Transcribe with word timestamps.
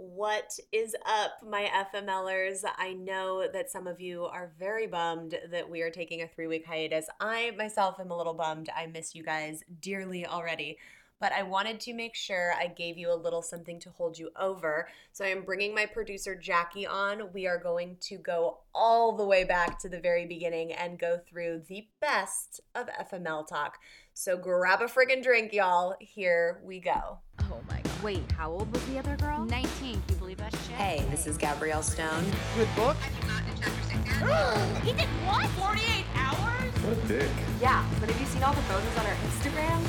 What 0.00 0.56
is 0.70 0.94
up, 1.04 1.42
my 1.44 1.68
FMLers? 1.92 2.62
I 2.76 2.92
know 2.92 3.48
that 3.52 3.68
some 3.68 3.88
of 3.88 4.00
you 4.00 4.26
are 4.26 4.52
very 4.56 4.86
bummed 4.86 5.36
that 5.50 5.68
we 5.68 5.82
are 5.82 5.90
taking 5.90 6.22
a 6.22 6.28
three 6.28 6.46
week 6.46 6.64
hiatus. 6.64 7.06
I 7.18 7.50
myself 7.58 7.98
am 7.98 8.12
a 8.12 8.16
little 8.16 8.34
bummed. 8.34 8.68
I 8.76 8.86
miss 8.86 9.16
you 9.16 9.24
guys 9.24 9.64
dearly 9.80 10.24
already. 10.24 10.78
But 11.20 11.32
I 11.32 11.42
wanted 11.42 11.80
to 11.80 11.94
make 11.94 12.14
sure 12.14 12.52
I 12.52 12.68
gave 12.68 12.96
you 12.96 13.12
a 13.12 13.16
little 13.16 13.42
something 13.42 13.80
to 13.80 13.90
hold 13.90 14.16
you 14.16 14.30
over. 14.38 14.86
So 15.10 15.24
I 15.24 15.28
am 15.28 15.42
bringing 15.42 15.74
my 15.74 15.84
producer 15.84 16.36
Jacque 16.36 16.86
on. 16.88 17.32
We 17.32 17.48
are 17.48 17.58
going 17.58 17.96
to 18.02 18.18
go 18.18 18.58
all 18.72 19.16
the 19.16 19.26
way 19.26 19.42
back 19.42 19.80
to 19.80 19.88
the 19.88 19.98
very 19.98 20.26
beginning 20.26 20.72
and 20.74 20.96
go 20.96 21.18
through 21.28 21.62
the 21.66 21.88
best 22.00 22.60
of 22.76 22.86
FML 23.10 23.48
talk. 23.48 23.78
So 24.14 24.36
grab 24.36 24.80
a 24.80 24.84
friggin' 24.84 25.24
drink, 25.24 25.52
y'all. 25.52 25.96
Here 25.98 26.60
we 26.62 26.78
go. 26.78 27.18
Oh 27.50 27.60
my 27.68 27.80
god. 27.80 27.87
Wait, 28.02 28.30
how 28.32 28.50
old 28.50 28.72
was 28.72 28.84
the 28.84 28.96
other 28.98 29.16
girl? 29.16 29.44
19. 29.44 29.68
Can 29.70 30.02
you 30.08 30.14
believe 30.16 30.36
that 30.36 30.52
shit? 30.52 30.76
Hey, 30.76 31.04
this 31.10 31.26
is 31.26 31.36
Gabrielle 31.36 31.82
Stone. 31.82 32.24
Good 32.56 32.68
book? 32.76 32.96
He 34.84 34.92
did 34.92 35.08
what? 35.26 35.46
48 35.50 36.04
hours? 36.14 36.72
What 36.84 36.96
a 36.96 37.08
dick. 37.08 37.28
Yeah, 37.60 37.84
but 37.98 38.08
have 38.08 38.20
you 38.20 38.26
seen 38.26 38.42
all 38.44 38.54
the 38.54 38.62
photos 38.62 38.96
on 38.98 39.04
her 39.04 39.16
Instagram? 39.26 39.82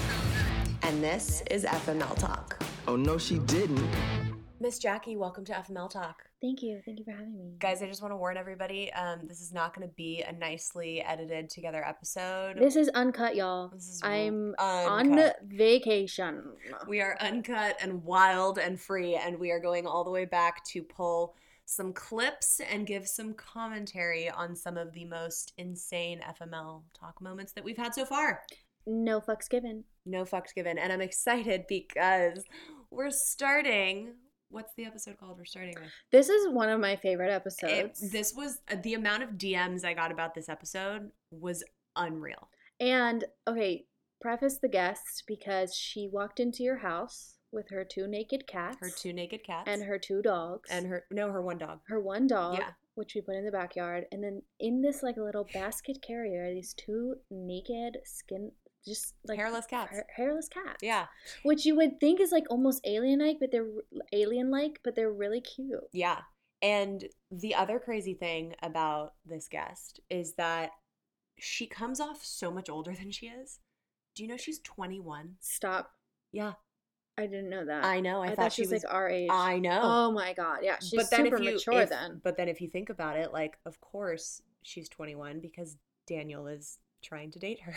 And 0.81 1.03
this 1.03 1.43
is 1.51 1.65
FML 1.65 2.15
Talk. 2.17 2.61
Oh, 2.87 2.95
no, 2.95 3.19
she 3.19 3.37
didn't. 3.39 3.87
Miss 4.61 4.77
Jacque, 4.77 5.15
welcome 5.15 5.45
to 5.45 5.53
FML 5.53 5.89
Talk. 5.89 6.23
Thank 6.41 6.61
you. 6.61 6.81
Thank 6.83 6.99
you 6.99 7.05
for 7.05 7.11
having 7.11 7.37
me. 7.37 7.53
Guys, 7.59 7.81
I 7.81 7.87
just 7.87 8.01
want 8.01 8.11
to 8.11 8.17
warn 8.17 8.35
everybody 8.35 8.91
um, 8.91 9.21
this 9.25 9.39
is 9.39 9.53
not 9.53 9.73
going 9.73 9.87
to 9.87 9.93
be 9.95 10.21
a 10.21 10.33
nicely 10.33 11.01
edited 11.01 11.49
together 11.49 11.81
episode. 11.87 12.57
This 12.57 12.75
is 12.75 12.89
uncut, 12.89 13.37
y'all. 13.37 13.69
This 13.69 13.87
is 13.87 14.01
I'm 14.03 14.53
uncut. 14.59 15.35
on 15.39 15.47
vacation. 15.47 16.43
We 16.89 16.99
are 16.99 17.15
uncut 17.21 17.77
and 17.81 18.03
wild 18.03 18.57
and 18.57 18.77
free, 18.77 19.15
and 19.15 19.39
we 19.39 19.49
are 19.51 19.61
going 19.61 19.87
all 19.87 20.03
the 20.03 20.11
way 20.11 20.25
back 20.25 20.65
to 20.65 20.83
pull 20.83 21.35
some 21.63 21.93
clips 21.93 22.59
and 22.69 22.85
give 22.85 23.07
some 23.07 23.33
commentary 23.35 24.29
on 24.29 24.57
some 24.57 24.75
of 24.75 24.91
the 24.91 25.05
most 25.05 25.53
insane 25.57 26.19
FML 26.37 26.81
talk 26.99 27.21
moments 27.21 27.53
that 27.53 27.63
we've 27.63 27.77
had 27.77 27.95
so 27.95 28.03
far. 28.03 28.41
No 28.85 29.21
fucks 29.21 29.49
given. 29.49 29.85
No 30.05 30.25
fucks 30.25 30.53
given. 30.53 30.77
And 30.77 30.91
I'm 30.91 30.99
excited 30.99 31.63
because 31.69 32.43
we're 32.91 33.11
starting. 33.11 34.15
What's 34.51 34.73
the 34.75 34.85
episode 34.85 35.17
called 35.19 35.37
we're 35.37 35.45
starting 35.45 35.75
with? 35.75 35.89
This 36.11 36.27
is 36.29 36.47
one 36.49 36.69
of 36.69 36.79
my 36.79 36.95
favorite 36.95 37.29
It, 37.29 37.33
episodes. 37.33 38.11
this 38.11 38.33
was 38.35 38.59
uh, 38.71 38.75
the 38.81 38.95
amount 38.95 39.23
of 39.23 39.31
DMs 39.31 39.85
I 39.85 39.93
got 39.93 40.11
about 40.11 40.33
this 40.33 40.49
episode 40.49 41.11
was 41.31 41.63
unreal. 41.95 42.49
and 42.79 43.25
okay, 43.47 43.85
preface 44.21 44.57
the 44.57 44.67
guest 44.67 45.23
because 45.27 45.75
she 45.75 46.07
walked 46.11 46.39
into 46.39 46.63
your 46.63 46.77
house 46.77 47.35
with 47.51 47.69
her 47.69 47.83
two 47.83 48.07
naked 48.07 48.47
cats, 48.47 48.77
Her 48.79 48.89
two 48.89 49.13
naked 49.13 49.43
cats 49.43 49.67
and 49.67 49.83
her 49.83 49.97
two 49.99 50.21
dogs, 50.21 50.69
and 50.71 50.87
her 50.87 51.05
no, 51.11 51.31
her 51.31 51.41
one 51.41 51.57
dog. 51.57 51.79
her 51.87 51.99
one 51.99 52.25
dog, 52.27 52.57
Yeah. 52.59 52.71
Which 52.99 53.15
we 53.15 53.21
put 53.21 53.35
in 53.35 53.45
the 53.45 53.51
backyard, 53.51 54.05
and 54.11 54.23
then 54.23 54.41
in 54.59 54.81
this 54.81 55.01
like 55.01 55.17
little 55.17 55.47
basket 55.53 55.97
carrier, 56.05 56.45
are 56.45 56.53
these 56.53 56.73
two 56.75 57.15
naked 57.31 57.97
skin, 58.05 58.51
just 58.85 59.15
like 59.27 59.39
Hairless 59.39 59.65
cats. 59.65 59.95
ha- 59.95 60.03
hairless 60.15 60.47
cats. 60.49 60.77
Yeah, 60.83 61.07
which 61.43 61.65
you 61.65 61.75
would 61.75 61.99
think 61.99 62.19
is 62.19 62.31
like 62.31 62.45
almost 62.51 62.81
alien-like, 62.85 63.37
but 63.39 63.51
they're 63.51 63.67
alien-like, 64.13 64.81
but 64.83 64.95
they're 64.95 65.11
really 65.11 65.41
cute. 65.41 65.79
yeah. 65.93 66.19
And 66.61 67.05
the 67.31 67.55
other 67.55 67.79
crazy 67.79 68.13
thing 68.13 68.53
about 68.61 69.13
this 69.25 69.47
guest 69.47 70.01
is 70.09 70.33
that 70.33 70.71
she 71.39 71.65
comes 71.67 72.01
off 72.01 72.19
so 72.25 72.51
much 72.51 72.69
older 72.69 72.93
than 72.93 73.11
she 73.11 73.27
is. 73.27 73.59
Do 74.13 74.23
you 74.23 74.29
know 74.29 74.35
she's 74.35 74.59
21? 74.59 75.35
Stop. 75.39 75.91
Yeah, 76.33 76.53
I 77.19 77.27
didn't 77.27 77.49
know 77.49 77.65
that. 77.65 77.83
I 77.83 77.99
know. 77.99 78.21
I, 78.21 78.29
I, 78.29 78.35
thought, 78.35 78.53
she 78.53 78.61
was, 78.63 78.71
like 78.71 78.83
our 78.87 79.09
age. 79.09 79.29
I 79.31 79.59
know. 79.59 79.79
Oh 79.81 80.11
my 80.11 80.33
god, 80.33 80.59
yeah, 80.63 80.77
she's 80.79 81.07
super 81.09 81.39
mature 81.39 81.81
if- 81.81 81.89
then. 81.89 82.21
But 82.23 82.37
then 82.37 82.47
if 82.47 82.61
you 82.61 82.69
think 82.69 82.89
about 82.89 83.17
it, 83.17 83.31
like, 83.33 83.57
of 83.65 83.79
course 83.81 84.41
she's 84.63 84.89
21 84.89 85.39
because 85.39 85.77
Daniel 86.07 86.47
is 86.47 86.79
trying 87.03 87.31
to 87.31 87.39
date 87.39 87.61
her. 87.61 87.75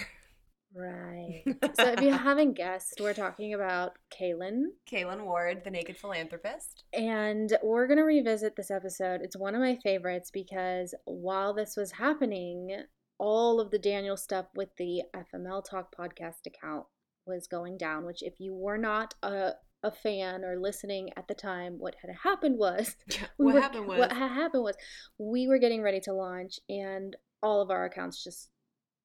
Right. 0.75 1.43
so 1.77 1.93
if 1.93 2.01
you 2.01 2.13
haven't 2.13 2.55
guessed, 2.55 2.99
we're 3.01 3.13
talking 3.13 3.53
about 3.53 3.93
Kaylen, 4.11 4.65
Kaylen 4.91 5.25
Ward, 5.25 5.63
the 5.65 5.71
naked 5.71 5.99
philanthropist. 5.99 6.85
and 6.95 7.53
we're 7.63 7.87
gonna 7.87 8.05
revisit 8.05 8.57
this 8.57 8.71
episode. 8.71 9.21
It's 9.23 9.37
one 9.37 9.55
of 9.55 9.61
my 9.61 9.77
favorites 9.83 10.31
because 10.33 10.95
while 11.05 11.53
this 11.53 11.77
was 11.77 11.93
happening, 11.93 12.85
all 13.19 13.61
of 13.61 13.71
the 13.71 13.79
Daniel 13.79 14.17
stuff 14.17 14.47
with 14.55 14.71
the 14.79 15.03
FML 15.15 15.63
Talk 15.69 15.95
podcast 15.95 16.47
account 16.47 16.87
was 17.27 17.47
going 17.47 17.77
down. 17.77 18.05
Which, 18.05 18.23
if 18.23 18.41
you 18.41 18.55
were 18.55 18.79
not 18.79 19.15
a 19.23 19.53
a 19.85 19.91
fan 19.91 20.45
or 20.45 20.57
listening 20.61 21.11
at 21.17 21.27
the 21.27 21.35
time, 21.35 21.75
what 21.81 21.97
had 22.03 22.11
happened 22.23 22.57
was 22.59 22.95
we 23.39 23.47
what 23.47 23.55
were- 23.55 23.61
happened 23.61 23.87
was 23.89 23.99
what 23.99 24.13
had 24.13 24.31
happened 24.31 24.63
was 24.63 24.77
we 25.19 25.49
were 25.49 25.59
getting 25.59 25.83
ready 25.83 25.99
to 26.01 26.13
launch 26.13 26.61
and 26.69 27.17
all 27.43 27.61
of 27.61 27.71
our 27.71 27.85
accounts 27.87 28.23
just 28.23 28.51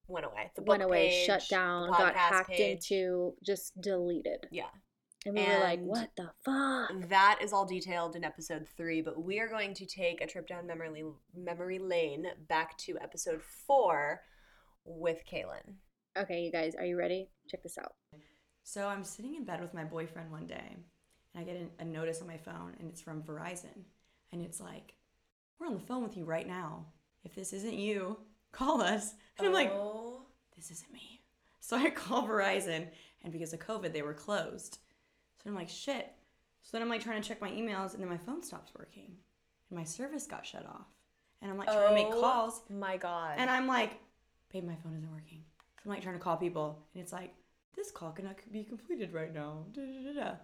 went 0.07 0.25
away. 0.25 0.51
The 0.55 0.61
went 0.61 0.83
away 0.83 1.09
page, 1.09 1.25
shut 1.25 1.43
down 1.49 1.89
got 1.89 2.15
hacked 2.15 2.49
page. 2.49 2.91
into 2.91 3.33
just 3.43 3.73
deleted 3.81 4.47
Yeah. 4.51 4.69
and 5.25 5.35
we 5.35 5.41
were 5.43 5.59
like 5.59 5.79
what 5.81 6.11
the 6.15 6.29
fuck 6.45 7.09
That 7.09 7.39
is 7.41 7.51
all 7.53 7.65
detailed 7.65 8.15
in 8.15 8.23
episode 8.23 8.67
three, 8.77 9.01
but 9.01 9.21
we 9.21 9.39
are 9.39 9.47
going 9.49 9.73
to 9.73 9.85
take 9.87 10.21
a 10.21 10.27
trip 10.27 10.47
down 10.47 10.67
memory 10.67 11.03
memory 11.35 11.79
lane 11.79 12.27
back 12.47 12.77
to 12.85 12.99
episode 13.01 13.41
four 13.41 14.21
with 14.85 15.23
Kaylen. 15.29 15.73
Okay 16.19 16.41
you 16.43 16.51
guys 16.51 16.73
are 16.75 16.85
you 16.85 16.97
ready 16.97 17.29
check 17.49 17.63
this 17.63 17.77
out 17.77 17.93
So 18.63 18.87
I'm 18.87 19.03
sitting 19.03 19.35
in 19.35 19.45
bed 19.45 19.61
with 19.61 19.73
my 19.73 19.83
boyfriend 19.85 20.29
one 20.31 20.45
day, 20.45 20.75
and 20.75 20.83
I 21.41 21.43
get 21.43 21.71
a, 21.79 21.85
notice 21.85 22.19
on 22.21 22.27
my 22.27 22.37
phone, 22.37 22.73
and 22.79 22.89
it's 22.89 23.01
from 23.01 23.21
Verizon. 23.23 23.85
And 24.33 24.41
it's 24.41 24.59
like, 24.59 24.93
We're 25.57 25.67
on 25.67 25.73
the 25.75 25.79
phone 25.87 26.03
with 26.03 26.17
you 26.17 26.25
right 26.25 26.45
now. 26.47 26.85
If 27.23 27.33
this 27.33 27.53
isn't 27.53 27.75
you, 27.75 28.17
call 28.51 28.81
us. 28.81 29.13
And 29.37 29.47
I'm 29.47 29.53
like, 29.53 29.71
oh, 29.71 30.23
This 30.57 30.69
isn't 30.71 30.91
me. 30.91 31.21
So 31.61 31.77
I 31.77 31.89
call 32.03 32.27
Verizon, 32.27 32.87
and 33.23 33.31
because 33.31 33.53
of 33.53 33.59
COVID, 33.59 33.93
they 33.93 34.01
were 34.01 34.13
closed. 34.13 34.79
So 35.41 35.49
I'm 35.49 35.55
like, 35.55 35.69
Shit. 35.69 36.11
So 36.63 36.69
then 36.73 36.81
I'm 36.81 36.89
like 36.89 37.03
trying 37.03 37.21
to 37.21 37.27
check 37.27 37.39
my 37.41 37.51
emails, 37.51 37.93
and 37.93 38.01
then 38.01 38.09
my 38.09 38.17
phone 38.17 38.43
stops 38.43 38.73
working, 38.77 39.15
and 39.69 39.79
my 39.79 39.85
service 39.85 40.27
got 40.27 40.45
shut 40.45 40.65
off. 40.65 40.87
And 41.41 41.49
I'm 41.49 41.57
like 41.57 41.71
trying 41.71 41.87
to 41.87 41.93
make 41.95 42.07
Oh 42.13 42.19
calls, 42.21 42.61
my 42.69 42.97
god. 42.97 43.35
and 43.37 43.49
I'm 43.49 43.67
like, 43.67 43.93
babe, 44.51 44.65
my 44.65 44.75
phone 44.83 44.95
isn't 44.97 45.11
working. 45.11 45.43
I'm 45.83 45.91
like 45.91 46.01
trying 46.01 46.15
to 46.15 46.21
call 46.21 46.37
people, 46.37 46.83
and 46.93 47.03
it's 47.03 47.13
like, 47.13 47.33
this 47.75 47.91
call 47.91 48.11
cannot 48.11 48.35
be 48.51 48.63
completed 48.63 49.13
right 49.13 49.33
now. 49.33 49.65
Da, 49.71 49.81
da, 49.81 50.13
da, 50.13 50.19
da. 50.21 50.35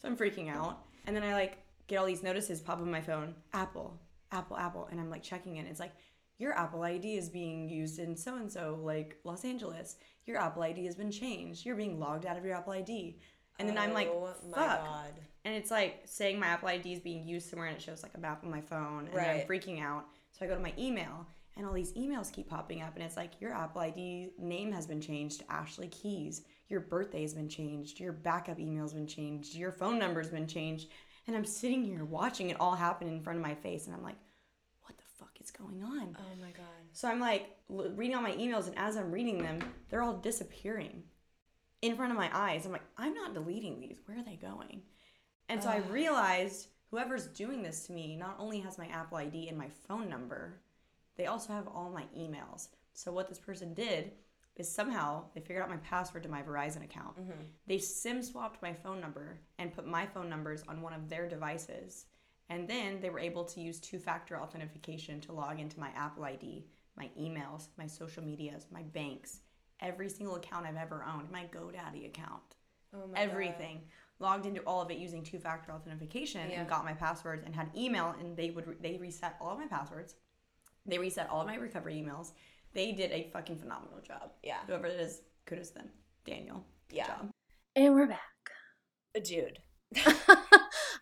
So 0.00 0.08
I'm 0.08 0.16
freaking 0.16 0.50
out. 0.50 0.84
And 1.06 1.16
then 1.16 1.22
I 1.22 1.32
like 1.32 1.58
get 1.86 1.96
all 1.96 2.06
these 2.06 2.22
notices 2.22 2.60
pop 2.60 2.76
up 2.76 2.82
on 2.82 2.90
my 2.90 3.00
phone 3.00 3.34
Apple, 3.52 3.98
Apple, 4.30 4.56
Apple. 4.56 4.88
And 4.90 5.00
I'm 5.00 5.10
like 5.10 5.22
checking 5.22 5.56
it. 5.56 5.66
It's 5.66 5.80
like, 5.80 5.92
your 6.38 6.52
Apple 6.58 6.82
ID 6.82 7.16
is 7.16 7.28
being 7.28 7.68
used 7.68 7.98
in 7.98 8.16
so 8.16 8.36
and 8.36 8.50
so, 8.50 8.78
like 8.82 9.18
Los 9.24 9.44
Angeles. 9.44 9.96
Your 10.26 10.38
Apple 10.38 10.62
ID 10.62 10.84
has 10.86 10.94
been 10.94 11.10
changed. 11.10 11.64
You're 11.64 11.76
being 11.76 11.98
logged 12.00 12.26
out 12.26 12.36
of 12.36 12.44
your 12.44 12.56
Apple 12.56 12.72
ID. 12.72 13.18
And 13.58 13.68
then 13.68 13.78
I'm 13.78 13.92
like, 13.92 14.08
Oh 14.10 14.34
my 14.50 14.56
fuck. 14.56 14.84
god. 14.84 15.12
And 15.44 15.54
it's 15.54 15.70
like 15.70 16.02
saying 16.04 16.38
my 16.40 16.48
Apple 16.48 16.68
ID 16.68 16.92
is 16.92 17.00
being 17.00 17.26
used 17.26 17.48
somewhere 17.48 17.68
and 17.68 17.76
it 17.76 17.82
shows 17.82 18.02
like 18.02 18.14
a 18.14 18.18
map 18.18 18.42
on 18.44 18.50
my 18.50 18.60
phone. 18.60 19.06
And 19.06 19.16
then 19.16 19.40
I'm 19.40 19.46
freaking 19.46 19.82
out. 19.82 20.06
So 20.32 20.44
I 20.44 20.48
go 20.48 20.54
to 20.54 20.60
my 20.60 20.72
email 20.78 21.26
and 21.56 21.66
all 21.66 21.72
these 21.72 21.92
emails 21.92 22.32
keep 22.32 22.48
popping 22.48 22.82
up 22.82 22.94
and 22.94 23.04
it's 23.04 23.16
like 23.16 23.40
your 23.40 23.52
Apple 23.52 23.80
ID 23.82 24.30
name 24.38 24.72
has 24.72 24.86
been 24.86 25.00
changed 25.00 25.40
to 25.40 25.52
Ashley 25.52 25.88
Keys. 25.88 26.42
Your 26.68 26.80
birthday 26.80 27.22
has 27.22 27.34
been 27.34 27.48
changed. 27.48 28.00
Your 28.00 28.12
backup 28.12 28.58
email's 28.58 28.94
been 28.94 29.06
changed. 29.06 29.54
Your 29.54 29.72
phone 29.72 29.98
number's 29.98 30.30
been 30.30 30.46
changed. 30.46 30.88
And 31.26 31.36
I'm 31.36 31.44
sitting 31.44 31.84
here 31.84 32.04
watching 32.04 32.50
it 32.50 32.58
all 32.58 32.74
happen 32.74 33.08
in 33.08 33.20
front 33.22 33.38
of 33.38 33.44
my 33.44 33.54
face 33.54 33.86
and 33.86 33.94
I'm 33.94 34.02
like, 34.02 34.16
what 34.82 34.96
the 34.96 35.04
fuck 35.18 35.40
is 35.40 35.50
going 35.50 35.82
on? 35.82 36.16
Oh 36.18 36.40
my 36.40 36.50
god. 36.50 36.66
So 36.92 37.08
I'm 37.08 37.20
like 37.20 37.50
reading 37.68 38.16
all 38.16 38.22
my 38.22 38.32
emails, 38.32 38.66
and 38.66 38.76
as 38.76 38.96
I'm 38.96 39.10
reading 39.10 39.38
them, 39.38 39.60
they're 39.88 40.02
all 40.02 40.16
disappearing 40.18 41.02
in 41.80 41.96
front 41.96 42.12
of 42.12 42.18
my 42.18 42.30
eyes. 42.32 42.66
I'm 42.66 42.72
like, 42.72 42.82
I'm 42.96 43.14
not 43.14 43.34
deleting 43.34 43.80
these. 43.80 43.98
Where 44.06 44.18
are 44.18 44.24
they 44.24 44.36
going? 44.36 44.82
And 45.48 45.62
so 45.62 45.68
I 45.68 45.78
realized 45.90 46.68
whoever's 46.90 47.26
doing 47.26 47.62
this 47.62 47.86
to 47.86 47.92
me 47.92 48.16
not 48.16 48.36
only 48.38 48.60
has 48.60 48.78
my 48.78 48.86
Apple 48.86 49.18
ID 49.18 49.48
and 49.48 49.58
my 49.58 49.68
phone 49.88 50.08
number, 50.08 50.60
they 51.16 51.26
also 51.26 51.52
have 51.52 51.68
all 51.68 51.90
my 51.90 52.04
emails. 52.16 52.68
So 52.94 53.12
what 53.12 53.28
this 53.28 53.38
person 53.38 53.74
did 53.74 54.12
is 54.56 54.70
somehow 54.70 55.24
they 55.34 55.40
figured 55.40 55.62
out 55.62 55.70
my 55.70 55.76
password 55.78 56.22
to 56.24 56.28
my 56.28 56.42
Verizon 56.42 56.84
account. 56.84 57.18
Mm-hmm. 57.18 57.42
They 57.66 57.78
SIM 57.78 58.22
swapped 58.22 58.60
my 58.62 58.74
phone 58.74 59.00
number 59.00 59.40
and 59.58 59.72
put 59.72 59.86
my 59.86 60.04
phone 60.06 60.28
numbers 60.28 60.62
on 60.68 60.82
one 60.82 60.92
of 60.92 61.08
their 61.08 61.28
devices. 61.28 62.06
And 62.50 62.68
then 62.68 63.00
they 63.00 63.08
were 63.08 63.18
able 63.18 63.44
to 63.46 63.60
use 63.60 63.80
two 63.80 63.98
factor 63.98 64.38
authentication 64.38 65.20
to 65.22 65.32
log 65.32 65.58
into 65.58 65.80
my 65.80 65.88
Apple 65.96 66.24
ID, 66.24 66.66
my 66.98 67.08
emails, 67.18 67.68
my 67.78 67.86
social 67.86 68.22
medias, 68.22 68.66
my 68.70 68.82
banks, 68.82 69.40
every 69.80 70.10
single 70.10 70.36
account 70.36 70.66
I've 70.66 70.76
ever 70.76 71.02
owned, 71.04 71.30
my 71.30 71.44
GoDaddy 71.44 72.06
account, 72.06 72.42
Oh 72.94 73.06
my 73.06 73.18
everything. 73.18 73.80
Logged 74.18 74.44
into 74.44 74.60
all 74.62 74.82
of 74.82 74.90
it 74.90 74.98
using 74.98 75.24
two 75.24 75.38
factor 75.38 75.72
authentication 75.72 76.50
Yeah. 76.50 76.60
and 76.60 76.68
got 76.68 76.84
my 76.84 76.92
passwords 76.92 77.42
and 77.44 77.54
had 77.56 77.70
email 77.74 78.14
and 78.20 78.36
they 78.36 78.50
would 78.50 78.66
re- 78.66 78.76
they 78.80 78.96
reset 78.98 79.36
all 79.40 79.52
of 79.52 79.58
my 79.58 79.66
passwords. 79.66 80.14
They 80.86 80.98
reset 80.98 81.28
all 81.30 81.40
of 81.42 81.46
my 81.46 81.56
recovery 81.56 81.94
emails. 81.94 82.32
They 82.74 82.92
did 82.92 83.10
a 83.12 83.28
fucking 83.32 83.58
phenomenal 83.58 84.00
job. 84.06 84.32
Yeah. 84.42 84.58
Whoever 84.66 84.86
it 84.86 84.98
is, 85.00 85.20
kudos 85.46 85.68
to 85.70 85.74
them. 85.74 85.90
Daniel. 86.24 86.64
Good 86.88 86.96
Yeah. 86.96 87.06
job. 87.06 87.30
and 87.76 87.94
we're 87.94 88.06
back 88.06 88.20
Dude. 89.24 89.58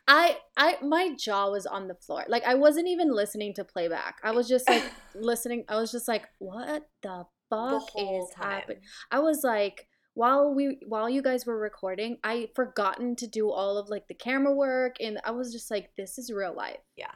I 0.08 0.36
I 0.56 0.76
my 0.82 1.14
jaw 1.18 1.50
was 1.50 1.64
on 1.66 1.86
the 1.86 1.94
floor. 1.94 2.24
Like 2.28 2.42
I 2.44 2.54
wasn't 2.54 2.88
even 2.88 3.14
listening 3.14 3.54
to 3.54 3.64
playback. 3.64 4.18
I 4.24 4.32
was 4.32 4.48
just 4.48 4.68
like 4.68 4.82
listening. 5.14 5.64
I 5.68 5.76
was 5.76 5.92
just 5.92 6.08
like, 6.08 6.26
what 6.38 6.88
the 7.02 7.24
the 7.50 7.56
fuck 7.56 7.88
whole 7.90 8.24
is 8.28 8.34
happening? 8.36 8.80
I 9.10 9.20
was 9.20 9.42
like, 9.44 9.86
while 10.14 10.52
we 10.54 10.78
while 10.86 11.08
you 11.08 11.22
guys 11.22 11.46
were 11.46 11.58
recording, 11.58 12.18
I 12.24 12.48
forgotten 12.56 13.14
to 13.16 13.26
do 13.28 13.50
all 13.50 13.76
of 13.78 13.88
like 13.88 14.08
the 14.08 14.14
camera 14.14 14.54
work, 14.54 14.96
and 15.00 15.20
I 15.24 15.30
was 15.30 15.52
just 15.52 15.70
like, 15.70 15.90
this 15.96 16.18
is 16.18 16.32
real 16.32 16.54
life. 16.54 16.78
Yeah. 16.96 17.12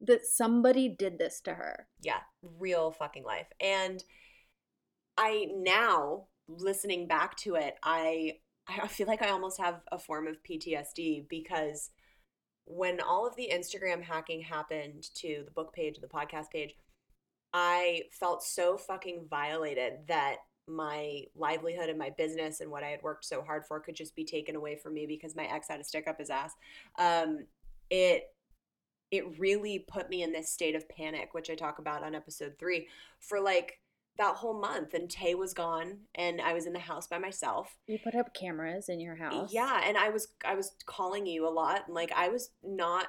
That 0.00 0.24
somebody 0.24 0.88
did 0.88 1.18
this 1.18 1.40
to 1.42 1.54
her. 1.54 1.86
Yeah, 2.00 2.20
real 2.58 2.90
fucking 2.90 3.24
life. 3.24 3.48
And 3.60 4.02
I 5.16 5.46
now 5.54 6.26
listening 6.48 7.06
back 7.06 7.36
to 7.38 7.54
it, 7.54 7.74
I 7.82 8.38
I 8.68 8.86
feel 8.88 9.06
like 9.06 9.22
I 9.22 9.30
almost 9.30 9.60
have 9.60 9.80
a 9.90 9.98
form 9.98 10.26
of 10.26 10.42
PTSD 10.42 11.28
because 11.28 11.90
when 12.64 13.00
all 13.00 13.26
of 13.26 13.34
the 13.36 13.50
Instagram 13.52 14.02
hacking 14.02 14.42
happened 14.42 15.08
to 15.16 15.42
the 15.44 15.50
book 15.50 15.72
page, 15.72 15.98
the 16.00 16.06
podcast 16.06 16.50
page, 16.52 16.74
I 17.52 18.02
felt 18.12 18.44
so 18.44 18.76
fucking 18.76 19.26
violated 19.28 20.06
that 20.06 20.36
my 20.68 21.24
livelihood 21.34 21.88
and 21.88 21.98
my 21.98 22.10
business 22.16 22.60
and 22.60 22.70
what 22.70 22.84
I 22.84 22.88
had 22.88 23.02
worked 23.02 23.24
so 23.24 23.42
hard 23.42 23.64
for 23.66 23.80
could 23.80 23.96
just 23.96 24.14
be 24.14 24.24
taken 24.24 24.54
away 24.54 24.76
from 24.76 24.94
me 24.94 25.06
because 25.06 25.34
my 25.34 25.46
ex 25.52 25.66
had 25.68 25.78
to 25.78 25.84
stick 25.84 26.06
up 26.06 26.18
his 26.18 26.30
ass. 26.30 26.52
Um, 26.98 27.46
it 27.90 28.24
it 29.10 29.38
really 29.38 29.84
put 29.88 30.08
me 30.08 30.22
in 30.22 30.32
this 30.32 30.48
state 30.50 30.74
of 30.74 30.88
panic, 30.88 31.30
which 31.32 31.50
I 31.50 31.54
talk 31.54 31.78
about 31.78 32.02
on 32.02 32.14
episode 32.14 32.54
three, 32.58 32.88
for 33.18 33.40
like 33.40 33.80
that 34.18 34.36
whole 34.36 34.58
month. 34.60 34.94
And 34.94 35.08
Tay 35.10 35.34
was 35.34 35.54
gone, 35.54 35.98
and 36.14 36.40
I 36.40 36.52
was 36.52 36.66
in 36.66 36.72
the 36.72 36.78
house 36.78 37.06
by 37.06 37.18
myself. 37.18 37.76
You 37.86 37.98
put 38.02 38.14
up 38.14 38.34
cameras 38.34 38.88
in 38.88 39.00
your 39.00 39.16
house. 39.16 39.52
Yeah, 39.52 39.80
and 39.84 39.96
I 39.96 40.10
was 40.10 40.28
I 40.44 40.54
was 40.54 40.72
calling 40.86 41.26
you 41.26 41.46
a 41.48 41.50
lot, 41.50 41.82
and 41.86 41.94
like 41.94 42.12
I 42.14 42.28
was 42.28 42.50
not 42.62 43.06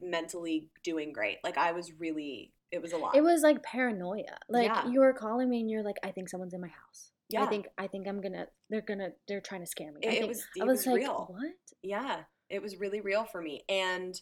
mentally 0.00 0.68
doing 0.82 1.12
great. 1.12 1.38
Like 1.44 1.56
I 1.58 1.72
was 1.72 1.92
really, 1.98 2.52
it 2.70 2.82
was 2.82 2.92
a 2.92 2.96
lot. 2.98 3.14
It 3.16 3.22
was 3.22 3.42
like 3.42 3.62
paranoia. 3.62 4.36
Like 4.48 4.66
Yeah. 4.66 4.88
you 4.88 5.00
were 5.00 5.12
calling 5.12 5.48
me 5.48 5.60
and 5.60 5.70
you're 5.70 5.82
like, 5.84 5.96
I 6.02 6.10
think 6.10 6.28
someone's 6.28 6.54
in 6.54 6.60
my 6.60 6.68
house. 6.68 7.10
Yeah. 7.28 7.44
I 7.44 7.46
think 7.46 7.66
I 7.78 7.86
think 7.86 8.06
I'm 8.08 8.20
gonna 8.20 8.46
they're 8.68 8.80
gonna 8.82 9.10
they're 9.28 9.40
trying 9.40 9.60
to 9.62 9.66
scare 9.66 9.92
me. 9.92 10.00
I 10.04 10.08
It- 10.08 10.12
it 10.12 10.18
think, 10.18 10.28
was- 10.28 10.44
I 10.60 10.64
was, 10.64 10.78
was 10.78 10.86
like, 10.86 10.96
real. 10.96 11.26
what? 11.30 11.52
yeah 11.82 12.20
it 12.50 12.60
was 12.62 12.78
really 12.78 13.00
real 13.00 13.24
for 13.24 13.40
me 13.40 13.62
and 13.68 14.20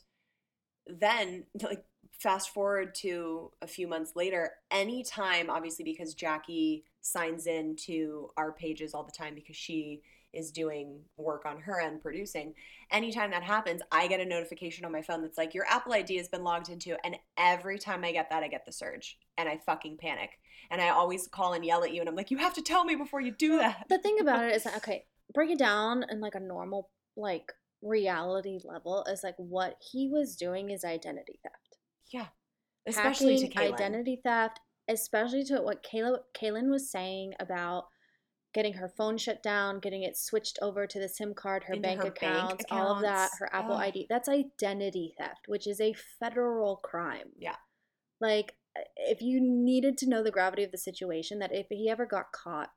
then 0.99 1.45
like 1.63 1.85
fast 2.19 2.51
forward 2.53 2.95
to 2.95 3.51
a 3.63 3.67
few 3.67 3.89
months 3.89 4.13
later 4.15 4.53
anytime 4.71 5.49
obviously 5.49 5.85
because 5.85 6.15
jacque 6.15 6.83
signs 7.01 7.47
in 7.47 7.75
to 7.77 8.31
our 8.37 8.53
pages 8.53 8.93
all 8.93 9.05
the 9.05 9.13
time 9.13 9.35
because 9.35 9.57
she 9.57 10.03
is 10.33 10.53
doing 10.53 11.01
work 11.17 11.45
on 11.45 11.59
her 11.59 11.81
end 11.81 12.01
producing 12.01 12.55
anytime 12.93 13.31
that 13.31 13.43
happens 13.43 13.81
i 13.91 14.07
get 14.07 14.21
a 14.21 14.25
notification 14.25 14.85
on 14.85 14.93
my 14.93 15.03
phone 15.03 15.23
that's 15.23 15.39
like 15.39 15.55
your 15.55 15.67
apple 15.67 15.93
id 15.93 16.15
has 16.15 16.29
been 16.29 16.45
logged 16.45 16.69
into 16.69 16.97
and 17.05 17.17
every 17.37 17.79
time 17.79 18.05
i 18.05 18.13
get 18.13 18.29
that 18.31 18.43
i 18.43 18.49
get 18.49 18.65
the 18.67 18.73
surge 18.73 19.19
and 19.39 19.49
i 19.49 19.57
fucking 19.57 19.97
panic 19.97 20.39
and 20.71 20.81
i 20.81 20.89
always 20.91 21.27
call 21.27 21.55
and 21.55 21.65
yell 21.65 21.83
at 21.83 21.93
you 21.93 22.01
and 22.01 22.09
i'm 22.09 22.15
like 22.15 22.31
you 22.31 22.37
have 22.39 22.55
to 22.55 22.63
tell 22.63 22.85
me 22.85 22.95
before 22.95 23.21
you 23.21 23.33
do 23.33 23.57
that. 23.59 23.87
The 23.89 23.99
thing 23.99 24.19
about 24.21 24.45
it 24.45 24.55
is 24.55 24.65
that 24.65 24.77
okay, 24.79 25.05
break 25.33 25.51
it 25.51 25.59
down 25.59 26.05
in 26.11 26.21
like 26.21 26.35
a 26.35 26.41
normal 26.41 26.91
like 27.17 27.53
reality 27.83 28.59
level 28.65 29.05
is 29.09 29.23
like 29.23 29.37
what 29.37 29.77
he 29.93 30.09
was 30.09 30.37
doing 30.37 30.71
is 30.71 30.85
identity 30.85 31.39
theft. 31.43 31.79
yeah 32.13 32.27
especially 32.87 33.39
to 33.39 33.49
Kaylen. 33.49 33.75
identity 33.75 34.21
theft, 34.23 34.61
especially 34.89 35.45
to 35.45 35.61
what 35.61 35.85
Kayla 35.85 36.19
Kaylen 36.35 36.71
was 36.71 36.91
saying 36.91 37.35
about 37.41 37.85
getting 38.53 38.75
her 38.75 38.89
phone 38.89 39.17
shut 39.17 39.43
down, 39.43 39.79
getting 39.79 40.03
it 40.03 40.17
switched 40.17 40.59
over 40.61 40.87
to 40.87 40.99
the 40.99 41.09
SIM 41.09 41.35
card, 41.35 41.65
her 41.65 41.77
bank 41.77 42.03
her 42.03 42.11
bank 42.11 42.17
accounts, 42.17 42.65
all 42.71 42.97
of 42.97 43.03
that, 43.03 43.31
her 43.39 43.49
Apple 43.55 43.75
Ugh. 43.75 43.83
ID. 43.83 44.07
That's 44.09 44.29
identity 44.29 45.15
theft, 45.19 45.47
which 45.47 45.67
is 45.67 45.81
a 45.81 45.95
federal 46.19 46.77
crime. 46.77 47.29
Yeah. 47.39 47.57
Like 48.21 48.55
uh, 48.77 48.83
if 48.97 49.21
you 49.21 49.41
needed 49.41 49.97
to 49.99 50.09
know 50.09 50.23
the 50.23 50.33
gravity 50.33 50.65
of 50.65 50.73
the 50.73 50.79
situation 50.79 51.39
that 51.39 51.55
if 51.55 51.67
he 51.71 51.89
ever 51.89 52.07
got 52.07 52.33
caught, 52.33 52.71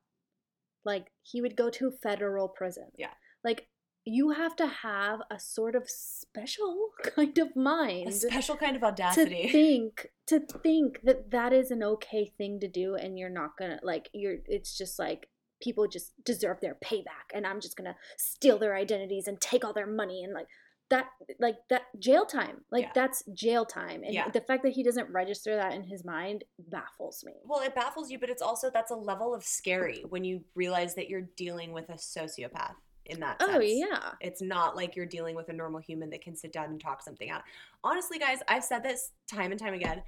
like 0.86 1.08
he 1.22 1.42
would 1.42 1.56
go 1.56 1.70
to 1.72 1.92
federal 1.92 2.48
prison. 2.50 2.90
Yeah. 2.98 3.14
Like 3.44 3.68
you 4.06 4.32
have 4.32 4.56
to 4.58 4.68
have 4.68 5.22
a 5.32 5.40
sort 5.40 5.76
of 5.76 5.90
special 5.90 6.90
kind 7.16 7.38
of 7.38 7.56
mind 7.56 8.08
a 8.10 8.12
special 8.12 8.56
kind 8.56 8.76
of 8.76 8.84
audacity 8.84 9.44
to 9.44 9.52
think 9.52 10.08
to 10.28 10.40
think 10.40 11.02
that 11.04 11.32
that 11.32 11.54
is 11.54 11.72
an 11.72 11.84
okay 11.84 12.32
thing 12.38 12.60
to 12.60 12.68
do 12.68 12.96
and 12.96 13.18
you're 13.18 13.30
not 13.30 13.58
gonna 13.58 13.80
like 13.84 14.10
you're 14.14 14.38
it's 14.48 14.78
just 14.78 15.00
like 15.00 15.30
people 15.62 15.88
just 15.88 16.12
deserve 16.26 16.60
their 16.62 16.78
payback 16.84 17.32
and 17.34 17.48
i'm 17.48 17.62
just 17.62 17.78
gonna 17.78 17.96
steal 18.18 18.58
their 18.58 18.76
identities 18.76 19.28
and 19.28 19.40
take 19.40 19.64
all 19.64 19.74
their 19.74 19.88
money 19.88 20.24
and 20.24 20.34
like 20.34 20.48
that 20.90 21.08
like 21.40 21.56
that 21.70 21.84
jail 21.98 22.26
time 22.26 22.58
like 22.72 22.84
Yeah. 22.84 22.92
that's 22.94 23.24
jail 23.34 23.66
time 23.66 24.04
and 24.04 24.14
Yeah. 24.14 24.30
the 24.30 24.42
fact 24.42 24.64
that 24.64 24.74
he 24.74 24.84
doesn't 24.84 25.10
register 25.10 25.56
that 25.56 25.74
in 25.74 25.84
his 25.84 26.04
mind 26.04 26.44
baffles 26.60 27.24
me 27.24 27.34
Well, 27.46 27.62
it 27.62 27.74
baffles 27.74 28.12
you, 28.12 28.20
but 28.20 28.30
it's 28.30 28.42
also 28.42 28.70
that's 28.70 28.92
a 28.92 28.96
level 28.96 29.34
of 29.34 29.44
scary 29.44 30.04
when 30.10 30.24
you 30.26 30.42
realize 30.56 30.94
that 30.96 31.10
you're 31.10 31.28
dealing 31.38 31.72
with 31.72 31.90
a 31.90 31.94
sociopath 31.94 32.76
in 33.06 33.20
that 33.20 33.38
oh, 33.42 33.46
sense. 33.46 33.58
oh 33.58 33.62
yeah 33.62 34.12
It's 34.22 34.42
not 34.42 34.76
like 34.76 34.96
you're 34.96 35.06
dealing 35.06 35.36
with 35.36 35.50
a 35.50 35.54
normal 35.54 35.80
human 35.80 36.10
that 36.12 36.22
can 36.22 36.36
sit 36.36 36.54
down 36.54 36.66
and 36.66 36.80
talk 36.80 37.02
something 37.02 37.30
out. 37.30 37.42
Honestly, 37.84 38.18
guys, 38.18 38.40
I've 38.48 38.64
said 38.64 38.84
this 38.84 39.12
time 39.28 39.52
and 39.52 39.60
time 39.60 39.74
again. 39.74 40.02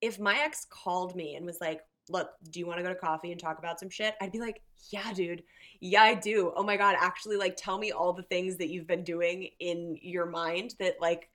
If 0.00 0.18
my 0.18 0.38
ex 0.38 0.66
called 0.68 1.14
me 1.16 1.34
and 1.36 1.46
was 1.46 1.60
like, 1.60 1.80
Look, 2.10 2.28
do 2.50 2.60
you 2.60 2.66
want 2.66 2.78
to 2.78 2.82
go 2.82 2.90
to 2.90 2.94
coffee 2.94 3.32
and 3.32 3.40
talk 3.40 3.58
about 3.58 3.80
some 3.80 3.88
shit? 3.88 4.14
I'd 4.20 4.32
be 4.32 4.40
like, 4.40 4.60
Yeah, 4.90 5.12
dude. 5.12 5.42
Yeah, 5.80 6.02
I 6.02 6.14
do. 6.14 6.52
Oh 6.54 6.62
my 6.62 6.76
God. 6.76 6.96
Actually, 6.98 7.36
like, 7.36 7.56
tell 7.56 7.78
me 7.78 7.92
all 7.92 8.12
the 8.12 8.22
things 8.24 8.56
that 8.58 8.68
you've 8.68 8.86
been 8.86 9.04
doing 9.04 9.48
in 9.60 9.98
your 10.02 10.26
mind 10.26 10.74
that, 10.78 10.96
like, 11.00 11.28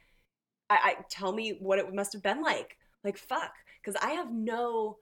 I, 0.70 0.80
I 0.84 0.96
tell 1.10 1.32
me 1.32 1.58
what 1.60 1.80
it 1.80 1.94
must 1.94 2.14
have 2.14 2.24
been 2.24 2.42
like. 2.42 2.78
Like, 3.04 3.18
fuck. 3.18 3.54
Because 3.82 4.00
I 4.02 4.12
have 4.12 4.32
no, 4.32 4.98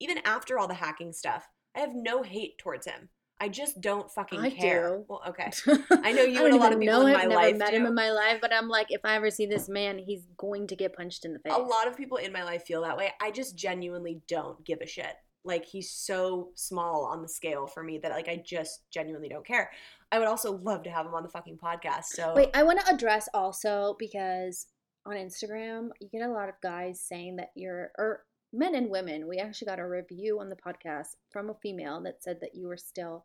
even 0.00 0.18
after 0.24 0.58
all 0.58 0.66
the 0.66 0.74
hacking 0.74 1.12
stuff, 1.12 1.46
I 1.76 1.80
have 1.80 1.94
no 1.94 2.22
hate 2.22 2.58
towards 2.58 2.86
him. 2.86 3.08
I 3.42 3.48
just 3.48 3.80
don't 3.80 4.08
fucking 4.08 4.38
I 4.38 4.50
care. 4.50 4.98
do. 4.98 5.04
Well, 5.08 5.22
okay. 5.28 5.50
I 5.90 6.12
know 6.12 6.22
you 6.22 6.38
don't 6.38 6.52
and 6.52 6.54
a 6.54 6.58
lot 6.58 6.72
of 6.72 6.78
people 6.78 7.00
know 7.00 7.06
in 7.06 7.12
my 7.12 7.22
never 7.22 7.34
life 7.34 7.56
met 7.56 7.74
him 7.74 7.86
in 7.86 7.94
my 7.94 8.10
life 8.10 8.38
but 8.40 8.52
i'm 8.52 8.68
like 8.68 8.86
if 8.90 9.00
i 9.04 9.16
ever 9.16 9.30
see 9.30 9.46
this 9.46 9.68
man 9.68 9.98
he's 9.98 10.22
going 10.36 10.66
to 10.68 10.76
get 10.76 10.94
punched 10.94 11.24
in 11.24 11.32
the 11.32 11.38
face 11.40 11.52
a 11.52 11.58
lot 11.58 11.88
of 11.88 11.96
people 11.96 12.18
in 12.18 12.32
my 12.32 12.44
life 12.44 12.62
feel 12.64 12.82
that 12.82 12.96
way. 12.96 13.12
I 13.20 13.30
just 13.30 13.56
genuinely 13.56 14.22
don't 14.28 14.64
give 14.64 14.80
a 14.80 14.86
shit. 14.86 15.14
Like 15.44 15.64
he's 15.64 15.90
so 15.90 16.50
small 16.54 17.04
on 17.04 17.20
the 17.20 17.28
scale 17.28 17.66
for 17.66 17.82
me 17.82 17.98
that 17.98 18.12
like 18.12 18.28
I 18.28 18.42
just 18.44 18.82
genuinely 18.90 19.28
don't 19.28 19.46
care. 19.46 19.70
I 20.12 20.18
would 20.18 20.28
also 20.28 20.58
love 20.58 20.84
to 20.84 20.90
have 20.90 21.06
him 21.06 21.14
on 21.14 21.24
the 21.24 21.28
fucking 21.28 21.58
podcast. 21.58 22.04
So 22.06 22.32
Wait, 22.36 22.50
I 22.54 22.62
want 22.62 22.80
to 22.80 22.94
address 22.94 23.28
also 23.34 23.96
because 23.98 24.66
on 25.04 25.16
Instagram, 25.16 25.88
you 26.00 26.08
get 26.12 26.22
a 26.22 26.32
lot 26.32 26.48
of 26.48 26.54
guys 26.62 27.00
saying 27.00 27.36
that 27.36 27.50
you're, 27.56 27.90
or 27.98 28.22
men 28.52 28.74
and 28.74 28.88
women, 28.88 29.26
we 29.26 29.38
actually 29.38 29.66
got 29.66 29.80
a 29.80 29.88
review 29.88 30.38
on 30.38 30.48
the 30.48 30.56
podcast 30.56 31.16
from 31.30 31.50
a 31.50 31.54
female 31.54 32.00
that 32.02 32.22
said 32.22 32.38
that 32.40 32.54
you 32.54 32.68
were 32.68 32.76
still 32.76 33.24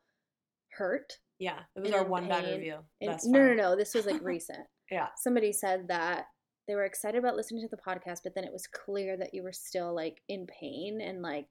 hurt. 0.71 1.13
yeah, 1.39 1.59
it 1.75 1.81
was 1.81 1.91
our 1.91 2.03
one 2.03 2.27
bad 2.27 2.45
review. 2.45 2.77
And, 3.01 3.17
no, 3.25 3.39
no, 3.47 3.53
no, 3.53 3.75
this 3.75 3.93
was 3.93 4.05
like 4.05 4.21
recent. 4.23 4.65
Yeah. 4.91 5.07
Somebody 5.17 5.51
said 5.53 5.87
that 5.89 6.25
they 6.67 6.75
were 6.75 6.85
excited 6.85 7.17
about 7.19 7.35
listening 7.35 7.61
to 7.61 7.67
the 7.75 7.81
podcast, 7.81 8.19
but 8.23 8.33
then 8.35 8.43
it 8.43 8.51
was 8.53 8.67
clear 8.67 9.15
that 9.17 9.33
you 9.33 9.43
were 9.43 9.53
still 9.53 9.93
like 9.95 10.21
in 10.27 10.47
pain 10.47 10.99
and 11.01 11.21
like, 11.21 11.47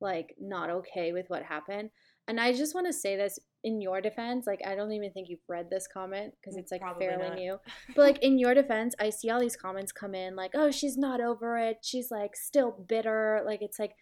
like 0.00 0.34
not 0.40 0.70
okay 0.70 1.12
with 1.12 1.26
what 1.28 1.42
happened. 1.42 1.90
And 2.28 2.38
I 2.40 2.52
just 2.52 2.74
want 2.74 2.86
to 2.86 2.92
say 2.92 3.16
this 3.16 3.38
in 3.64 3.80
your 3.80 4.00
defense, 4.00 4.46
like 4.46 4.60
I 4.64 4.74
don't 4.76 4.92
even 4.92 5.10
think 5.12 5.28
you've 5.28 5.40
read 5.48 5.68
this 5.70 5.88
comment 5.92 6.34
because 6.40 6.56
Mm, 6.56 6.60
it's 6.60 6.70
like 6.70 6.80
probably 6.82 7.06
fairly 7.06 7.28
not. 7.28 7.36
new. 7.38 7.58
But 7.96 8.02
like 8.02 8.18
in 8.22 8.38
your 8.38 8.54
defense, 8.54 8.94
I 9.00 9.10
see 9.10 9.30
all 9.30 9.40
these 9.40 9.56
comments 9.56 9.90
come 9.92 10.14
in 10.14 10.36
like, 10.36 10.52
"Oh, 10.54 10.70
she's 10.70 10.96
not 10.96 11.20
over 11.20 11.58
it. 11.58 11.78
She's 11.82 12.10
like 12.10 12.36
still 12.36 12.70
bitter." 12.70 13.42
Like 13.44 13.60
it's 13.62 13.78
like 13.78 13.92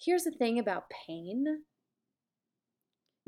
here's 0.00 0.24
the 0.24 0.30
thing 0.32 0.58
about 0.58 0.84
pain. 1.06 1.44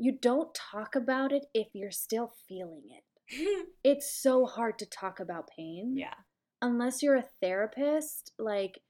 You 0.01 0.17
don't 0.19 0.51
talk 0.55 0.95
about 0.95 1.31
it 1.31 1.45
if 1.53 1.67
you're 1.73 1.91
still 1.91 2.33
feeling 2.47 2.85
it. 2.89 3.67
It's 3.83 4.11
so 4.11 4.47
hard 4.47 4.79
to 4.79 4.85
talk 4.87 5.19
about 5.19 5.49
pain. 5.55 5.93
yeah. 5.95 6.15
Unless 6.59 7.03
you're 7.03 7.17
a 7.17 7.29
therapist, 7.39 8.31
like 8.39 8.81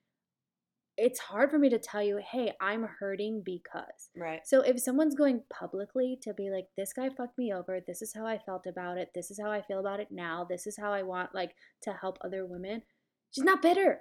it's 0.98 1.20
hard 1.20 1.51
for 1.51 1.60
me 1.60 1.70
to 1.70 1.80
tell 1.80 2.01
you, 2.01 2.18
"Hey, 2.18 2.53
I'm 2.62 2.84
hurting 3.00 3.44
because." 3.46 4.10
Right. 4.15 4.41
So 4.46 4.62
if 4.62 4.80
someone's 4.80 5.15
going 5.15 5.44
publicly 5.50 6.18
to 6.24 6.34
be 6.34 6.50
like, 6.50 6.68
this 6.77 6.94
guy 6.94 7.10
fucked 7.10 7.38
me 7.38 7.53
over, 7.53 7.80
this 7.86 8.01
is 8.01 8.13
how 8.13 8.25
I 8.25 8.38
felt 8.38 8.65
about 8.65 8.98
it, 8.98 9.10
this 9.13 9.32
is 9.32 9.39
how 9.41 9.51
I 9.51 9.62
feel 9.62 9.80
about 9.80 10.00
it 10.00 10.12
now, 10.12 10.46
this 10.50 10.65
is 10.65 10.77
how 10.77 10.91
I 10.94 11.03
want 11.03 11.36
like 11.36 11.56
to 11.84 11.91
help 11.94 12.18
other 12.22 12.46
women, 12.46 12.84
she's 13.32 13.44
not 13.44 13.62
bitter. 13.62 14.00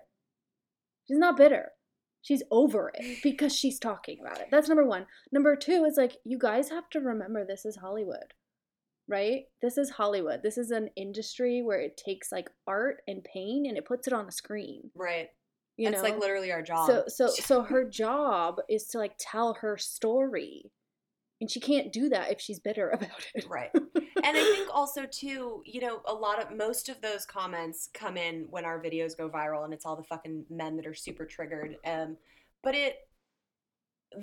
She's 1.07 1.19
not 1.19 1.37
bitter. 1.37 1.73
She's 2.23 2.43
over 2.51 2.91
it 2.95 3.19
because 3.23 3.55
she's 3.55 3.79
talking 3.79 4.19
about 4.21 4.41
it. 4.41 4.49
That's 4.51 4.69
number 4.69 4.85
one. 4.85 5.07
Number 5.33 5.57
two 5.57 5.85
is 5.85 5.97
like, 5.97 6.17
you 6.25 6.39
guys 6.39 6.69
have 6.69 6.89
to 6.91 7.01
remember 7.01 7.45
this 7.45 7.65
is 7.65 7.77
Hollywood, 7.77 8.35
right? 9.09 9.45
This 9.63 9.79
is 9.79 9.91
Hollywood. 9.91 10.43
This 10.43 10.59
is 10.59 10.71
an 10.71 10.91
industry 10.97 11.63
where 11.63 11.81
it 11.81 11.97
takes 11.97 12.31
like 12.31 12.51
art 12.67 13.03
and 13.09 13.25
pain 13.25 13.65
and 13.67 13.79
it 13.79 13.87
puts 13.87 14.07
it 14.07 14.13
on 14.13 14.27
the 14.27 14.33
screen. 14.33 14.91
Right. 14.95 15.29
You 15.77 15.89
It's 15.89 15.97
know? 15.97 16.03
like 16.03 16.19
literally 16.19 16.53
our 16.53 16.61
job. 16.63 16.87
So 16.87 17.05
so 17.09 17.29
so 17.29 17.63
her 17.63 17.89
job 17.89 18.57
is 18.69 18.87
to 18.89 18.99
like 18.99 19.15
tell 19.19 19.55
her 19.55 19.79
story. 19.79 20.71
And 21.41 21.51
she 21.51 21.59
can't 21.61 21.93
do 21.93 22.09
that 22.11 22.31
if 22.31 22.41
she's 22.41 22.59
bitter 22.59 22.91
about 22.97 23.27
it. 23.35 23.47
Right. 23.49 23.71
and 23.75 23.87
I 24.25 24.33
think 24.55 24.69
also 24.75 25.07
too, 25.07 25.63
you 25.65 25.81
know, 25.81 26.01
a 26.07 26.13
lot 26.15 26.43
of 26.43 26.57
most 26.57 26.89
of 26.89 27.01
those 27.01 27.25
comments 27.25 27.89
come 27.95 28.17
in 28.17 28.47
when 28.51 28.65
our 28.65 28.83
videos 28.83 29.17
go 29.17 29.29
viral 29.29 29.65
and 29.65 29.73
it's 29.73 29.87
all 29.87 29.97
the 29.97 30.05
fucking 30.05 30.45
men 30.51 30.77
that 30.77 30.87
are 30.87 30.95
super 30.95 31.25
triggered. 31.25 31.77
Um 31.87 32.17
but 32.63 32.75
it 32.75 32.97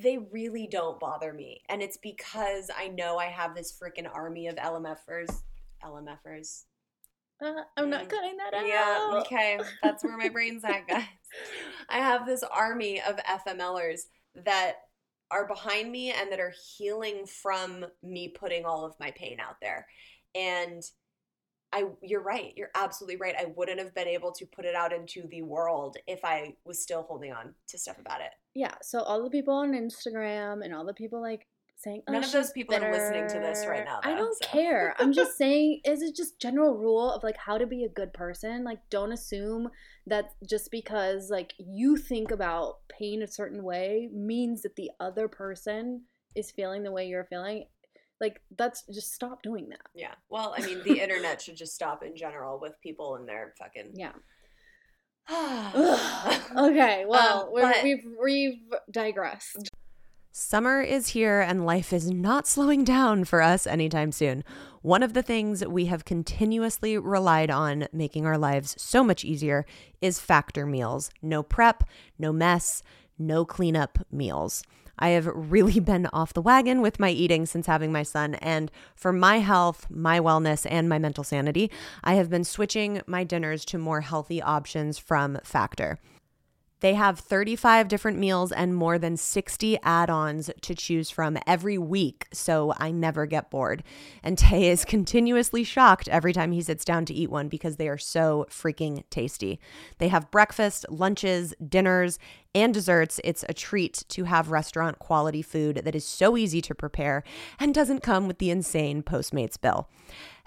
they 0.03 0.17
really 0.31 0.67
don't 0.69 0.99
bother 0.99 1.31
me. 1.33 1.61
And 1.69 1.81
it's 1.81 1.97
because 1.97 2.69
I 2.77 2.89
know 2.89 3.17
I 3.17 3.25
have 3.27 3.55
this 3.55 3.71
freaking 3.77 4.07
army 4.13 4.47
of 4.47 4.55
LMFers 4.55 5.41
LMFers. 5.83 6.63
Uh, 7.41 7.53
I'm 7.77 7.85
Mm. 7.85 7.89
not 7.89 8.09
cutting 8.09 8.35
that 8.37 8.53
out. 8.53 8.67
Yeah, 8.67 9.09
okay. 9.21 9.59
That's 9.83 10.03
where 10.03 10.17
my 10.17 10.27
brain's 10.29 10.63
at, 10.63 10.87
guys. 10.87 11.03
I 11.89 11.99
have 11.99 12.25
this 12.25 12.43
army 12.43 12.99
of 13.01 13.15
FMLers 13.17 14.01
that 14.43 14.77
are 15.31 15.47
behind 15.47 15.91
me 15.91 16.11
and 16.11 16.31
that 16.31 16.39
are 16.39 16.53
healing 16.77 17.25
from 17.25 17.85
me 18.01 18.29
putting 18.29 18.65
all 18.65 18.85
of 18.85 18.95
my 18.99 19.11
pain 19.11 19.39
out 19.39 19.57
there. 19.61 19.87
And 20.35 20.83
I 21.73 21.85
you're 22.01 22.23
right. 22.23 22.53
You're 22.55 22.71
absolutely 22.75 23.17
right. 23.17 23.35
I 23.37 23.51
wouldn't 23.55 23.79
have 23.79 23.93
been 23.93 24.07
able 24.07 24.31
to 24.33 24.45
put 24.45 24.65
it 24.65 24.75
out 24.75 24.93
into 24.93 25.27
the 25.29 25.41
world 25.41 25.97
if 26.07 26.23
I 26.23 26.55
was 26.65 26.81
still 26.81 27.03
holding 27.03 27.33
on 27.33 27.53
to 27.67 27.77
stuff 27.77 27.99
about 27.99 28.21
it. 28.21 28.31
Yeah, 28.53 28.73
so 28.81 29.01
all 29.01 29.23
the 29.23 29.29
people 29.29 29.53
on 29.53 29.73
Instagram 29.73 30.63
and 30.63 30.73
all 30.73 30.85
the 30.85 30.93
people 30.93 31.21
like 31.21 31.45
saying 31.75 32.01
oh, 32.07 32.13
None 32.13 32.23
of 32.23 32.31
those 32.31 32.51
people 32.51 32.75
are 32.75 32.91
listening 32.91 33.27
to 33.27 33.39
this 33.39 33.65
right 33.67 33.85
bitter." 33.85 33.85
now, 33.85 33.99
I 34.03 34.15
don't 34.15 34.35
so. 34.41 34.49
care. 34.49 34.95
I'm 34.97 35.13
just 35.13 35.37
saying, 35.37 35.81
is 35.85 36.01
it 36.01 36.15
just 36.15 36.39
general 36.39 36.75
rule 36.75 37.11
of 37.11 37.23
like 37.23 37.37
how 37.37 37.57
to 37.57 37.67
be 37.67 37.83
a 37.83 37.89
good 37.89 38.13
person? 38.13 38.63
Like, 38.63 38.79
don't 38.89 39.11
assume 39.11 39.69
that 40.07 40.31
just 40.47 40.71
because 40.71 41.29
like 41.29 41.53
you 41.57 41.97
think 41.97 42.31
about 42.31 42.77
pain 42.97 43.21
a 43.21 43.27
certain 43.27 43.63
way 43.63 44.09
means 44.13 44.61
that 44.63 44.75
the 44.75 44.91
other 44.99 45.27
person 45.27 46.03
is 46.35 46.51
feeling 46.51 46.83
the 46.83 46.91
way 46.91 47.07
you're 47.07 47.25
feeling. 47.25 47.65
Like, 48.19 48.41
that's 48.57 48.83
just 48.93 49.13
stop 49.13 49.43
doing 49.43 49.69
that. 49.69 49.85
Yeah. 49.93 50.15
Well, 50.29 50.55
I 50.57 50.65
mean, 50.65 50.81
the 50.83 50.99
internet 51.03 51.41
should 51.41 51.55
just 51.55 51.75
stop 51.75 52.03
in 52.03 52.15
general 52.15 52.59
with 52.59 52.73
people 52.81 53.15
and 53.15 53.27
their 53.27 53.53
fucking 53.59 53.93
Yeah. 53.95 54.13
Okay, 56.57 57.05
well, 57.07 57.43
Um, 57.47 57.53
we're, 57.53 57.61
but- 57.61 57.83
we've 57.83 58.03
we've 58.21 58.59
digressed. 58.91 59.69
Summer 60.39 60.81
is 60.81 61.07
here 61.07 61.41
and 61.41 61.65
life 61.65 61.91
is 61.91 62.11
not 62.11 62.45
slowing 62.45 62.83
down 62.83 63.23
for 63.23 63.41
us 63.41 63.65
anytime 63.65 64.11
soon. 64.11 64.43
One 64.83 65.01
of 65.01 65.13
the 65.13 65.23
things 65.23 65.65
we 65.65 65.85
have 65.85 66.05
continuously 66.05 66.95
relied 66.95 67.49
on 67.49 67.87
making 67.91 68.27
our 68.27 68.37
lives 68.37 68.75
so 68.77 69.03
much 69.03 69.25
easier 69.25 69.65
is 69.99 70.19
factor 70.19 70.67
meals. 70.67 71.09
No 71.23 71.41
prep, 71.41 71.83
no 72.19 72.31
mess, 72.31 72.83
no 73.17 73.45
cleanup 73.45 74.05
meals. 74.11 74.61
I 74.99 75.09
have 75.09 75.25
really 75.25 75.79
been 75.91 76.07
off 76.13 76.33
the 76.33 76.41
wagon 76.43 76.81
with 76.81 76.99
my 76.99 77.09
eating 77.09 77.47
since 77.47 77.65
having 77.65 77.91
my 77.91 78.03
son, 78.03 78.35
and 78.35 78.69
for 78.95 79.11
my 79.11 79.39
health, 79.39 79.87
my 79.89 80.19
wellness, 80.19 80.67
and 80.69 80.87
my 80.87 80.99
mental 80.99 81.23
sanity, 81.23 81.71
I 82.03 82.13
have 82.13 82.29
been 82.29 82.43
switching 82.43 83.01
my 83.07 83.23
dinners 83.23 83.65
to 83.65 83.79
more 83.79 84.01
healthy 84.01 84.39
options 84.39 84.99
from 84.99 85.39
Factor. 85.43 85.97
They 86.79 86.93
have 86.93 87.19
35 87.19 87.87
different 87.87 88.19
meals 88.19 88.51
and 88.51 88.75
more 88.75 88.99
than 88.99 89.17
60 89.17 89.79
add 89.81 90.09
ons 90.09 90.51
to 90.61 90.75
choose 90.75 91.09
from 91.09 91.37
every 91.47 91.77
week, 91.77 92.27
so 92.31 92.73
I 92.77 92.91
never 92.91 93.25
get 93.25 93.49
bored. 93.49 93.83
And 94.23 94.37
Tay 94.37 94.69
is 94.69 94.85
continuously 94.85 95.63
shocked 95.63 96.07
every 96.07 96.33
time 96.33 96.51
he 96.51 96.61
sits 96.61 96.85
down 96.85 97.05
to 97.05 97.13
eat 97.13 97.31
one 97.31 97.47
because 97.47 97.77
they 97.77 97.89
are 97.89 97.97
so 97.97 98.45
freaking 98.49 99.03
tasty. 99.09 99.59
They 99.97 100.09
have 100.09 100.31
breakfast, 100.31 100.85
lunches, 100.89 101.53
dinners, 101.67 102.19
and 102.53 102.73
desserts. 102.73 103.19
It's 103.23 103.45
a 103.47 103.53
treat 103.53 104.03
to 104.09 104.25
have 104.25 104.51
restaurant 104.51 104.99
quality 104.99 105.41
food 105.41 105.81
that 105.83 105.95
is 105.95 106.05
so 106.05 106.37
easy 106.37 106.61
to 106.61 106.75
prepare 106.75 107.23
and 107.59 107.73
doesn't 107.73 108.03
come 108.03 108.27
with 108.27 108.39
the 108.39 108.49
insane 108.49 109.03
Postmates 109.03 109.59
bill. 109.59 109.89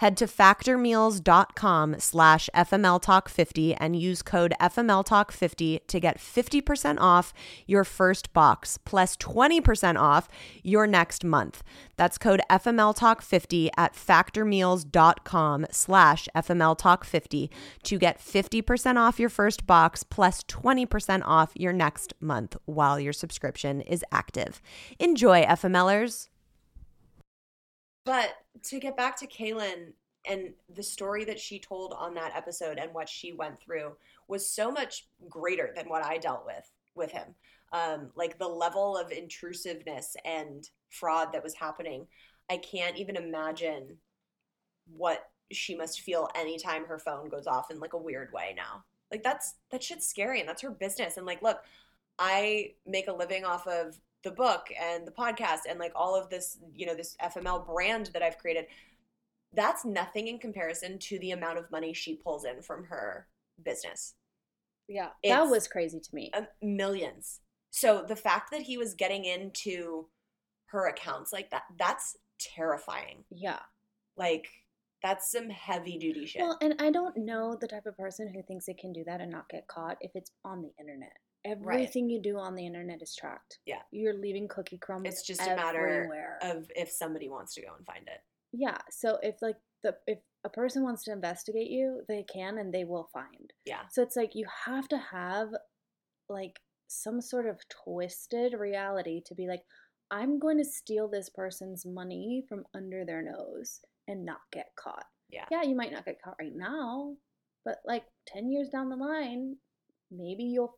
Head 0.01 0.17
to 0.17 0.27
factormeals.com 0.27 1.97
slash 1.99 2.49
FMLTalk50 2.57 3.77
and 3.79 3.95
use 3.95 4.23
code 4.23 4.55
FMLTalk50 4.59 5.87
to 5.87 6.01
get 6.01 6.17
50% 6.17 6.97
off 6.99 7.35
your 7.67 7.85
first 7.85 8.33
box 8.33 8.79
plus 8.79 9.15
20% 9.19 9.99
off 10.01 10.27
your 10.63 10.87
next 10.87 11.23
month. 11.23 11.63
That's 11.99 12.17
code 12.17 12.41
FMLTalk50 12.49 13.69
at 13.77 13.93
factormeals.com 13.93 15.67
slash 15.71 16.29
FMLTalk50 16.35 17.51
to 17.83 17.99
get 17.99 18.21
50% 18.21 18.97
off 18.97 19.21
your 19.21 19.29
first 19.29 19.67
box 19.67 20.03
plus 20.03 20.43
20% 20.45 21.23
off 21.27 21.53
your 21.55 21.75
next 21.75 21.90
month 22.21 22.57
while 22.65 22.99
your 22.99 23.13
subscription 23.13 23.81
is 23.81 24.05
active. 24.13 24.61
Enjoy, 24.99 25.43
FMLers. 25.43 26.29
But 28.05 28.31
to 28.65 28.81
get 28.81 28.97
back 28.97 29.19
to 29.19 29.27
Kaylen 29.27 29.93
and 30.29 30.53
the 30.75 30.83
story 30.83 31.25
that 31.25 31.41
she 31.41 31.59
told 31.59 31.95
on 31.97 32.15
that 32.15 32.37
episode 32.37 32.79
and 32.79 32.93
what 32.93 33.09
she 33.09 33.33
went 33.33 33.61
through 33.61 33.97
was 34.29 34.49
so 34.49 34.71
much 34.71 35.09
greater 35.29 35.73
than 35.75 35.89
what 35.89 36.05
I 36.05 36.19
dealt 36.19 36.45
with 36.45 36.71
with 36.95 37.11
him. 37.11 37.35
Um, 37.73 38.11
like 38.17 38.39
the 38.39 38.49
level 38.49 38.97
of 38.97 39.13
intrusiveness 39.13 40.17
and 40.25 40.69
fraud 40.91 41.33
that 41.33 41.45
was 41.45 41.55
happening, 41.55 42.07
I 42.51 42.57
can't 42.57 42.97
even 42.97 43.17
imagine 43.17 43.97
what 44.97 45.25
she 45.53 45.77
must 45.77 46.01
feel 46.01 46.29
anytime 46.35 46.85
her 46.85 46.99
phone 46.99 47.29
goes 47.29 47.47
off 47.47 47.71
in 47.71 47.81
like 47.81 47.93
a 47.93 47.99
weird 47.99 48.33
way 48.33 48.55
now. 48.57 48.85
Like 49.11 49.23
that's 49.23 49.55
that 49.71 49.83
shit's 49.83 50.07
scary 50.07 50.41
and 50.41 50.49
that's 50.49 50.63
her 50.63 50.71
business. 50.71 51.17
And 51.17 51.27
like, 51.27 51.43
look, 51.43 51.59
I 52.19 52.75
make 52.87 53.09
a 53.09 53.13
living 53.13 53.45
off 53.45 53.67
of 53.67 53.99
the 54.23 54.31
book 54.31 54.67
and 54.81 55.07
the 55.07 55.13
podcast 55.13 55.61
and 55.69 55.79
like 55.79 55.93
all 55.95 56.15
of 56.15 56.29
this, 56.29 56.59
you 56.75 56.87
know, 56.87 56.95
this 56.95 57.17
FML 57.23 57.67
brand 57.67 58.11
that 58.13 58.23
I've 58.23 58.39
created. 58.39 58.67
That's 59.53 59.85
nothing 59.85 60.29
in 60.29 60.39
comparison 60.39 60.99
to 61.01 61.19
the 61.19 61.33
amount 61.33 61.59
of 61.59 61.71
money 61.71 61.93
she 61.93 62.17
pulls 62.17 62.45
in 62.45 62.63
from 62.63 62.85
her 62.85 63.27
business. 63.65 64.15
Yeah, 64.87 65.09
that 65.25 65.49
was 65.49 65.67
crazy 65.69 66.01
to 66.01 66.15
me. 66.15 66.31
Millions. 66.63 67.41
So 67.71 68.05
the 68.07 68.17
fact 68.17 68.51
that 68.51 68.63
he 68.63 68.77
was 68.77 68.95
getting 68.95 69.25
into 69.25 70.09
her 70.67 70.89
accounts 70.89 71.33
like 71.33 71.51
that, 71.51 71.63
that's 71.79 72.17
terrifying. 72.39 73.25
yeah. 73.31 73.61
Like 74.17 74.49
that's 75.03 75.31
some 75.31 75.49
heavy 75.49 75.99
duty 75.99 76.27
shit. 76.27 76.43
Well, 76.43 76.59
and 76.61 76.75
I 76.79 76.91
don't 76.91 77.17
know 77.17 77.57
the 77.61 77.69
type 77.69 77.87
of 77.87 77.97
person 77.97 78.33
who 78.33 78.43
thinks 78.43 78.67
they 78.67 78.75
can 78.75 78.93
do 78.93 79.05
that 79.07 79.21
and 79.21 79.31
not 79.31 79.49
get 79.49 79.67
caught 79.69 79.97
if 80.01 80.11
it's 80.15 80.31
on 80.45 80.63
the 80.63 80.73
internet. 80.79 81.13
Everything 81.45 82.11
you 82.11 82.21
do 82.21 82.39
on 82.39 82.55
the 82.55 82.67
internet 82.67 83.01
is 83.01 83.17
tracked. 83.19 83.59
Yeah. 83.65 83.81
You're 83.91 84.15
leaving 84.15 84.47
cookie 84.47 84.79
crumbs. 84.79 85.07
it's 85.07 85.27
just 85.27 85.41
a 85.41 85.57
matter 85.57 86.37
of 86.43 86.71
if 86.75 86.91
somebody 86.91 87.31
wants 87.31 87.55
to 87.55 87.63
go 87.63 87.69
and 87.77 87.87
find 87.87 88.07
it. 88.07 88.21
Yeah. 88.53 88.77
So 88.91 89.19
if 89.23 89.37
like 89.41 89.57
the 89.83 89.97
if 90.07 90.19
a 90.45 90.51
person 90.51 90.83
wants 90.83 91.05
to 91.05 91.13
investigate 91.13 91.71
you, 91.71 92.03
they 92.09 92.25
can 92.31 92.59
and 92.59 92.73
they 92.73 92.85
will 92.85 93.09
find. 93.13 93.53
Yeah. 93.65 93.83
So 93.91 94.03
it's 94.03 94.17
like 94.17 94.35
you 94.35 94.47
have 94.67 94.87
to 94.89 94.99
have 94.99 95.49
like 96.29 96.61
some 96.89 97.21
sort 97.21 97.47
of 97.47 97.59
twisted 97.85 98.53
reality 98.53 99.23
to 99.27 99.35
be 99.35 99.47
like, 99.47 99.63
I'm 100.11 100.39
going 100.39 100.59
to 100.59 100.65
steal 100.65 101.09
this 101.09 101.31
person's 101.31 101.87
money 101.87 102.45
from 102.49 102.65
under 102.75 103.05
their 103.05 103.23
nose 103.23 103.81
and 104.11 104.25
not 104.25 104.41
get 104.53 104.67
caught. 104.77 105.05
Yeah. 105.31 105.45
Yeah, 105.51 105.63
you 105.63 105.77
might 105.77 105.93
not 105.93 106.05
get 106.05 106.21
caught 106.23 106.37
right 106.41 106.55
now, 106.55 107.15
but 107.65 107.77
like 107.87 108.05
10 108.29 108.51
years 108.51 108.69
down 108.69 108.89
the 108.89 108.97
line, 108.97 109.57
maybe 110.11 110.45
you'll 110.45 110.77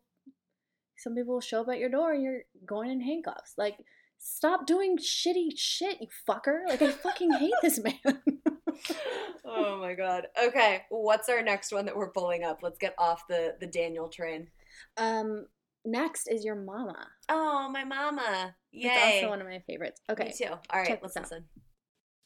some 0.99 1.15
people 1.15 1.35
will 1.35 1.41
show 1.41 1.63
up 1.63 1.69
at 1.69 1.79
your 1.79 1.89
door 1.89 2.13
and 2.13 2.23
you're 2.23 2.43
going 2.65 2.91
in 2.91 3.01
handcuffs. 3.01 3.55
Like 3.57 3.77
stop 4.19 4.67
doing 4.67 4.99
shitty 4.99 5.49
shit, 5.57 6.01
you 6.01 6.07
fucker. 6.29 6.61
Like 6.69 6.83
I 6.83 6.91
fucking 6.91 7.33
hate 7.33 7.55
this 7.63 7.81
man. 7.83 7.99
oh 9.45 9.79
my 9.79 9.95
god. 9.95 10.27
Okay, 10.41 10.83
what's 10.91 11.29
our 11.29 11.43
next 11.43 11.73
one 11.73 11.87
that 11.87 11.97
we're 11.97 12.13
pulling 12.13 12.45
up? 12.45 12.61
Let's 12.63 12.79
get 12.79 12.95
off 12.99 13.27
the 13.29 13.57
the 13.59 13.67
Daniel 13.67 14.09
train. 14.09 14.49
um 14.97 15.47
next 15.85 16.29
is 16.29 16.45
your 16.45 16.55
mama. 16.55 17.09
Oh, 17.29 17.69
my 17.73 17.85
mama. 17.85 18.55
It's 18.73 18.85
Yay. 18.85 19.17
also 19.17 19.31
one 19.31 19.41
of 19.41 19.47
my 19.47 19.63
favorites. 19.67 20.01
Okay. 20.11 20.27
Me 20.27 20.33
too. 20.33 20.53
All 20.53 20.61
right, 20.75 20.87
check 20.87 21.01
let's 21.03 21.15
this 21.15 21.33
out. 21.33 21.41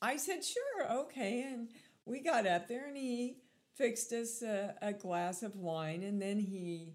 I 0.00 0.16
said, 0.16 0.44
sure, 0.44 0.92
okay. 1.04 1.42
And 1.42 1.68
we 2.04 2.20
got 2.20 2.46
up 2.46 2.68
there 2.68 2.86
and 2.86 2.96
he 2.96 3.36
fixed 3.74 4.12
us 4.12 4.42
a, 4.42 4.74
a 4.80 4.92
glass 4.92 5.42
of 5.42 5.56
wine 5.56 6.02
and 6.02 6.20
then 6.20 6.38
he 6.38 6.94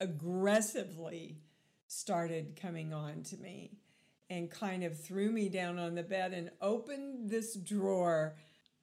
aggressively 0.00 1.38
started 1.86 2.58
coming 2.60 2.92
on 2.92 3.22
to 3.22 3.36
me 3.36 3.78
and 4.30 4.50
kind 4.50 4.82
of 4.82 4.98
threw 4.98 5.30
me 5.30 5.48
down 5.48 5.78
on 5.78 5.94
the 5.94 6.02
bed 6.02 6.32
and 6.32 6.50
opened 6.60 7.28
this 7.28 7.54
drawer. 7.54 8.34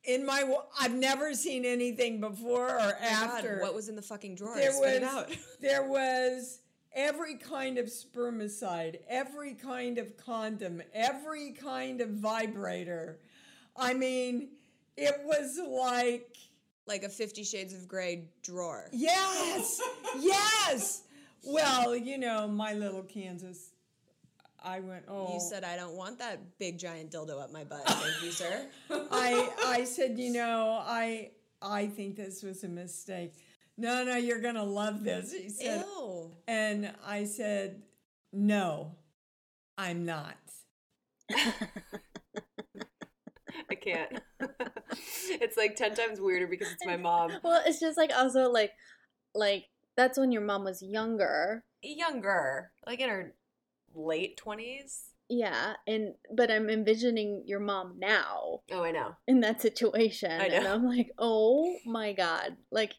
In 0.03 0.25
my, 0.25 0.43
I've 0.79 0.93
never 0.93 1.33
seen 1.33 1.65
anything 1.65 2.21
before 2.21 2.69
or 2.69 2.79
oh 2.79 3.03
after. 3.03 3.59
what 3.61 3.73
was 3.73 3.89
in 3.89 3.95
the 3.95 4.01
fucking 4.01 4.35
drawer? 4.35 4.55
there 4.55 4.71
Spit 4.71 5.01
was 5.01 5.37
there 5.61 5.83
was 5.87 6.59
every 6.93 7.35
kind 7.35 7.77
of 7.77 7.87
spermicide, 7.87 8.99
every 9.07 9.55
kind 9.55 9.97
of 9.97 10.15
condom, 10.17 10.81
every 10.93 11.51
kind 11.51 12.01
of 12.01 12.09
vibrator. 12.09 13.19
I 13.75 13.93
mean, 13.93 14.49
it 14.97 15.15
was 15.23 15.59
like 15.67 16.35
like 16.87 17.03
a 17.03 17.09
Fifty 17.09 17.43
Shades 17.43 17.73
of 17.73 17.87
Grey 17.87 18.29
drawer. 18.43 18.89
yes, 18.91 19.81
yes. 20.19 21.03
Well, 21.43 21.95
you 21.95 22.17
know, 22.17 22.47
my 22.47 22.73
little 22.73 23.03
Kansas 23.03 23.71
I 24.63 24.79
went, 24.81 25.05
oh. 25.07 25.33
You 25.33 25.39
said 25.39 25.63
I 25.63 25.75
don't 25.75 25.95
want 25.95 26.19
that 26.19 26.57
big 26.59 26.77
giant 26.77 27.11
dildo 27.11 27.41
up 27.41 27.51
my 27.51 27.63
butt. 27.63 27.87
Thank 27.87 28.23
you, 28.23 28.31
sir. 28.31 28.65
I 28.89 29.49
I 29.65 29.83
said, 29.83 30.19
you 30.19 30.31
know, 30.31 30.81
I 30.85 31.31
I 31.61 31.87
think 31.87 32.15
this 32.15 32.43
was 32.43 32.63
a 32.63 32.67
mistake. 32.67 33.33
No, 33.77 34.03
no, 34.03 34.17
you're 34.17 34.41
gonna 34.41 34.63
love 34.63 35.03
this. 35.03 35.31
He 35.33 35.49
said, 35.49 35.85
Ew. 35.97 36.31
and 36.47 36.91
I 37.05 37.23
said, 37.25 37.81
no, 38.33 38.95
I'm 39.77 40.05
not. 40.05 40.35
Can't. 43.81 44.19
it's 45.29 45.57
like 45.57 45.75
10 45.75 45.95
times 45.95 46.19
weirder 46.19 46.47
because 46.47 46.71
it's 46.71 46.85
my 46.85 46.97
mom. 46.97 47.31
well, 47.43 47.61
it's 47.65 47.79
just 47.79 47.97
like 47.97 48.11
also 48.15 48.49
like 48.49 48.71
like 49.33 49.65
that's 49.95 50.17
when 50.17 50.31
your 50.31 50.41
mom 50.41 50.63
was 50.63 50.81
younger. 50.81 51.63
Younger, 51.81 52.71
like 52.85 52.99
in 52.99 53.09
her 53.09 53.33
late 53.93 54.39
20s. 54.43 55.09
Yeah, 55.29 55.73
and 55.85 56.15
but 56.35 56.49
I'm 56.49 56.69
envisioning 56.69 57.43
your 57.45 57.59
mom 57.59 57.95
now 57.99 58.61
Oh, 58.71 58.83
I 58.83 58.91
know. 58.91 59.15
in 59.27 59.41
that 59.41 59.61
situation, 59.61 60.31
I 60.31 60.47
and. 60.47 60.67
I'm 60.67 60.85
like, 60.85 61.11
oh 61.19 61.75
my 61.85 62.13
god! 62.13 62.57
Like, 62.71 62.95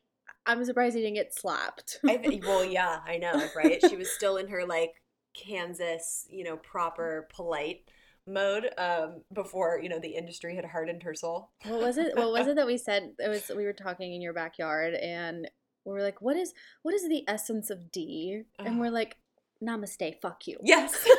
I'm 0.47 0.65
surprised 0.65 0.95
he 0.95 1.03
didn't 1.03 1.17
get 1.17 1.35
slapped. 1.35 1.99
I 2.09 2.41
well, 2.47 2.65
yeah, 2.65 3.01
I 3.05 3.17
know, 3.17 3.49
right? 3.57 3.81
She 3.89 3.97
was 3.97 4.13
still 4.13 4.37
in 4.37 4.47
her 4.49 4.65
like 4.65 4.93
Kansas, 5.35 6.27
you 6.31 6.45
know, 6.45 6.57
proper 6.57 7.29
polite 7.35 7.83
mode 8.27 8.71
um 8.79 9.23
before, 9.33 9.81
you 9.83 9.89
know, 9.89 9.99
the 9.99 10.17
industry 10.17 10.55
had 10.55 10.65
hardened 10.65 11.03
her 11.03 11.15
soul. 11.15 11.51
what 11.65 11.81
was 11.81 11.99
it? 11.99 12.17
What 12.17 12.33
was 12.33 12.47
it 12.47 12.57
that 12.57 12.67
we 12.67 12.79
said? 12.79 13.13
It 13.19 13.29
was 13.29 13.51
we 13.55 13.65
were 13.65 13.73
talking 13.73 14.15
in 14.15 14.23
your 14.23 14.33
backyard, 14.33 14.95
and 14.95 15.51
we 15.85 15.93
were 15.93 16.03
like, 16.03 16.21
what 16.21 16.37
is 16.37 16.53
what 16.83 16.95
is 16.95 17.09
the 17.09 17.25
essence 17.29 17.71
of 17.71 17.91
D? 17.91 18.43
And 18.59 18.79
we're 18.79 18.91
like, 18.91 19.17
namaste, 19.63 20.21
fuck 20.21 20.47
you. 20.47 20.59
Yes. 20.63 21.07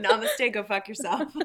Namaste, 0.00 0.52
go 0.52 0.62
fuck 0.62 0.88
yourself. 0.88 1.20
um, 1.36 1.40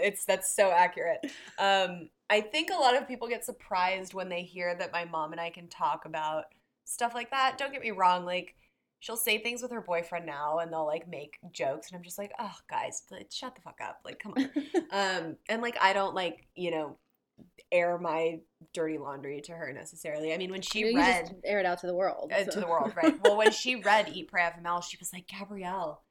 it's 0.00 0.24
that's 0.24 0.54
so 0.54 0.70
accurate. 0.70 1.20
Um, 1.58 2.10
I 2.30 2.40
think 2.40 2.70
a 2.70 2.80
lot 2.80 2.96
of 2.96 3.08
people 3.08 3.28
get 3.28 3.44
surprised 3.44 4.14
when 4.14 4.28
they 4.28 4.42
hear 4.42 4.74
that 4.74 4.92
my 4.92 5.04
mom 5.04 5.32
and 5.32 5.40
I 5.40 5.50
can 5.50 5.68
talk 5.68 6.04
about 6.04 6.44
stuff 6.84 7.14
like 7.14 7.30
that. 7.30 7.58
Don't 7.58 7.72
get 7.72 7.82
me 7.82 7.90
wrong, 7.90 8.24
like 8.24 8.54
she'll 9.00 9.16
say 9.16 9.38
things 9.38 9.62
with 9.62 9.70
her 9.70 9.80
boyfriend 9.80 10.26
now 10.26 10.58
and 10.58 10.72
they'll 10.72 10.86
like 10.86 11.08
make 11.08 11.38
jokes 11.52 11.88
and 11.88 11.96
I'm 11.96 12.02
just 12.04 12.18
like, 12.18 12.32
oh 12.38 12.54
guys, 12.68 13.02
shut 13.32 13.54
the 13.54 13.60
fuck 13.62 13.78
up. 13.82 14.00
Like 14.04 14.18
come 14.18 14.34
on. 14.36 14.44
um, 14.92 15.36
and 15.48 15.62
like 15.62 15.76
I 15.80 15.92
don't 15.92 16.14
like, 16.14 16.46
you 16.54 16.70
know, 16.70 16.98
air 17.70 17.98
my 17.98 18.40
dirty 18.74 18.98
laundry 18.98 19.40
to 19.42 19.52
her 19.52 19.72
necessarily. 19.72 20.32
I 20.32 20.38
mean 20.38 20.50
when 20.50 20.62
she 20.62 20.80
You 20.80 20.96
read 20.96 21.36
air 21.44 21.60
it 21.60 21.66
out 21.66 21.78
to 21.80 21.86
the 21.86 21.94
world. 21.94 22.32
uh, 22.34 22.44
to 22.44 22.60
the 22.60 22.66
world, 22.66 22.92
right? 22.96 23.18
Well, 23.22 23.36
when 23.36 23.52
she 23.52 23.76
read 23.76 24.10
Eat 24.12 24.28
Pray 24.30 24.42
FML, 24.42 24.82
she 24.82 24.96
was 24.98 25.12
like, 25.12 25.28
Gabrielle, 25.28 26.02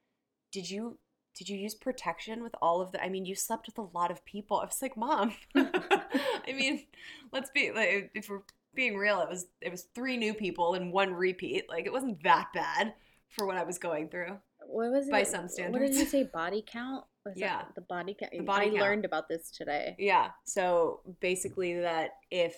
did 0.52 0.70
you 0.70 1.00
did 1.38 1.50
you 1.50 1.58
use 1.58 1.76
protection 1.76 2.42
with 2.42 2.56
all 2.64 2.82
of 2.82 2.92
the? 2.92 3.04
I 3.04 3.10
mean, 3.10 3.26
you 3.26 3.36
slept 3.36 3.68
with 3.68 3.78
a 3.78 3.96
lot 3.96 4.10
of 4.10 4.26
people. 4.26 4.58
I 4.60 4.66
was 4.66 4.82
like, 4.82 4.98
Mom, 4.98 5.34
I 5.56 6.54
mean, 6.54 6.86
let's 7.32 7.52
be 7.52 7.72
like, 7.72 8.10
if 8.16 8.28
we're 8.28 8.42
being 8.78 8.96
real, 8.96 9.20
it 9.20 9.28
was 9.30 9.48
it 9.60 9.70
was 9.70 9.88
three 9.94 10.16
new 10.16 10.34
people 10.34 10.76
and 10.76 10.94
one 10.94 11.14
repeat. 11.14 11.66
Like, 11.68 11.86
it 11.86 11.92
wasn't 11.92 12.24
that 12.24 12.48
bad 12.54 12.94
for 13.28 13.46
what 13.46 13.58
I 13.58 13.64
was 13.64 13.78
going 13.78 14.08
through. 14.08 14.38
What 14.66 14.92
was 14.92 15.08
it? 15.08 15.12
By 15.12 15.24
some 15.24 15.50
standards? 15.50 15.74
What 15.82 15.86
did 15.92 15.96
you 16.00 16.06
say? 16.06 16.24
Body 16.24 16.64
count? 16.66 17.04
Was 17.26 17.34
that 17.36 17.40
Yeah. 17.42 17.62
the 17.76 17.82
body 17.82 18.16
count. 18.18 18.32
The 18.32 18.40
body 18.40 18.68
I 18.68 18.70
count. 18.70 18.80
learned 18.82 19.06
about 19.06 19.28
this 19.28 19.52
today. 19.52 19.96
Yeah. 20.00 20.30
So 20.46 21.02
basically, 21.20 21.80
that 21.82 22.12
if 22.32 22.56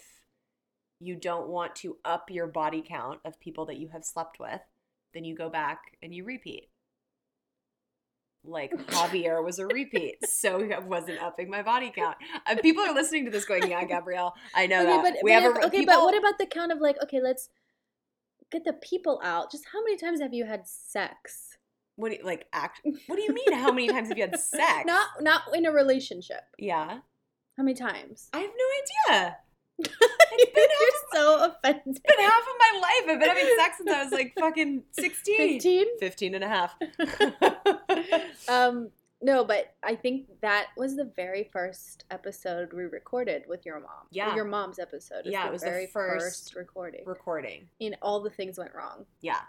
you 1.00 1.16
don't 1.16 1.48
want 1.48 1.76
to 1.78 1.98
up 2.06 2.30
your 2.30 2.46
body 2.48 2.84
count 2.88 3.20
of 3.26 3.40
people 3.40 3.66
that 3.68 3.78
you 3.78 3.88
have 3.90 4.04
slept 4.06 4.40
with, 4.40 4.62
then 5.14 5.24
you 5.24 5.36
go 5.36 5.50
back 5.50 5.98
and 6.04 6.14
you 6.14 6.24
repeat. 6.24 6.70
Like 8.44 8.72
Javier 8.88 9.44
was 9.44 9.60
a 9.60 9.68
repeat, 9.68 10.18
so 10.26 10.64
I 10.74 10.80
wasn't 10.80 11.22
upping 11.22 11.50
my 11.50 11.62
body 11.62 11.92
count. 11.94 12.18
Uh, 12.48 12.56
people 12.62 12.84
are 12.84 12.94
listening 12.94 13.26
to 13.26 13.32
this 13.32 13.46
going, 13.46 13.70
"Yeah, 13.70 13.84
Gabrielle, 13.84 14.34
I 14.56 14.66
know 14.68 14.82
okay, 14.82 14.86
that." 14.88 15.04
but, 15.04 15.14
we 15.24 15.32
but 15.32 15.42
have 15.42 15.52
if- 15.52 15.58
a, 15.64 15.68
okay, 15.68 15.78
people, 15.80 15.96
but 15.96 16.04
what 16.04 16.18
about 16.18 16.38
the 16.38 16.46
count 16.46 16.72
of 16.72 16.80
like, 16.80 16.96
okay, 17.04 17.20
let's 17.22 17.50
get 18.52 18.64
the 18.64 18.74
people 18.74 19.20
out. 19.24 19.52
Just 19.52 19.66
how 19.74 19.84
many 19.84 19.98
times 19.98 20.22
have 20.22 20.34
you 20.34 20.46
had 20.46 20.68
sex? 20.68 21.58
what 21.98 22.12
do 22.12 22.18
you, 22.18 22.24
like 22.24 22.46
act? 22.54 22.80
What 23.08 23.18
do 23.18 23.22
you 23.22 23.34
mean? 23.34 23.52
How 23.52 23.74
many 23.74 23.90
times 23.90 24.08
have 24.08 24.18
you 24.18 24.24
had 24.24 24.40
sex? 24.40 24.86
Not 24.86 25.08
not 25.22 25.42
in 25.54 25.66
a 25.66 25.72
relationship. 25.72 26.42
yeah, 26.58 27.00
How 27.58 27.64
many 27.64 27.76
times? 27.76 28.30
I 28.32 28.40
have 28.40 28.52
no 28.58 29.16
idea. 29.18 29.38
You're 30.56 30.92
so 31.14 31.46
offended. 31.46 31.84
It's 31.88 32.00
been 32.00 32.20
half 32.20 32.42
of 32.42 32.56
my 32.60 32.80
life. 32.82 33.10
I've 33.10 33.20
been 33.20 33.30
having 33.30 33.56
sex 33.58 33.78
since 33.78 33.92
I 33.92 34.04
was 34.04 34.12
like 34.12 34.34
fucking 34.40 34.84
16. 34.92 35.38
15? 35.54 35.86
15 36.00 36.36
and 36.36 36.44
a 36.44 36.48
half. 36.48 36.76
Um, 38.50 38.90
no, 39.22 39.44
but 39.44 39.74
I 39.84 39.96
think 39.96 40.28
that 40.42 40.68
was 40.78 40.96
the 40.96 41.12
very 41.16 41.50
first 41.52 42.06
episode 42.10 42.72
we 42.74 42.84
recorded 42.84 43.44
with 43.48 43.66
your 43.66 43.80
mom. 43.80 44.08
Yeah. 44.12 44.34
Your 44.34 44.46
mom's 44.46 44.80
episode. 44.80 45.24
Yeah, 45.26 45.46
it 45.46 45.52
was 45.52 45.62
the 45.62 45.70
very 45.70 45.88
first 45.88 46.56
recording. 46.56 47.04
Recording. 47.06 47.68
and 47.82 47.98
all 48.02 48.22
the 48.22 48.30
things 48.30 48.58
went 48.58 48.74
wrong. 48.74 49.06
Yeah. 49.22 49.42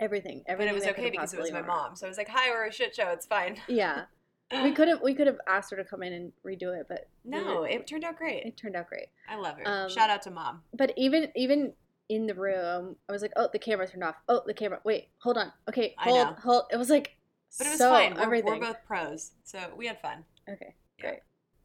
Everything. 0.00 0.42
But 0.46 0.52
Everything. 0.52 0.74
it 0.74 0.78
was 0.78 0.86
okay 0.86 1.10
because 1.10 1.32
it 1.32 1.40
was 1.40 1.50
my 1.50 1.60
gone 1.60 1.68
wrong. 1.68 1.78
mom. 1.88 1.96
So 1.96 2.06
I 2.06 2.08
was 2.08 2.18
like, 2.18 2.28
hi, 2.28 2.50
we're 2.50 2.66
a 2.66 2.72
shit 2.72 2.94
show. 2.94 3.08
It's 3.08 3.26
fine. 3.26 3.56
Yeah. 3.66 4.04
We 4.50 4.72
could 4.72 4.88
have 4.88 5.02
we 5.02 5.14
could 5.14 5.26
have 5.26 5.38
asked 5.46 5.70
her 5.72 5.76
to 5.76 5.84
come 5.84 6.02
in 6.02 6.12
and 6.12 6.32
redo 6.46 6.78
it, 6.78 6.86
but 6.88 7.08
No, 7.24 7.64
it 7.64 7.86
turned 7.86 8.04
out 8.04 8.16
great. 8.16 8.44
it 8.44 8.56
turned 8.56 8.76
out 8.76 8.88
great. 8.88 9.08
I 9.28 9.36
love 9.36 9.56
her. 9.58 9.62
Um, 9.66 9.90
Shout 9.90 10.08
out 10.08 10.22
to 10.22 10.30
mom. 10.30 10.62
But 10.72 10.92
even 10.96 11.28
even 11.36 11.74
in 12.08 12.26
the 12.26 12.34
room, 12.34 12.96
I 13.08 13.12
was 13.12 13.20
like, 13.20 13.32
"Oh, 13.36 13.48
the 13.52 13.58
camera 13.58 13.86
turned 13.86 14.04
off. 14.04 14.14
Oh, 14.28 14.40
the 14.46 14.54
camera. 14.54 14.80
Wait, 14.84 15.08
hold 15.18 15.36
on. 15.36 15.52
Okay, 15.68 15.94
hold, 15.98 16.28
hold." 16.38 16.62
It 16.72 16.78
was 16.78 16.88
like, 16.88 17.16
But 17.58 17.66
it 17.66 17.70
was 17.70 17.78
so 17.78 17.90
fine. 17.90 18.14
We're, 18.14 18.42
we're 18.42 18.58
both 18.58 18.78
pros. 18.86 19.32
So 19.44 19.58
we 19.76 19.86
had 19.86 20.00
fun. 20.00 20.24
okay. 20.50 20.74
Yeah. 20.98 21.02
Great. 21.04 21.20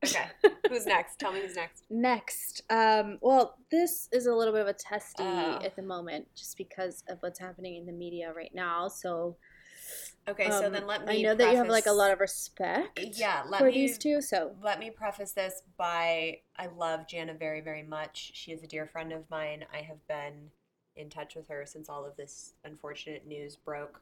Okay. 0.06 0.26
who's 0.70 0.86
next? 0.86 1.18
Tell 1.20 1.32
me 1.32 1.40
who's 1.40 1.56
next. 1.56 1.86
Next, 1.90 2.64
um, 2.70 3.18
well, 3.22 3.58
this 3.72 4.10
is 4.12 4.26
a 4.26 4.34
little 4.36 4.52
bit 4.54 4.62
of 4.64 4.68
a 4.68 4.74
testy 4.74 5.24
Oh. 5.24 5.60
at 5.64 5.78
the 5.78 5.82
moment, 5.82 6.28
just 6.36 6.58
because 6.58 7.06
of 7.08 7.20
what's 7.22 7.40
happening 7.40 7.78
in 7.78 7.86
the 7.86 7.94
media 7.94 8.34
right 8.36 8.52
now. 8.54 8.90
So, 8.90 9.38
Okay, 10.28 10.50
so 10.50 10.68
um, 10.68 10.72
then 10.72 10.88
let 10.88 11.06
me. 11.06 11.20
I 11.20 11.22
know 11.22 11.36
that 11.36 11.52
you 11.52 11.58
have 11.58 11.68
like 11.68 11.86
a 11.86 11.92
lot 11.92 12.12
of 12.12 12.20
respect. 12.20 13.00
Yeah, 13.18 13.44
let 13.48 13.60
for 13.60 13.68
me 13.68 13.74
these 13.74 13.98
two. 13.98 14.22
So, 14.22 14.56
let 14.64 14.80
me 14.80 14.90
preface 14.90 15.34
this 15.34 15.64
by 15.78 16.40
I 16.58 16.68
love 16.68 17.08
Jana 17.08 17.34
very, 17.34 17.60
very 17.60 17.84
much. 17.84 18.32
She 18.34 18.52
is 18.52 18.64
a 18.64 18.68
dear 18.68 18.86
friend 18.86 19.12
of 19.12 19.30
mine. 19.30 19.66
I 19.74 19.82
have 19.82 20.06
been 20.08 20.52
in 20.96 21.10
touch 21.10 21.36
with 21.36 21.50
her 21.50 21.66
since 21.66 21.90
all 21.90 22.06
of 22.06 22.16
this 22.16 22.54
unfortunate 22.64 23.28
news 23.28 23.56
broke. 23.56 24.02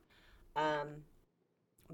Um, 0.56 1.04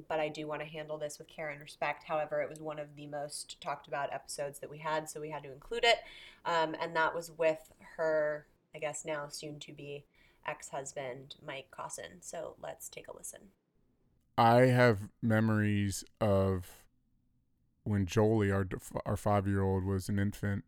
but 0.08 0.20
I 0.20 0.30
do 0.30 0.46
want 0.48 0.62
to 0.62 0.68
handle 0.68 0.98
this 0.98 1.18
with 1.18 1.28
care 1.28 1.50
and 1.50 1.62
respect. 1.62 2.04
However, 2.04 2.42
it 2.42 2.50
was 2.50 2.60
one 2.60 2.80
of 2.80 2.96
the 2.96 3.08
most 3.08 3.60
talked 3.62 3.88
about 3.88 4.13
episodes 4.13 4.60
that 4.60 4.70
we 4.70 4.80
had, 4.80 5.10
so 5.10 5.22
we 5.22 5.30
had 5.30 5.44
to 5.44 5.52
include 5.52 5.84
it. 5.84 5.98
Um, 6.46 6.76
and 6.80 6.96
that 6.96 7.16
was 7.16 7.32
with 7.32 7.72
her, 7.96 8.46
I 8.76 8.80
guess 8.80 9.06
now 9.06 9.28
soon 9.30 9.60
to 9.60 9.72
be 9.72 10.06
ex 10.46 10.70
husband, 10.70 11.36
Mike 11.46 11.72
Caussin. 11.72 12.22
So 12.22 12.56
let's 12.62 12.90
take 12.90 13.08
a 13.08 13.16
listen. 13.16 13.40
I 14.38 14.67
have 14.67 15.10
memories 15.21 16.04
of 16.21 16.67
when 17.84 18.06
Jolie, 18.06 18.52
our 18.52 18.67
our 19.06 19.17
five 19.17 19.47
year 19.47 19.62
old, 19.62 19.84
was 19.84 20.10
an 20.10 20.19
infant, 20.19 20.63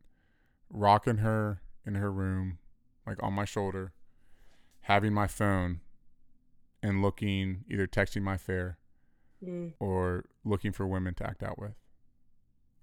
rocking 0.69 1.17
her 1.17 1.62
in 1.86 1.95
her 1.95 2.12
room, 2.12 2.58
like 3.05 3.21
on 3.21 3.34
my 3.34 3.45
shoulder, 3.45 3.93
having 4.82 5.13
my 5.13 5.27
phone, 5.27 5.82
and 6.82 7.01
looking 7.01 7.65
either 7.69 7.88
texting 7.88 8.21
my 8.23 8.38
fare 8.38 8.77
mm. 9.43 9.73
or 9.79 10.25
looking 10.43 10.71
for 10.71 10.88
women 10.88 11.13
to 11.15 11.27
act 11.27 11.43
out 11.43 11.60
with, 11.60 11.75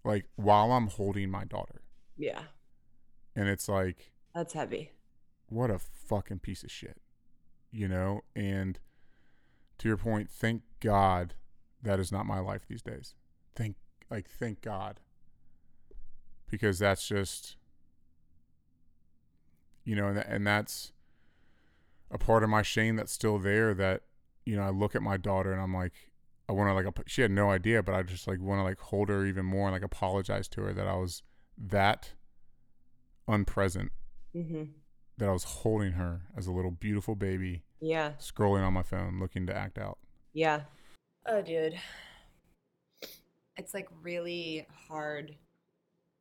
like 0.05 0.27
while 0.37 0.73
I'm 0.73 0.89
holding 0.89 1.31
my 1.31 1.45
daughter, 1.45 1.83
Yeah, 2.17 2.43
and 3.35 3.49
it's 3.49 3.69
like 3.69 4.13
that's 4.35 4.53
heavy. 4.53 4.93
what 5.49 5.71
a 5.71 5.79
fucking 5.79 6.41
piece 6.41 6.63
of 6.63 6.71
shit, 6.71 6.99
you 7.73 7.89
know? 7.89 8.21
And 8.37 8.79
to 9.79 9.89
your 9.89 9.97
point, 9.97 10.31
thank 10.31 10.63
God 10.81 11.35
that 11.83 12.01
is 12.01 12.11
not 12.11 12.27
my 12.27 12.39
life 12.39 12.63
these 12.69 12.83
days. 12.83 13.15
Thank, 13.55 13.77
like, 14.11 14.29
thank 14.29 14.61
God. 14.63 15.01
Because 16.49 16.79
that's 16.79 17.07
just, 17.07 17.57
you 19.85 19.97
know, 19.97 20.09
and, 20.09 20.19
and 20.19 20.47
that's 20.47 20.93
a 22.11 22.19
part 22.19 22.43
of 22.43 22.51
my 22.51 22.63
shame 22.63 22.97
that's 22.97 23.13
still 23.13 23.39
there 23.39 23.75
that, 23.75 24.03
you 24.45 24.57
know, 24.57 24.63
I 24.63 24.71
look 24.71 24.95
at 24.95 25.03
my 25.03 25.17
daughter 25.17 25.53
and 25.53 25.61
I'm 25.61 25.75
like, 25.75 25.93
I 26.49 26.53
want 26.53 26.71
to, 26.71 26.75
like, 26.75 27.09
she 27.09 27.23
had 27.23 27.33
no 27.33 27.51
idea, 27.51 27.83
but 27.83 27.95
I 27.95 28.03
just, 28.03 28.29
like, 28.29 28.41
want 28.41 28.61
to, 28.61 28.63
like, 28.63 28.79
hold 28.79 29.09
her 29.09 29.27
even 29.27 29.45
more 29.45 29.67
and, 29.67 29.73
like, 29.73 29.83
apologize 29.83 30.47
to 30.49 30.63
her 30.63 30.73
that 30.73 30.87
I 30.87 30.95
was 30.95 31.23
that 31.59 32.13
unpresent 33.29 33.91
Mm-hmm. 34.35 34.65
that 35.17 35.29
I 35.29 35.33
was 35.33 35.45
holding 35.45 35.93
her 35.93 36.23
as 36.37 36.47
a 36.47 36.53
little 36.53 36.71
beautiful 36.71 37.15
baby, 37.15 37.63
Yeah. 37.81 38.13
scrolling 38.19 38.67
on 38.67 38.73
my 38.73 38.83
phone, 38.83 39.19
looking 39.21 39.47
to 39.47 39.57
act 39.57 39.79
out. 39.79 39.99
Yeah. 40.33 40.63
Oh, 41.27 41.43
dude. 41.43 41.79
It's 43.57 43.75
like 43.75 43.89
really 44.03 44.67
hard, 44.89 45.35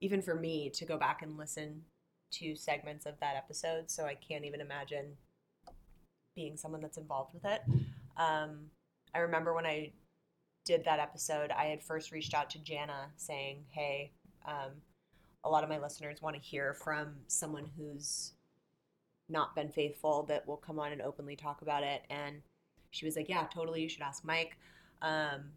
even 0.02 0.22
for 0.22 0.36
me, 0.36 0.70
to 0.72 0.86
go 0.86 0.98
back 0.98 1.22
and 1.22 1.38
listen 1.38 1.82
to 2.32 2.56
segments 2.56 3.06
of 3.06 3.20
that 3.20 3.36
episode. 3.36 3.90
So 3.90 4.06
I 4.06 4.16
can't 4.16 4.46
even 4.46 4.62
imagine 4.62 5.18
being 6.36 6.58
someone 6.58 6.82
that's 6.82 6.98
involved 6.98 7.34
with 7.34 7.46
it. 7.46 7.62
Um, 8.18 8.70
I 9.14 9.20
remember 9.20 9.54
when 9.54 9.66
I 9.66 9.92
did 10.66 10.84
that 10.86 11.00
episode, 11.00 11.52
I 11.52 11.66
had 11.66 11.84
first 11.84 12.12
reached 12.12 12.34
out 12.34 12.50
to 12.52 12.60
Jana 12.60 13.12
saying, 13.18 13.66
"Hey, 13.70 14.12
um, 14.46 14.82
a 15.44 15.50
lot 15.50 15.64
of 15.64 15.70
my 15.70 15.78
listeners 15.78 16.22
want 16.22 16.36
to 16.36 16.42
hear 16.42 16.74
from 16.74 17.16
someone 17.28 17.70
who's 17.78 18.34
not 19.30 19.56
been 19.56 19.70
faithful 19.70 20.24
that 20.24 20.48
will 20.48 20.58
come 20.58 20.80
on 20.80 20.92
and 20.92 21.02
openly 21.02 21.36
talk 21.36 21.62
about 21.62 21.84
it." 21.84 22.04
And 22.10 22.42
she 22.92 23.06
was 23.06 23.16
like, 23.16 23.30
"Yeah, 23.30 23.46
totally. 23.48 23.82
You 23.82 23.90
should 23.90 24.02
ask 24.02 24.24
Mike." 24.24 24.58
Um, 25.02 25.52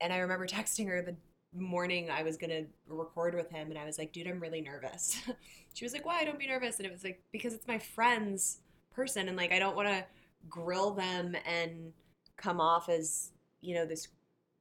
and 0.00 0.12
I 0.12 0.18
remember 0.18 0.46
texting 0.48 0.88
her 0.88 1.02
the 1.02 1.16
morning 1.56 2.10
I 2.10 2.22
was 2.22 2.36
gonna 2.36 2.64
record 2.88 3.34
with 3.34 3.50
him, 3.50 3.70
and 3.70 3.78
I 3.78 3.84
was 3.84 3.98
like, 3.98 4.12
"Dude, 4.12 4.26
I'm 4.26 4.40
really 4.40 4.60
nervous." 4.60 5.20
she 5.74 5.84
was 5.84 5.92
like, 5.92 6.06
"Why? 6.06 6.24
Don't 6.24 6.38
be 6.38 6.46
nervous." 6.46 6.78
And 6.78 6.86
it 6.86 6.92
was 6.92 7.04
like 7.04 7.22
because 7.32 7.52
it's 7.54 7.68
my 7.68 7.78
friend's 7.78 8.60
person, 8.94 9.28
and 9.28 9.36
like 9.36 9.52
I 9.52 9.58
don't 9.58 9.76
want 9.76 9.88
to 9.88 10.04
grill 10.48 10.90
them 10.92 11.36
and 11.46 11.92
come 12.36 12.60
off 12.60 12.88
as 12.88 13.30
you 13.60 13.74
know 13.74 13.86
this 13.86 14.08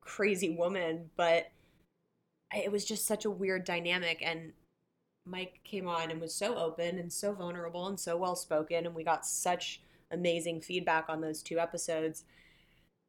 crazy 0.02 0.56
woman, 0.56 1.10
but 1.16 1.52
it 2.56 2.72
was 2.72 2.86
just 2.86 3.06
such 3.06 3.26
a 3.26 3.30
weird 3.30 3.64
dynamic 3.64 4.22
and 4.24 4.54
Mike 5.26 5.60
came 5.64 5.88
on 5.88 6.12
and 6.12 6.20
was 6.20 6.34
so 6.34 6.58
open 6.58 7.00
and 7.00 7.12
so 7.12 7.34
vulnerable 7.34 7.88
and 7.88 8.00
so 8.00 8.18
well 8.18 8.36
spoken 8.36 8.86
and 8.86 8.94
we 8.94 9.04
got 9.04 9.26
such 9.26 9.82
amazing 10.12 10.62
feedback 10.62 11.06
on 11.08 11.22
those 11.22 11.42
two 11.42 11.60
episodes. 11.60 12.26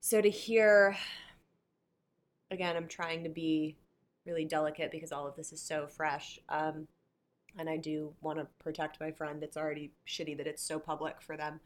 So 0.01 0.21
to 0.21 0.31
hear 0.31 0.97
again, 2.51 2.77
I'm 2.77 2.89
trying 2.89 3.25
to 3.25 3.31
be 3.31 3.77
really 4.27 4.45
delicate 4.45 4.91
because 4.91 5.13
all 5.13 5.27
of 5.27 5.37
this 5.37 5.53
is 5.53 5.61
so 5.61 5.87
fresh. 5.87 6.39
Um, 6.49 6.89
and 7.59 7.69
I 7.69 7.77
do 7.77 8.15
want 8.21 8.39
to 8.39 8.47
protect 8.59 9.01
my 9.01 9.13
friend. 9.13 9.43
It's 9.43 9.57
already 9.57 9.93
shitty 10.09 10.37
that 10.39 10.47
it's 10.47 10.63
so 10.63 10.79
public 10.79 11.21
for 11.21 11.37
them. 11.37 11.61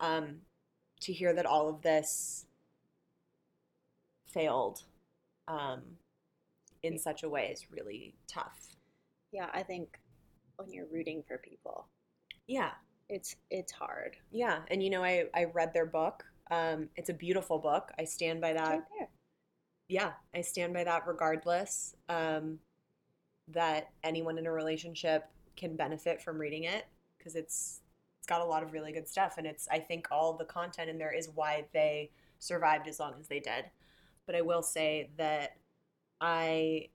Um, 0.00 0.36
to 1.00 1.12
hear 1.12 1.34
that 1.34 1.46
all 1.46 1.68
of 1.68 1.82
this 1.82 2.46
failed 4.26 4.82
um, 5.48 5.82
in 6.82 6.98
such 6.98 7.22
a 7.22 7.28
way 7.28 7.50
is 7.52 7.66
really 7.70 8.14
tough. 8.26 8.73
Yeah, 9.34 9.48
I 9.52 9.62
think 9.64 9.98
when 10.56 10.72
you're 10.72 10.86
rooting 10.86 11.22
for 11.26 11.38
people, 11.38 11.88
Yeah, 12.46 12.70
it's 13.08 13.36
it's 13.50 13.72
hard. 13.72 14.16
yeah. 14.30 14.60
And 14.70 14.82
you 14.82 14.90
know, 14.90 15.02
I, 15.04 15.24
I 15.34 15.44
read 15.44 15.72
their 15.74 15.86
book. 15.86 16.24
Um, 16.50 16.88
it's 16.96 17.08
a 17.10 17.14
beautiful 17.14 17.58
book. 17.58 17.90
I 17.98 18.04
stand 18.04 18.40
by 18.40 18.52
that. 18.52 18.70
right 18.70 19.08
yeah, 19.88 20.12
I 20.34 20.40
stand 20.40 20.72
by 20.72 20.84
that 20.84 21.06
regardless. 21.06 21.94
Um, 22.08 22.60
that 23.48 23.90
anyone 24.02 24.38
in 24.38 24.46
a 24.46 24.52
relationship 24.52 25.28
can 25.56 25.76
benefit 25.76 26.22
from 26.22 26.38
reading 26.38 26.64
it 26.64 26.86
because 27.18 27.34
it's 27.34 27.80
it's 28.18 28.26
got 28.26 28.40
a 28.40 28.44
lot 28.44 28.62
of 28.62 28.72
really 28.72 28.92
good 28.92 29.08
stuff, 29.08 29.34
and 29.36 29.46
it's 29.46 29.68
I 29.70 29.78
think 29.80 30.06
all 30.10 30.32
the 30.34 30.46
content 30.46 30.88
in 30.88 30.96
there 30.98 31.12
is 31.14 31.28
why 31.34 31.64
they 31.74 32.10
survived 32.38 32.88
as 32.88 32.98
long 33.00 33.14
as 33.20 33.28
they 33.28 33.40
did. 33.40 33.66
But 34.26 34.36
I 34.36 34.40
will 34.40 34.62
say 34.62 35.10
that 35.18 35.56
I 36.20 36.88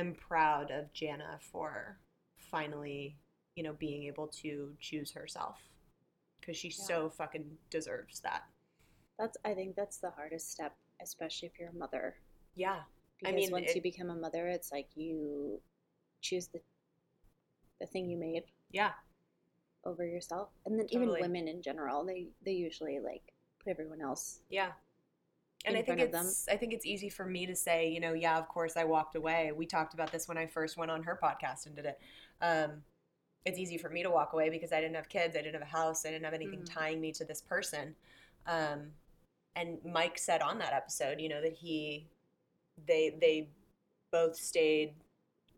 am 0.00 0.14
proud 0.14 0.70
of 0.70 0.92
Jana 0.92 1.38
for 1.52 1.98
finally, 2.36 3.16
you 3.54 3.62
know, 3.62 3.74
being 3.74 4.04
able 4.04 4.28
to 4.28 4.74
choose 4.80 5.12
herself 5.12 5.60
because 6.40 6.56
she 6.56 6.68
Yeah. 6.68 6.84
so 6.84 7.10
fucking 7.10 7.58
deserves 7.70 8.20
that. 8.20 8.44
That's 9.18 9.36
I 9.44 9.54
think 9.54 9.76
that's 9.76 9.98
the 9.98 10.10
hardest 10.10 10.50
step, 10.50 10.76
especially 11.00 11.48
if 11.48 11.58
you're 11.58 11.68
a 11.70 11.74
mother. 11.74 12.16
Yeah, 12.54 12.84
Because 13.18 13.32
I 13.32 13.36
mean, 13.36 13.50
once 13.52 13.70
it- 13.70 13.76
you 13.76 13.82
become 13.82 14.10
a 14.10 14.16
mother, 14.16 14.48
it's 14.48 14.72
like 14.72 14.96
you 14.96 15.62
choose 16.20 16.48
the 16.48 16.60
the 17.80 17.86
thing 17.86 18.10
you 18.10 18.18
made 18.18 18.44
yeah, 18.70 18.92
over 19.84 20.06
yourself. 20.06 20.50
And 20.66 20.78
then 20.78 20.86
Totally. 20.86 21.18
even 21.20 21.20
women 21.32 21.48
in 21.48 21.62
general, 21.62 22.04
they 22.04 22.28
they 22.42 22.52
usually 22.52 22.98
like 23.00 23.32
put 23.58 23.70
everyone 23.70 24.00
else. 24.02 24.42
Yeah. 24.50 24.72
And 25.66 25.76
I 25.76 25.82
think 25.82 26.00
it's 26.00 26.48
I 26.48 26.56
think 26.56 26.72
it's 26.72 26.86
easy 26.86 27.08
for 27.10 27.26
me 27.26 27.46
to 27.46 27.54
say, 27.54 27.88
you 27.90 28.00
know, 28.00 28.14
yeah, 28.14 28.38
of 28.38 28.48
course 28.48 28.76
I 28.76 28.84
walked 28.84 29.14
away. 29.14 29.52
We 29.54 29.66
talked 29.66 29.94
about 29.94 30.10
this 30.10 30.26
when 30.26 30.38
I 30.38 30.46
first 30.46 30.76
went 30.76 30.90
on 30.90 31.02
her 31.02 31.18
podcast 31.22 31.66
and 31.66 31.76
did 31.76 31.84
it. 31.86 32.00
Um, 32.40 32.82
it's 33.44 33.58
easy 33.58 33.78
for 33.78 33.88
me 33.90 34.02
to 34.02 34.10
walk 34.10 34.32
away 34.32 34.50
because 34.50 34.72
I 34.72 34.80
didn't 34.80 34.96
have 34.96 35.08
kids, 35.08 35.36
I 35.36 35.40
didn't 35.40 35.54
have 35.54 35.62
a 35.62 35.64
house, 35.66 36.04
I 36.06 36.10
didn't 36.10 36.24
have 36.24 36.34
anything 36.34 36.62
Mhm. 36.62 36.72
tying 36.74 37.00
me 37.00 37.12
to 37.12 37.24
this 37.24 37.40
person. 37.42 37.94
Um, 38.46 38.94
and 39.54 39.82
Mike 39.84 40.18
said 40.18 40.42
on 40.42 40.58
that 40.58 40.72
episode, 40.72 41.20
you 41.20 41.28
know, 41.28 41.40
that 41.42 41.54
he 41.54 42.08
they 42.86 43.10
they 43.10 43.50
both 44.10 44.36
stayed 44.36 44.94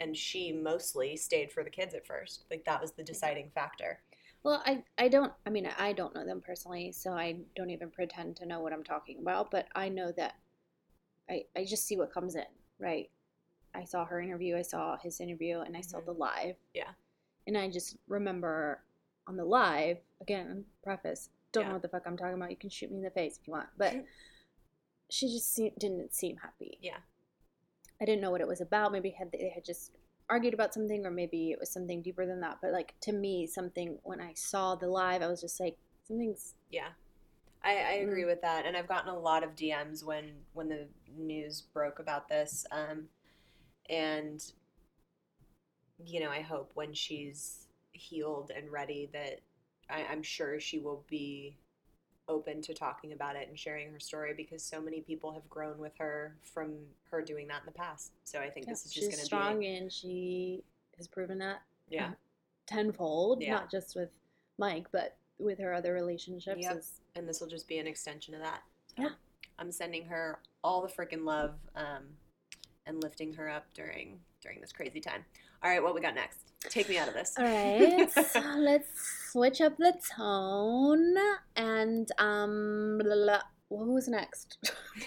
and 0.01 0.17
she 0.17 0.53
mostly 0.53 1.17
stayed 1.17 1.53
for 1.53 1.63
the 1.63 1.71
kids 1.71 1.95
at 1.95 2.07
first. 2.07 2.45
Like 2.51 2.65
that 2.65 2.81
was 2.81 2.93
the 2.93 3.05
deciding 3.05 3.51
factor. 3.51 4.01
Well, 4.45 4.63
I 4.67 4.83
I 4.99 5.09
don't 5.09 5.33
I 5.47 5.51
mean 5.51 5.67
I 5.79 5.93
don't 5.93 6.15
know 6.15 6.25
them 6.25 6.41
personally, 6.41 6.93
so 6.93 7.13
I 7.13 7.37
don't 7.55 7.71
even 7.71 7.91
pretend 7.91 8.37
to 8.37 8.47
know 8.47 8.61
what 8.61 8.73
I'm 8.73 8.83
talking 8.85 9.19
about, 9.21 9.51
but 9.51 9.67
I 9.75 9.89
know 9.89 10.13
that 10.13 10.35
I 11.31 11.45
I 11.57 11.65
just 11.65 11.87
see 11.87 11.97
what 11.97 12.13
comes 12.13 12.35
in, 12.35 12.47
right? 12.79 13.11
I 13.75 13.85
saw 13.85 14.05
her 14.05 14.21
interview, 14.21 14.57
I 14.57 14.63
saw 14.63 14.97
his 14.99 15.21
interview, 15.21 15.61
and 15.61 15.77
I 15.77 15.81
saw 15.81 15.99
Mhm. 16.01 16.05
the 16.07 16.13
live. 16.15 16.57
Yeah. 16.75 16.93
And 17.47 17.57
I 17.57 17.71
just 17.71 17.97
remember 18.07 18.83
on 19.27 19.37
the 19.37 19.45
live, 19.45 19.99
again, 20.21 20.67
preface, 20.83 21.31
don't 21.53 21.63
Yeah. 21.65 21.69
know 21.69 21.75
what 21.75 21.83
the 21.83 21.89
fuck 21.89 22.07
I'm 22.07 22.17
talking 22.17 22.35
about. 22.35 22.51
You 22.51 22.57
can 22.57 22.71
shoot 22.71 22.91
me 22.91 22.99
in 22.99 23.03
the 23.03 23.11
face 23.11 23.39
if 23.39 23.47
you 23.47 23.53
want, 23.53 23.69
but 23.79 23.95
she 25.09 25.29
just 25.29 25.53
se- 25.55 25.75
didn't 25.79 26.13
seem 26.13 26.37
happy. 26.39 26.79
Yeah. 26.83 26.99
I 28.01 28.05
didn't 28.05 28.21
know 28.21 28.31
what 28.31 28.41
it 28.41 28.49
was 28.49 28.61
about. 28.61 28.93
Maybe 28.93 29.11
had 29.11 29.31
they 29.33 29.49
had 29.51 29.65
just 29.65 29.93
argued 30.33 30.55
about 30.55 30.75
something, 30.75 31.07
or 31.07 31.11
maybe 31.11 31.53
it 31.53 31.61
was 31.61 31.71
something 31.73 32.03
deeper 32.03 32.27
than 32.27 32.41
that. 32.41 32.59
But 32.63 32.73
like 32.73 32.95
to 33.03 33.13
me, 33.13 33.47
something 33.47 33.99
when 34.03 34.21
I 34.21 34.35
saw 34.35 34.75
the 34.77 34.89
live, 34.89 35.23
I 35.23 35.29
was 35.29 35.41
just 35.41 35.61
like, 35.61 35.77
something's 36.09 36.55
Yeah, 36.71 36.89
I, 37.65 37.71
I 37.77 37.93
agree 38.05 38.25
Mm. 38.25 38.27
with 38.27 38.43
that, 38.43 38.67
and 38.67 38.77
I've 38.77 38.89
gotten 38.89 39.11
a 39.11 39.19
lot 39.19 39.45
of 39.45 39.57
DMs 39.57 40.05
when 40.05 40.33
when 40.55 40.69
the 40.69 40.89
news 41.17 41.63
broke 41.63 41.99
about 41.99 42.29
this, 42.29 42.67
um, 42.73 43.09
and 43.91 44.43
you 46.05 46.21
know, 46.21 46.31
I 46.31 46.41
hope 46.41 46.73
when 46.75 46.93
she's 46.95 47.67
healed 47.93 48.51
and 48.55 48.71
ready 48.71 49.11
that 49.13 49.41
I, 49.91 50.05
I'm 50.11 50.23
sure 50.23 50.59
she 50.59 50.79
will 50.79 51.05
be 51.09 51.57
open 52.29 52.63
to 52.63 52.73
talking 52.75 53.13
about 53.13 53.37
it 53.37 53.49
and 53.49 53.59
sharing 53.59 53.91
her 53.93 53.99
story 53.99 54.33
because 54.37 54.63
so 54.63 54.81
many 54.81 55.01
people 55.01 55.33
have 55.33 55.49
grown 55.51 55.79
with 55.79 55.93
her 55.99 56.37
from 56.43 56.75
her 57.11 57.21
doing 57.23 57.49
that 57.49 57.61
in 57.61 57.67
the 57.67 57.73
past. 57.73 58.13
So 58.25 58.39
I 58.39 58.49
think 58.51 58.67
yeah, 58.67 58.73
this 58.73 58.87
is 58.87 58.93
just 58.93 59.07
going 59.09 59.17
to 59.17 59.23
be 59.23 59.27
strong 59.27 59.65
and 59.65 59.93
she 59.93 60.63
has 60.97 61.09
proven 61.09 61.39
that 61.39 61.63
yeah, 61.89 62.11
tenfold, 62.67 63.43
Yeah. 63.43 63.55
not 63.55 63.71
just 63.71 63.97
with 63.97 64.11
Mike, 64.59 64.87
but 64.93 65.17
with 65.39 65.59
her 65.59 65.75
other 65.75 65.93
relationships. 65.93 66.63
Yep. 66.63 66.77
is- 66.77 67.01
and 67.15 67.29
this 67.29 67.41
will 67.41 67.49
just 67.49 67.69
be 67.69 67.79
an 67.79 67.87
extension 67.87 68.35
of 68.35 68.41
that. 68.41 68.63
So 68.97 69.03
Yeah. 69.03 69.11
I'm 69.59 69.71
sending 69.73 70.07
her 70.07 70.39
all 70.65 70.81
the 70.81 70.89
freaking 70.89 71.25
love 71.25 71.55
um, 71.75 72.17
and 72.87 73.03
lifting 73.03 73.33
her 73.35 73.49
up 73.49 73.67
during 73.75 74.21
during 74.43 74.61
this 74.61 74.73
crazy 74.73 75.01
time. 75.01 75.25
All 75.63 75.71
right, 75.71 75.83
what 75.83 75.95
we 75.95 76.01
got 76.01 76.15
next? 76.15 76.39
Take 76.69 76.89
me 76.89 76.99
out 76.99 77.09
of 77.09 77.15
this. 77.15 77.35
All 77.39 77.45
right, 77.45 78.11
so 78.11 78.41
let's 78.59 78.89
switch 79.31 79.61
up 79.61 79.77
the 79.77 79.95
tone 80.17 81.15
and 81.57 82.11
um, 82.19 82.99
blah, 82.99 83.15
blah, 83.15 83.25
blah. 83.25 83.41
Well, 83.69 83.85
who's 83.87 84.09
next? 84.09 84.59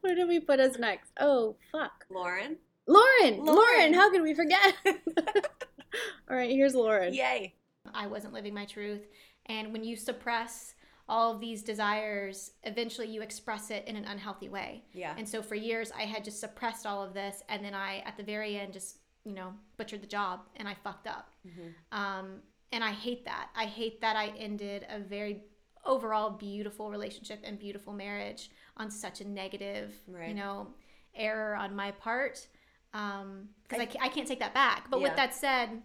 Where 0.00 0.14
did 0.14 0.28
we 0.28 0.38
put 0.40 0.60
us 0.60 0.78
next? 0.78 1.10
Oh, 1.18 1.56
fuck. 1.72 2.04
Lauren, 2.10 2.58
Lauren! 2.86 3.38
Lauren, 3.38 3.56
Lauren. 3.56 3.94
how 3.94 4.10
could 4.10 4.22
we 4.22 4.34
forget? 4.34 4.74
All 4.86 6.36
right, 6.36 6.50
here's 6.50 6.74
Lauren. 6.74 7.12
yay! 7.14 7.54
I 7.94 8.06
wasn't 8.06 8.34
living 8.34 8.54
my 8.54 8.64
truth. 8.66 9.00
And 9.46 9.72
when 9.72 9.82
you 9.82 9.96
suppress 9.96 10.74
all 11.08 11.32
of 11.34 11.40
these 11.40 11.62
desires, 11.62 12.52
eventually 12.64 13.08
you 13.08 13.22
express 13.22 13.70
it 13.70 13.84
in 13.86 13.96
an 13.96 14.04
unhealthy 14.04 14.48
way. 14.48 14.84
Yeah, 14.92 15.14
And 15.16 15.26
so 15.28 15.42
for 15.42 15.54
years, 15.54 15.90
I 15.96 16.02
had 16.02 16.22
just 16.24 16.38
suppressed 16.40 16.84
all 16.86 17.02
of 17.02 17.14
this. 17.14 17.42
And 17.48 17.64
then 17.64 17.74
I, 17.74 17.98
at 18.04 18.16
the 18.16 18.22
very 18.22 18.58
end, 18.58 18.72
just, 18.74 18.98
you 19.24 19.32
know, 19.32 19.54
butchered 19.78 20.02
the 20.02 20.06
job 20.06 20.40
and 20.56 20.68
I 20.68 20.74
fucked 20.74 21.06
up. 21.06 21.32
Mhm. 21.46 21.74
Um, 21.92 22.42
and 22.72 22.84
I 22.84 22.90
hate 22.92 23.24
that. 23.24 23.48
I 23.56 23.64
hate 23.64 24.00
that 24.02 24.16
I 24.16 24.28
ended 24.36 24.86
a 24.90 24.98
very 25.00 25.44
overall 25.84 26.28
beautiful 26.30 26.90
relationship 26.90 27.40
and 27.42 27.58
beautiful 27.58 27.94
marriage 27.94 28.50
on 28.76 28.90
such 28.90 29.22
a 29.22 29.24
negative, 29.26 29.94
Right. 30.06 30.28
you 30.28 30.34
know, 30.34 30.74
error 31.14 31.56
on 31.56 31.74
my 31.74 31.92
part. 31.92 32.46
Um, 32.92 33.48
because 33.62 33.80
I, 33.80 33.84
I- 33.98 34.06
I 34.06 34.08
can't 34.10 34.28
take 34.28 34.40
that 34.40 34.52
back. 34.52 34.90
But 34.90 35.00
Yeah. 35.00 35.08
with 35.08 35.16
that 35.16 35.34
said, 35.34 35.82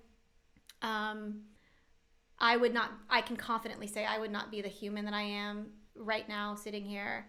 um, 0.81 1.43
I 2.43 2.57
would 2.57 2.73
not, 2.73 2.91
I 3.09 3.21
can 3.21 3.37
confidently 3.37 3.87
say 3.87 4.03
I 4.03 4.19
would 4.19 4.29
not 4.29 4.51
be 4.51 4.61
the 4.61 4.67
human 4.67 5.05
that 5.05 5.13
I 5.13 5.21
am 5.21 5.67
right 5.95 6.27
now 6.27 6.55
sitting 6.55 6.83
here 6.83 7.25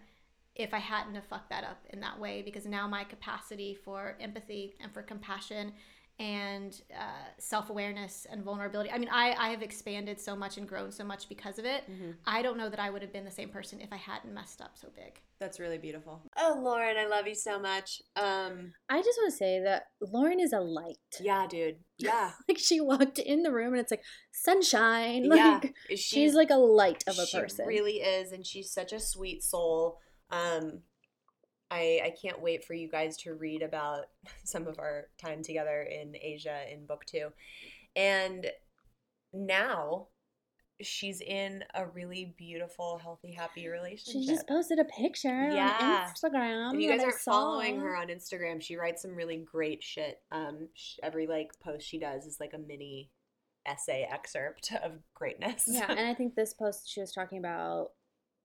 if 0.55 0.73
I 0.73 0.77
hadn't 0.77 1.15
have 1.15 1.23
fucked 1.23 1.51
that 1.51 1.63
up 1.63 1.85
in 1.89 2.01
that 2.01 2.19
way 2.19 2.41
because 2.41 2.65
now 2.65 2.85
my 2.85 3.05
capacity 3.05 3.73
for 3.73 4.17
empathy 4.19 4.75
and 4.81 4.93
for 4.93 5.01
compassion 5.01 5.71
and 6.19 6.81
uh, 6.97 7.27
self-awareness 7.39 8.25
and 8.31 8.43
vulnerability 8.43 8.89
i 8.91 8.97
mean 8.97 9.09
I, 9.11 9.33
I 9.37 9.49
have 9.49 9.61
expanded 9.61 10.19
so 10.19 10.35
much 10.35 10.57
and 10.57 10.65
grown 10.67 10.91
so 10.91 11.03
much 11.03 11.27
because 11.27 11.59
of 11.59 11.65
it 11.65 11.83
Mhm. 11.91 12.15
i 12.25 12.41
don't 12.41 12.57
know 12.57 12.69
that 12.69 12.79
i 12.79 12.89
would 12.89 13.01
have 13.01 13.11
been 13.11 13.25
the 13.25 13.31
same 13.31 13.49
person 13.49 13.81
if 13.81 13.91
i 13.91 13.97
hadn't 13.97 14.33
messed 14.33 14.61
up 14.61 14.77
so 14.77 14.87
big 14.95 15.19
that's 15.37 15.59
really 15.59 15.77
beautiful. 15.77 16.21
Oh, 16.37 16.57
Lauren, 16.63 16.95
I 16.95 17.07
love 17.07 17.27
you 17.27 17.35
so 17.35 17.59
much. 17.59 18.01
Um, 18.15 18.71
I 18.89 19.01
just 19.01 19.19
want 19.19 19.31
to 19.33 19.37
say 19.37 19.59
that 19.65 19.87
Lauren 19.99 20.39
is 20.39 20.53
a 20.53 20.61
light. 20.61 20.95
yeah, 21.19 21.45
dude. 21.45 21.75
Yeah, 21.97 22.31
Like 22.47 22.57
she 22.57 22.79
walked 22.79 23.19
in 23.19 23.43
the 23.43 23.51
room 23.51 23.73
and 23.73 23.81
it's 23.81 23.91
like 23.91 24.03
sunshine. 24.31 25.25
yeah. 25.25 25.59
Like 25.61 25.73
She's, 25.89 25.99
she's 25.99 26.33
like 26.35 26.51
a 26.51 26.55
light 26.55 27.03
of 27.05 27.19
a 27.19 27.25
she 27.25 27.37
person. 27.37 27.67
really 27.67 27.95
is, 27.97 28.31
and 28.31 28.45
she's 28.45 28.71
such 28.71 28.93
a 28.93 28.99
sweet 28.99 29.43
soul. 29.43 29.99
Um, 30.31 30.83
I, 31.71 31.99
I 32.03 32.13
can't 32.21 32.41
wait 32.41 32.63
for 32.63 32.73
you 32.73 32.89
guys 32.89 33.17
to 33.17 33.33
read 33.33 33.61
about 33.61 34.05
some 34.43 34.67
of 34.67 34.79
our 34.79 35.05
time 35.21 35.41
together 35.43 35.81
in 35.83 36.15
Asia 36.21 36.61
in 36.71 36.85
book 36.85 37.05
two. 37.05 37.29
And 37.95 38.47
now 39.33 40.07
she's 40.81 41.21
in 41.21 41.63
a 41.73 41.85
really 41.87 42.35
beautiful, 42.37 42.97
healthy, 43.01 43.31
happy 43.33 43.67
relationship. 43.67 44.21
She 44.21 44.27
just 44.27 44.47
posted 44.47 44.77
a 44.79 44.83
picture 44.85 45.49
Yeah. 45.49 45.75
on 45.79 46.13
Instagram. 46.13 46.73
if 46.75 46.81
you 46.81 46.89
guys 46.91 47.01
aren't 47.01 47.15
following 47.15 47.79
her 47.79 47.95
on 47.95 48.07
Instagram, 48.07 48.61
she 48.61 48.75
writes 48.75 49.01
some 49.01 49.15
really 49.15 49.37
great 49.37 49.81
shit. 49.81 50.19
Um, 50.31 50.67
sh- 50.73 50.97
every 51.01 51.27
like 51.27 51.51
post 51.63 51.87
she 51.87 51.97
does 51.97 52.25
is 52.25 52.37
like 52.41 52.51
a 52.53 52.57
mini 52.57 53.09
essay 53.65 54.07
excerpt 54.11 54.71
of 54.83 54.91
greatness. 55.13 55.63
Yeah, 55.65 55.89
and 55.89 55.99
I 56.07 56.13
think 56.17 56.35
this 56.35 56.53
post 56.53 56.89
she 56.89 56.99
was 56.99 57.11
talking 57.13 57.39
about 57.39 57.91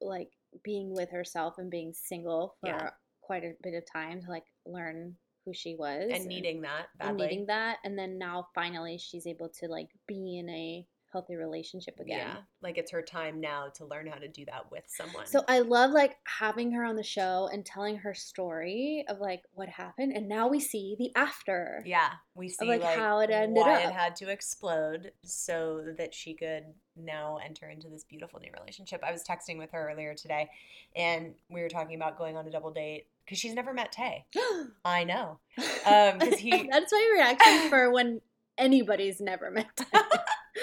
like 0.00 0.30
being 0.64 0.94
with 0.94 1.10
herself 1.10 1.56
and 1.58 1.70
being 1.70 1.92
single 1.92 2.54
for 2.60 2.68
Yeah. 2.68 2.90
Quite 3.30 3.44
a 3.44 3.52
bit 3.62 3.74
of 3.74 3.84
time 3.86 4.20
to 4.20 4.28
like 4.28 4.42
learn 4.66 5.14
who 5.44 5.54
she 5.54 5.76
was 5.76 6.10
and 6.12 6.26
needing 6.26 6.60
that 6.60 6.88
and 6.98 7.16
needing 7.16 7.46
that 7.46 7.76
and 7.84 7.96
then 7.96 8.18
now 8.18 8.48
finally 8.56 8.98
she's 8.98 9.24
able 9.24 9.48
to 9.48 9.68
like 9.68 9.86
be 10.08 10.38
in 10.38 10.48
a 10.50 10.84
healthy 11.12 11.36
relationship 11.36 11.98
again. 12.00 12.18
Yeah, 12.18 12.36
like 12.62 12.78
it's 12.78 12.90
her 12.92 13.02
time 13.02 13.40
now 13.40 13.68
to 13.74 13.84
learn 13.84 14.06
how 14.06 14.18
to 14.18 14.28
do 14.28 14.44
that 14.46 14.70
with 14.70 14.84
someone. 14.86 15.26
So 15.26 15.44
I 15.48 15.60
love 15.60 15.90
like 15.90 16.16
having 16.24 16.72
her 16.72 16.84
on 16.84 16.96
the 16.96 17.02
show 17.02 17.48
and 17.52 17.64
telling 17.64 17.96
her 17.98 18.14
story 18.14 19.04
of 19.08 19.18
like 19.18 19.42
what 19.52 19.68
happened 19.68 20.12
and 20.12 20.28
now 20.28 20.48
we 20.48 20.60
see 20.60 20.96
the 20.98 21.12
after. 21.16 21.82
yeah, 21.86 22.10
we 22.34 22.48
see 22.48 22.66
like, 22.66 22.82
like, 22.82 22.96
how 22.96 23.20
it 23.20 23.30
ended 23.30 23.62
why 23.62 23.82
up. 23.82 23.90
it 23.90 23.92
had 23.92 24.16
to 24.16 24.28
explode 24.28 25.12
so 25.24 25.84
that 25.98 26.14
she 26.14 26.34
could 26.34 26.64
now 26.96 27.38
enter 27.44 27.68
into 27.68 27.88
this 27.88 28.04
beautiful 28.04 28.40
new 28.40 28.50
relationship. 28.58 29.02
I 29.04 29.12
was 29.12 29.22
texting 29.24 29.58
with 29.58 29.70
her 29.72 29.90
earlier 29.90 30.14
today, 30.14 30.50
and 30.94 31.34
we 31.48 31.62
were 31.62 31.68
talking 31.68 31.96
about 31.96 32.18
going 32.18 32.36
on 32.36 32.46
a 32.46 32.50
double 32.50 32.72
date 32.72 33.06
because 33.24 33.38
she's 33.38 33.54
never 33.54 33.72
met 33.72 33.92
Tay. 33.92 34.26
I 34.84 35.04
know, 35.04 35.38
um, 35.86 36.18
because 36.18 36.38
he 36.38 36.68
That's 36.70 36.92
my 36.92 37.10
reaction 37.14 37.68
for 37.68 37.90
when 37.90 38.20
anybody's 38.58 39.20
never 39.20 39.50
met. 39.50 39.68
them. 39.92 40.02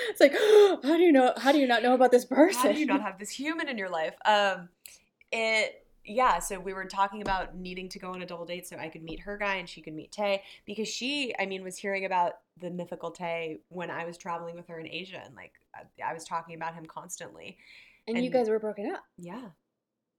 It's 0.09 0.19
like, 0.19 0.33
how 0.83 0.97
do 0.97 1.03
you 1.03 1.11
know? 1.11 1.33
How 1.37 1.51
do 1.51 1.59
you 1.59 1.67
not 1.67 1.83
know 1.83 1.93
about 1.93 2.11
this 2.11 2.25
person? 2.25 2.61
How 2.61 2.71
do 2.71 2.79
you 2.79 2.85
not 2.85 3.01
have 3.01 3.19
this 3.19 3.29
human 3.29 3.67
in 3.69 3.77
your 3.77 3.89
life? 3.89 4.15
Um, 4.25 4.69
it 5.31 5.83
yeah. 6.05 6.39
So 6.39 6.59
we 6.59 6.73
were 6.73 6.85
talking 6.85 7.21
about 7.21 7.55
needing 7.55 7.89
to 7.89 7.99
go 7.99 8.11
on 8.11 8.21
a 8.21 8.25
double 8.25 8.45
date 8.45 8.65
so 8.67 8.77
I 8.77 8.87
could 8.87 9.03
meet 9.03 9.19
her 9.21 9.37
guy 9.37 9.55
and 9.55 9.67
she 9.67 9.81
could 9.81 9.93
meet 9.93 10.11
Tay 10.11 10.41
because 10.65 10.87
she, 10.87 11.33
I 11.37 11.45
mean, 11.45 11.63
was 11.63 11.77
hearing 11.77 12.05
about 12.05 12.33
the 12.61 12.69
mythical 12.71 13.11
Tay 13.11 13.57
when 13.69 13.91
I 13.91 14.05
was 14.05 14.17
traveling 14.17 14.55
with 14.55 14.67
her 14.67 14.79
in 14.79 14.87
Asia 14.87 15.21
and 15.23 15.35
like 15.35 15.51
I- 15.75 16.09
I 16.11 16.13
was 16.13 16.23
talking 16.23 16.55
about 16.55 16.73
him 16.73 16.85
constantly. 16.85 17.57
and, 18.07 18.23
you 18.23 18.29
guys 18.29 18.47
were 18.49 18.57
broken 18.59 18.89
up. 18.89 19.03
Yeah, 19.17 19.49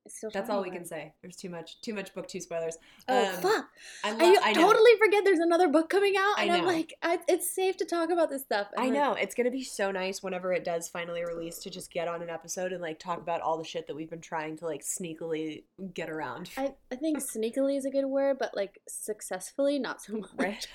Still 0.09 0.31
that's 0.33 0.51
all 0.51 0.63
we 0.63 0.71
can 0.71 0.85
say. 0.85 1.13
There's 1.23 1.37
too 1.37 1.51
much, 1.51 1.81
too 1.81 1.95
much 1.95 2.15
book 2.15 2.27
two 2.29 2.41
spoilers. 2.41 2.77
Oh 3.09 3.27
Um, 3.35 3.41
fuck! 3.41 3.67
I, 4.05 4.11
I, 4.11 4.13
lo- 4.13 4.41
I 4.45 4.53
know. 4.53 4.61
totally 4.69 4.91
forget 4.99 5.25
there's 5.25 5.39
another 5.39 5.69
book 5.69 5.89
coming 5.91 6.15
out, 6.19 6.35
I 6.39 6.45
and 6.45 6.53
I'm 6.53 6.65
like, 6.67 6.95
I, 7.03 7.19
it's 7.29 7.51
safe 7.51 7.77
to 7.79 7.85
talk 7.85 8.11
about 8.11 8.31
this 8.31 8.43
stuff. 8.43 8.69
and, 8.77 8.81
I 8.81 8.85
like, 8.89 8.95
know 8.95 9.13
it's 9.15 9.35
gonna 9.35 9.51
be 9.51 9.63
so 9.65 9.91
nice 9.91 10.23
whenever 10.23 10.53
it 10.53 10.65
does 10.65 10.89
finally 10.89 11.25
release 11.25 11.59
to 11.61 11.71
just 11.71 11.91
get 11.93 12.09
on 12.09 12.23
an 12.23 12.31
episode 12.31 12.73
and 12.73 12.83
like 12.83 12.99
talk 12.99 13.19
about 13.19 13.41
all 13.41 13.59
the 13.59 13.65
shit 13.65 13.87
that 13.87 13.97
we've 13.97 14.11
been 14.11 14.21
trying 14.21 14.57
to 14.59 14.65
like 14.67 14.83
sneakily 14.83 15.63
get 15.95 16.11
around. 16.11 16.51
I, 16.57 16.75
I 16.93 16.97
think 16.97 17.19
sneakily 17.23 17.77
is 17.77 17.85
a 17.85 17.91
good 17.91 18.07
word, 18.07 18.39
but 18.39 18.57
like 18.57 18.81
successfully, 18.89 19.79
not 19.79 20.01
so 20.03 20.15
much. 20.19 20.29
right 20.37 20.67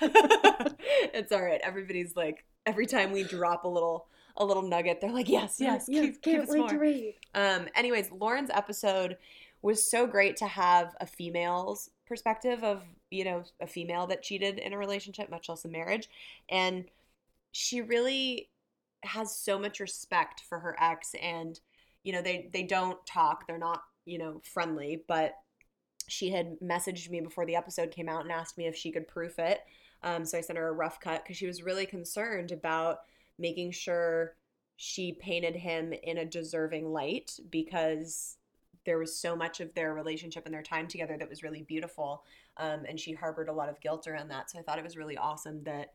it's 1.12 1.32
all 1.32 1.42
right 1.42 1.60
everybody's 1.62 2.16
like 2.16 2.44
every 2.66 2.86
time 2.86 3.12
we 3.12 3.22
drop 3.22 3.64
a 3.64 3.68
little 3.68 4.06
a 4.36 4.44
little 4.44 4.62
nugget. 4.62 5.00
They're 5.00 5.12
like 5.12 5.28
yes 5.28 5.56
yes, 5.58 5.86
yes, 5.88 6.04
keep, 6.04 6.22
can't 6.22 6.48
wait 6.48 6.58
more. 6.58 6.68
to 6.68 6.78
read. 6.78 7.14
um 7.34 7.68
anyways 7.74 8.10
lauren's 8.10 8.50
episode 8.50 9.16
was 9.62 9.88
so 9.88 10.06
great 10.06 10.36
to 10.36 10.46
have 10.46 10.94
a 11.00 11.06
female's 11.06 11.88
perspective 12.06 12.62
of 12.62 12.82
you 13.10 13.24
know 13.24 13.42
a 13.60 13.66
female 13.66 14.06
that 14.06 14.22
cheated 14.22 14.58
in 14.58 14.72
a 14.72 14.78
relationship 14.78 15.30
much 15.30 15.48
less 15.48 15.64
a 15.64 15.68
marriage. 15.68 16.08
And 16.48 16.84
she 17.52 17.80
really 17.80 18.50
has 19.04 19.34
so 19.36 19.58
much 19.58 19.80
respect 19.80 20.42
for 20.48 20.58
her 20.58 20.76
ex 20.80 21.14
and 21.22 21.60
you 22.02 22.12
know 22.12 22.22
they 22.22 22.50
they 22.52 22.62
don't 22.62 23.04
talk. 23.06 23.46
They're 23.46 23.58
not 23.58 23.82
you 24.04 24.18
know 24.18 24.42
friendly 24.44 25.02
but 25.08 25.34
she 26.08 26.30
had 26.30 26.58
messaged 26.60 27.08
me 27.08 27.20
before 27.20 27.46
the 27.46 27.56
episode 27.56 27.90
came 27.90 28.08
out 28.08 28.22
and 28.22 28.32
asked 28.32 28.58
me 28.58 28.66
if 28.66 28.76
she 28.76 28.92
could 28.92 29.08
proof 29.08 29.38
it. 29.38 29.60
Um, 30.02 30.26
so 30.26 30.36
i 30.36 30.42
sent 30.42 30.58
her 30.58 30.68
a 30.68 30.72
rough 30.72 31.00
cut 31.00 31.24
because 31.24 31.38
she 31.38 31.46
was 31.46 31.62
really 31.62 31.86
concerned 31.86 32.52
about 32.52 32.98
making 33.38 33.72
sure 33.72 34.36
she 34.76 35.12
painted 35.12 35.54
him 35.56 35.92
in 36.02 36.18
a 36.18 36.24
deserving 36.24 36.92
light 36.92 37.38
because 37.50 38.36
there 38.84 38.98
was 38.98 39.18
so 39.18 39.34
much 39.34 39.60
of 39.60 39.72
their 39.74 39.94
relationship 39.94 40.44
and 40.44 40.54
their 40.54 40.62
time 40.62 40.86
together 40.86 41.16
that 41.18 41.28
was 41.28 41.42
really 41.42 41.62
beautiful 41.62 42.22
um, 42.58 42.84
and 42.88 43.00
she 43.00 43.12
harbored 43.12 43.48
a 43.48 43.52
lot 43.52 43.68
of 43.68 43.80
guilt 43.80 44.06
around 44.06 44.28
that. 44.28 44.50
So 44.50 44.58
i 44.58 44.62
thought 44.62 44.78
it 44.78 44.84
was 44.84 44.96
really 44.96 45.16
awesome 45.16 45.62
that 45.64 45.94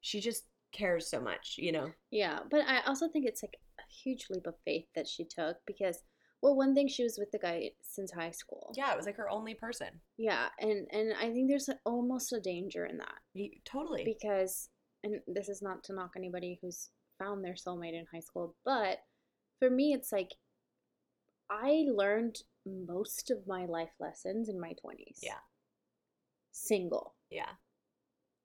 she 0.00 0.20
just 0.20 0.44
cares 0.72 1.08
so 1.08 1.20
much 1.20 1.56
you 1.58 1.72
know? 1.72 1.90
Yeah, 2.10 2.40
but 2.50 2.60
I 2.66 2.80
also 2.86 3.08
think 3.08 3.26
it's 3.26 3.42
like 3.42 3.56
a 3.78 3.82
huge 3.92 4.26
leap 4.30 4.46
of 4.46 4.54
faith 4.64 4.86
that 4.94 5.08
she 5.08 5.24
took 5.24 5.56
because, 5.66 6.02
well, 6.42 6.56
one 6.56 6.74
thing 6.74 6.88
she 6.88 7.02
was 7.02 7.16
with 7.18 7.30
the 7.32 7.38
guy 7.38 7.70
since 7.82 8.12
high 8.12 8.30
school. 8.30 8.72
yeah 8.76 8.92
it 8.92 8.96
was 8.96 9.06
like 9.06 9.16
her 9.16 9.28
only 9.30 9.54
person. 9.54 9.88
Yeah, 10.16 10.48
and 10.58 10.86
and 10.92 11.12
I 11.20 11.30
think 11.32 11.48
there's 11.48 11.68
almost 11.84 12.32
a 12.32 12.40
danger 12.40 12.86
in 12.86 12.98
that. 12.98 13.14
Totally. 13.64 14.04
Because, 14.04 14.68
and 15.04 15.20
this 15.26 15.48
is 15.48 15.62
not 15.62 15.82
to 15.84 15.92
knock 15.94 16.12
anybody 16.16 16.58
who's 16.60 16.90
found 17.18 17.44
their 17.44 17.54
soulmate 17.54 17.94
in 17.98 18.06
high 18.12 18.20
school, 18.20 18.56
but 18.64 18.98
for 19.58 19.68
me, 19.70 19.92
it's 19.92 20.10
like 20.12 20.32
I 21.50 21.84
learned 21.92 22.38
most 22.66 23.30
of 23.30 23.46
my 23.46 23.64
life 23.66 23.90
lessons 23.98 24.48
in 24.48 24.60
my 24.60 24.72
twenties. 24.80 25.20
Yeah. 25.22 25.38
single. 26.52 27.14
yeah 27.30 27.50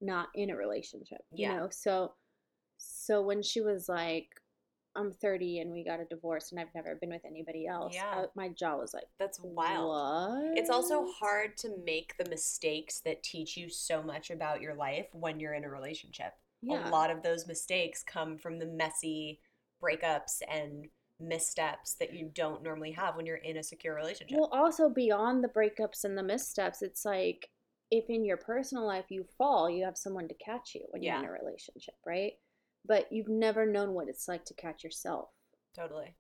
not 0.02 0.28
in 0.36 0.50
a 0.50 0.56
relationship 0.56 1.22
Yeah. 1.34 1.52
you 1.54 1.58
know 1.58 1.68
so 1.72 2.14
so 2.78 3.22
when 3.22 3.42
she 3.42 3.62
was 3.62 3.88
like 3.90 4.28
i'm 4.96 5.12
30 5.12 5.60
and 5.60 5.72
we 5.72 5.84
got 5.86 6.00
a 6.02 6.06
divorce 6.06 6.52
and 6.52 6.60
i've 6.60 6.74
never 6.76 6.96
been 6.96 7.10
with 7.10 7.24
anybody 7.26 7.66
else 7.66 7.94
Yeah. 7.96 8.06
I- 8.26 8.26
my 8.36 8.50
jaw 8.50 8.76
was 8.78 8.94
like 8.94 9.08
that's 9.18 9.40
wild 9.42 9.88
what 9.90 10.58
It's 10.58 10.70
also 10.70 11.08
hard 11.20 11.58
to 11.58 11.70
make 11.86 12.18
the 12.18 12.30
mistakes 12.30 13.00
that 13.02 13.24
teach 13.24 13.56
you 13.58 13.70
so 13.70 14.04
much 14.04 14.30
about 14.30 14.62
your 14.62 14.76
life 14.76 15.08
when 15.14 15.40
you're 15.40 15.54
in 15.54 15.64
a 15.64 15.70
relationship. 15.70 16.34
Yeah 16.66 16.90
A 16.90 16.92
lot 16.92 17.12
of 17.12 17.24
those 17.24 17.48
mistakes 17.48 18.04
come 18.04 18.38
from 18.38 18.60
the 18.60 18.66
messy 18.66 19.40
breakups 19.82 20.42
and 20.52 20.88
missteps 21.20 21.96
that 22.00 22.14
you 22.14 22.30
don't 22.34 22.64
normally 22.64 22.92
have 22.92 23.16
when 23.16 23.26
you're 23.26 23.38
in 23.38 23.58
a 23.58 23.64
secure 23.64 23.96
relationship. 23.96 24.38
well 24.38 24.50
also 24.52 24.90
beyond 24.90 25.44
the 25.44 25.48
breakups 25.48 26.04
and 26.04 26.18
the 26.18 26.24
missteps 26.24 26.82
it's 26.82 27.06
like 27.06 27.50
if 27.92 28.10
in 28.10 28.26
your 28.26 28.36
personal 28.36 28.86
life 28.86 29.06
you 29.10 29.24
fall 29.38 29.70
you 29.70 29.86
have 29.86 29.98
someone 29.98 30.28
to 30.28 30.34
catch 30.36 30.76
you 30.76 30.82
when 30.90 31.02
you're 31.02 31.16
in 31.16 31.26
a 31.26 31.32
relationship 31.32 31.94
right 32.06 32.34
but 32.86 33.08
you've 33.12 33.30
never 33.30 33.66
known 33.66 33.94
what 33.94 34.10
it's 34.10 34.28
like 34.28 34.44
to 34.44 34.54
catch 34.56 34.84
yourself 34.84 35.30
totally. 35.76 36.16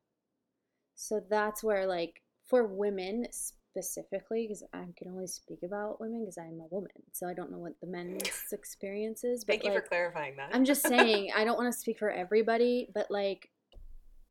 So 0.95 1.21
that's 1.29 1.63
where, 1.63 1.85
like, 1.85 2.21
for 2.45 2.65
women 2.65 3.27
specifically, 3.75 4.47
because 4.47 4.63
I 4.73 4.85
can 4.97 5.09
only 5.09 5.27
speak 5.27 5.59
about 5.63 5.99
women 5.99 6.21
because 6.21 6.37
I'm 6.37 6.59
a 6.61 6.67
woman, 6.69 6.91
so 7.11 7.27
I 7.27 7.33
don't 7.33 7.51
know 7.51 7.57
what 7.57 7.73
the 7.81 7.87
men's 7.87 8.21
experience 8.53 9.23
is. 9.23 9.43
But 9.43 9.53
Thank 9.53 9.65
you 9.65 9.73
for 9.73 9.85
clarifying 9.85 10.37
that. 10.37 10.51
I'm 10.53 10.63
just 10.63 10.81
saying, 10.87 11.31
I 11.35 11.43
don't 11.43 11.57
want 11.57 11.73
to 11.73 11.77
speak 11.77 11.99
for 11.99 12.09
everybody, 12.09 12.87
but 12.93 13.11
like, 13.11 13.49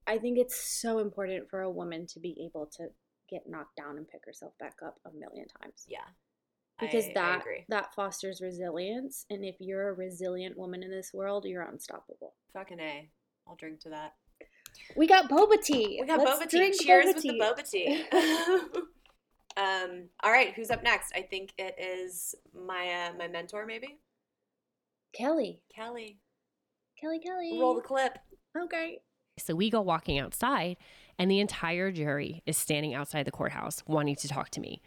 I 0.06 0.18
think 0.18 0.38
it's 0.38 0.56
so 0.80 0.98
important 0.98 1.50
for 1.50 1.60
a 1.60 1.70
woman 1.70 2.06
to 2.08 2.20
be 2.20 2.36
able 2.46 2.70
to 2.76 2.88
get 3.28 3.42
knocked 3.46 3.76
down 3.76 3.96
and 3.98 4.08
pick 4.08 4.24
herself 4.24 4.52
back 4.58 4.76
up 4.84 4.96
a 5.06 5.10
million 5.10 5.46
times 5.62 5.84
yeah. 5.88 5.98
because 6.80 7.06
I, 7.06 7.10
I 7.10 7.14
that 7.14 7.40
agree. 7.40 7.64
that 7.68 7.94
fosters 7.94 8.40
resilience, 8.40 9.26
and 9.28 9.44
if 9.44 9.56
you're 9.60 9.90
a 9.90 9.94
resilient 9.94 10.56
woman 10.56 10.82
in 10.82 10.90
this 10.90 11.12
world, 11.12 11.44
you're 11.46 11.62
unstoppable. 11.62 12.34
Fucking 12.54 12.80
A. 12.80 13.10
I'll 13.46 13.56
drink 13.56 13.80
to 13.80 13.90
that. 13.90 14.14
We 14.96 15.06
got 15.06 15.28
boba 15.28 15.62
tea. 15.62 15.98
We 16.00 16.06
got 16.06 16.18
Let's 16.18 16.40
boba 16.40 16.48
tea. 16.48 16.72
Cheers 16.82 17.06
boba 17.06 17.14
with 17.14 17.22
the 17.22 17.40
boba 17.40 17.70
tea. 17.70 18.04
um, 19.56 20.08
all 20.22 20.32
right, 20.32 20.52
who's 20.54 20.70
up 20.70 20.82
next? 20.82 21.12
I 21.14 21.22
think 21.22 21.52
it 21.58 21.76
is 21.78 22.34
my 22.54 23.08
uh, 23.08 23.16
my 23.18 23.28
mentor, 23.28 23.66
maybe 23.66 23.98
Kelly. 25.14 25.62
Kelly. 25.74 26.18
Kelly, 27.00 27.20
Kelly. 27.20 27.58
Roll 27.60 27.74
the 27.74 27.80
clip. 27.80 28.18
Okay. 28.56 28.98
So 29.38 29.54
we 29.54 29.70
go 29.70 29.80
walking 29.80 30.18
outside, 30.18 30.76
and 31.18 31.30
the 31.30 31.40
entire 31.40 31.90
jury 31.90 32.42
is 32.46 32.56
standing 32.56 32.94
outside 32.94 33.26
the 33.26 33.32
courthouse 33.32 33.82
wanting 33.86 34.16
to 34.16 34.28
talk 34.28 34.50
to 34.50 34.60
me. 34.60 34.80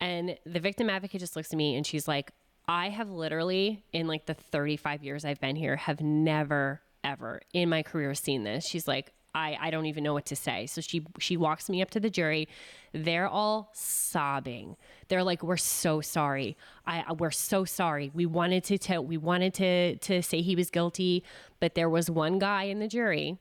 And 0.00 0.38
the 0.46 0.60
victim 0.60 0.88
advocate 0.88 1.20
just 1.20 1.36
looks 1.36 1.52
at 1.52 1.56
me 1.56 1.76
and 1.76 1.86
she's 1.86 2.08
like, 2.08 2.32
I 2.66 2.88
have 2.88 3.10
literally, 3.10 3.84
in 3.92 4.06
like 4.06 4.26
the 4.26 4.34
35 4.34 5.04
years 5.04 5.24
I've 5.24 5.40
been 5.40 5.56
here, 5.56 5.76
have 5.76 6.00
never, 6.00 6.80
ever 7.04 7.42
in 7.52 7.68
my 7.68 7.82
career 7.82 8.14
seen 8.14 8.44
this. 8.44 8.66
She's 8.66 8.88
like, 8.88 9.12
I, 9.34 9.56
I 9.60 9.70
don't 9.70 9.86
even 9.86 10.02
know 10.04 10.12
what 10.12 10.26
to 10.26 10.36
say. 10.36 10.66
So 10.66 10.80
she 10.80 11.04
she 11.18 11.36
walks 11.36 11.68
me 11.68 11.82
up 11.82 11.90
to 11.90 12.00
the 12.00 12.10
jury. 12.10 12.48
They're 12.92 13.28
all 13.28 13.70
sobbing. 13.72 14.76
They're 15.08 15.24
like, 15.24 15.42
"We're 15.42 15.56
so 15.56 16.00
sorry. 16.00 16.56
I 16.86 17.12
we're 17.12 17.30
so 17.30 17.64
sorry. 17.64 18.10
We 18.14 18.26
wanted 18.26 18.64
to 18.64 18.78
tell 18.78 19.04
we 19.04 19.16
wanted 19.16 19.54
to 19.54 19.96
to 19.96 20.22
say 20.22 20.40
he 20.40 20.56
was 20.56 20.70
guilty, 20.70 21.22
but 21.60 21.74
there 21.74 21.88
was 21.88 22.10
one 22.10 22.38
guy 22.38 22.64
in 22.64 22.80
the 22.80 22.88
jury 22.88 23.38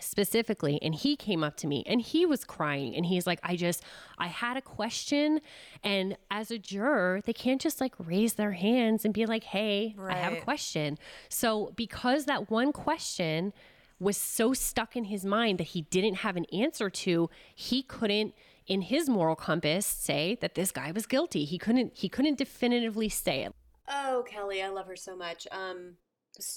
specifically 0.00 0.78
and 0.82 0.94
he 0.94 1.16
came 1.16 1.44
up 1.44 1.56
to 1.56 1.66
me 1.66 1.82
and 1.86 2.00
he 2.00 2.26
was 2.26 2.44
crying 2.44 2.96
and 2.96 3.06
he's 3.06 3.26
like 3.26 3.38
i 3.44 3.54
just 3.54 3.82
i 4.18 4.26
had 4.26 4.56
a 4.56 4.60
question 4.60 5.40
and 5.84 6.16
as 6.30 6.50
a 6.50 6.58
juror 6.58 7.20
they 7.26 7.32
can't 7.32 7.60
just 7.60 7.80
like 7.80 7.94
raise 7.98 8.34
their 8.34 8.52
hands 8.52 9.04
and 9.04 9.14
be 9.14 9.24
like 9.24 9.44
hey 9.44 9.94
i 10.08 10.14
have 10.14 10.32
a 10.32 10.40
question 10.40 10.98
so 11.28 11.72
because 11.76 12.24
that 12.24 12.50
one 12.50 12.72
question 12.72 13.52
was 13.98 14.16
so 14.16 14.52
stuck 14.52 14.96
in 14.96 15.04
his 15.04 15.24
mind 15.24 15.58
that 15.58 15.68
he 15.68 15.82
didn't 15.82 16.16
have 16.16 16.36
an 16.36 16.46
answer 16.52 16.90
to 16.90 17.30
he 17.54 17.82
couldn't 17.82 18.34
in 18.66 18.82
his 18.82 19.08
moral 19.08 19.36
compass 19.36 19.86
say 19.86 20.36
that 20.40 20.54
this 20.54 20.70
guy 20.70 20.90
was 20.90 21.06
guilty 21.06 21.44
he 21.44 21.58
couldn't 21.58 21.92
he 21.94 22.08
couldn't 22.08 22.38
definitively 22.38 23.08
say 23.08 23.42
it 23.42 23.54
Oh, 23.88 24.24
Kelly, 24.26 24.62
I 24.62 24.68
love 24.68 24.86
her 24.86 24.96
so 24.96 25.16
much. 25.16 25.46
Um, 25.50 25.96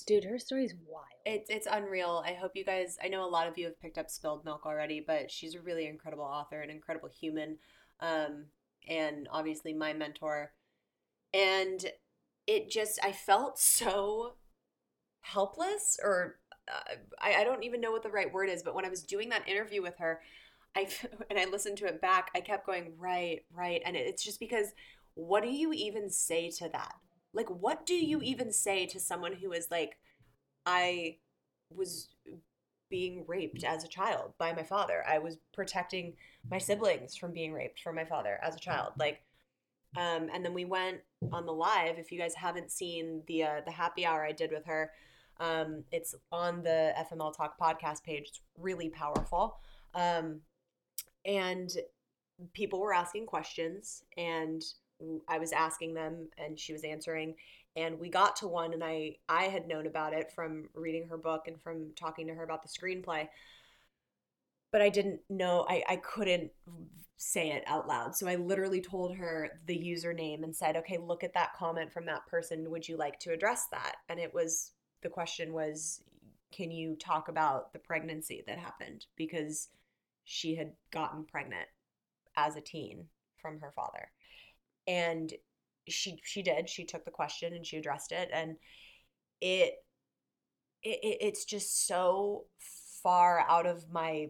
Dude, 0.08 0.24
her 0.24 0.40
story's 0.40 0.74
wild. 0.88 1.06
It's 1.24 1.52
it's 1.52 1.68
unreal. 1.70 2.24
I 2.26 2.34
hope 2.34 2.54
you 2.56 2.66
guys. 2.66 2.98
I 3.04 3.10
know 3.10 3.24
a 3.24 3.30
lot 3.30 3.48
of 3.48 3.60
you 3.60 3.66
have 3.66 3.80
picked 3.80 4.00
up 4.00 4.10
Spilled 4.10 4.44
Milk 4.44 4.66
already, 4.66 5.04
but 5.06 5.30
she's 5.30 5.54
a 5.54 5.62
really 5.62 5.86
incredible 5.86 6.24
author, 6.24 6.62
an 6.62 6.72
incredible 6.72 7.10
human, 7.10 7.58
um, 8.00 8.46
and 8.90 9.28
obviously 9.32 9.74
my 9.74 9.94
mentor. 9.94 10.52
And 11.32 11.86
it 12.48 12.72
just, 12.72 12.98
I 13.04 13.12
felt 13.12 13.60
so 13.60 14.38
helpless, 15.20 16.00
or 16.02 16.40
uh, 16.72 16.96
I, 17.22 17.36
I 17.36 17.44
don't 17.44 17.64
even 17.64 17.82
know 17.82 17.92
what 17.92 18.04
the 18.04 18.10
right 18.10 18.32
word 18.32 18.50
is. 18.50 18.64
But 18.64 18.76
when 18.76 18.86
I 18.86 18.90
was 18.90 19.04
doing 19.04 19.30
that 19.30 19.48
interview 19.48 19.82
with 19.82 19.98
her, 19.98 20.22
I 20.76 20.88
and 21.30 21.40
I 21.40 21.46
listened 21.46 21.78
to 21.78 21.86
it 21.86 22.02
back, 22.02 22.32
I 22.36 22.42
kept 22.42 22.66
going 22.66 22.94
right, 22.98 23.44
right, 23.54 23.82
and 23.86 23.96
it's 23.96 24.24
just 24.24 24.40
because 24.40 24.68
what 25.16 25.44
do 25.44 25.50
you 25.50 25.74
even 25.74 26.10
say 26.10 26.52
to 26.52 26.70
that? 26.70 26.94
Like, 27.34 27.50
what 27.50 27.86
do 27.86 27.96
you 27.96 28.22
even 28.22 28.52
say 28.52 28.86
to 28.88 29.00
someone 29.00 29.34
who 29.34 29.52
is 29.52 29.70
like, 29.72 29.98
I 30.66 31.18
was 31.74 32.10
being 32.90 33.26
raped 33.28 33.64
as 33.64 33.84
a 33.84 33.88
child 33.88 34.34
by 34.38 34.54
my 34.54 34.64
father. 34.64 35.04
I 35.08 35.20
was 35.20 35.38
protecting 35.54 36.14
my 36.50 36.58
siblings 36.58 37.16
from 37.16 37.34
being 37.34 37.54
raped 37.54 37.82
from 37.82 37.96
my 37.96 38.06
father 38.06 38.40
as 38.42 38.56
a 38.56 38.60
child. 38.60 38.94
Like, 38.98 39.22
um, 39.98 40.30
and 40.34 40.44
then 40.44 40.54
we 40.54 40.66
went 40.66 41.00
on 41.32 41.46
the 41.46 41.52
live. 41.52 41.98
If 41.98 42.12
you 42.12 42.20
guys 42.20 42.36
haven't 42.36 42.72
seen 42.72 43.24
the 43.28 43.44
uh, 43.44 43.62
the 43.66 43.72
happy 43.72 44.06
hour 44.06 44.24
I 44.26 44.32
did 44.32 44.52
with 44.52 44.66
her, 44.66 44.92
um, 45.40 45.84
it's 45.92 46.16
on 46.32 46.64
the 46.64 46.94
FML 47.12 47.36
Talk 47.36 47.60
podcast 47.60 48.04
page. 48.04 48.26
It's 48.28 48.42
really 48.58 48.90
powerful. 48.90 49.58
Um, 49.94 50.42
and 51.26 51.70
people 52.54 52.80
were 52.80 52.94
asking 52.94 53.26
questions, 53.26 54.04
and 54.18 54.62
I 55.28 55.38
was 55.38 55.52
asking 55.52 55.94
them, 55.94 56.30
and 56.38 56.60
she 56.60 56.74
was 56.74 56.84
answering. 56.84 57.36
And 57.76 58.00
we 58.00 58.10
got 58.10 58.36
to 58.38 58.48
one 58.48 58.74
and 58.74 58.84
i 58.84 59.18
i 59.30 59.44
had 59.44 59.68
known 59.68 59.86
about 59.86 60.14
it 60.14 60.32
from 60.32 60.68
reading 60.74 61.08
her 61.08 61.18
book 61.18 61.44
and 61.48 61.62
from 61.62 61.92
talking 61.96 62.26
to 62.28 62.34
her 62.34 62.44
about 62.44 62.64
the 62.64 62.70
screenplay. 62.70 63.28
But 64.72 64.82
i 64.82 64.90
didn't 64.90 65.20
know 65.30 65.66
i 65.70 65.84
i 65.88 65.96
couldn't 65.98 66.52
say 67.18 67.52
it 67.52 67.64
out 67.68 67.88
loud. 67.88 68.16
So 68.16 68.28
i 68.28 68.36
literally 68.36 68.82
told 68.82 69.16
her 69.18 69.52
the 69.68 69.78
username 69.78 70.44
and 70.44 70.56
said 70.56 70.76
okay 70.78 70.98
look 70.98 71.24
at 71.24 71.36
that 71.36 71.54
comment 71.56 71.94
from 71.94 72.08
that 72.08 72.26
person. 72.26 72.72
Would 72.72 72.88
you 72.88 72.98
like 72.98 73.20
to 73.20 73.32
address 73.32 73.68
that? 73.72 73.98
And 74.10 74.20
it 74.20 74.34
was 74.34 74.72
the 75.02 75.10
question 75.10 75.54
was 75.54 76.02
can 76.52 76.72
you 76.72 76.96
talk 76.96 77.28
about 77.28 77.74
the 77.74 77.80
pregnancy 77.80 78.44
that 78.48 78.58
happened? 78.58 79.06
Because 79.18 79.70
she 80.24 80.56
had 80.56 80.72
gotten 80.92 81.26
pregnant 81.26 81.68
as 82.38 82.56
a 82.56 82.62
teen 82.62 83.06
from 83.38 83.60
her 83.60 83.72
father. 83.76 84.10
And 84.88 85.34
she 85.90 86.20
she 86.24 86.42
did. 86.42 86.70
She 86.70 86.86
took 86.86 87.04
the 87.06 87.12
question 87.12 87.54
and 87.54 87.66
she 87.66 87.78
addressed 87.78 88.12
it. 88.12 88.30
And 88.32 88.56
it, 89.42 89.74
it 90.84 91.00
it- 91.04 91.18
it's 91.22 91.46
just 91.46 91.86
so 91.88 92.46
far 93.04 93.42
out 93.48 93.66
of 93.66 93.92
my 93.92 94.30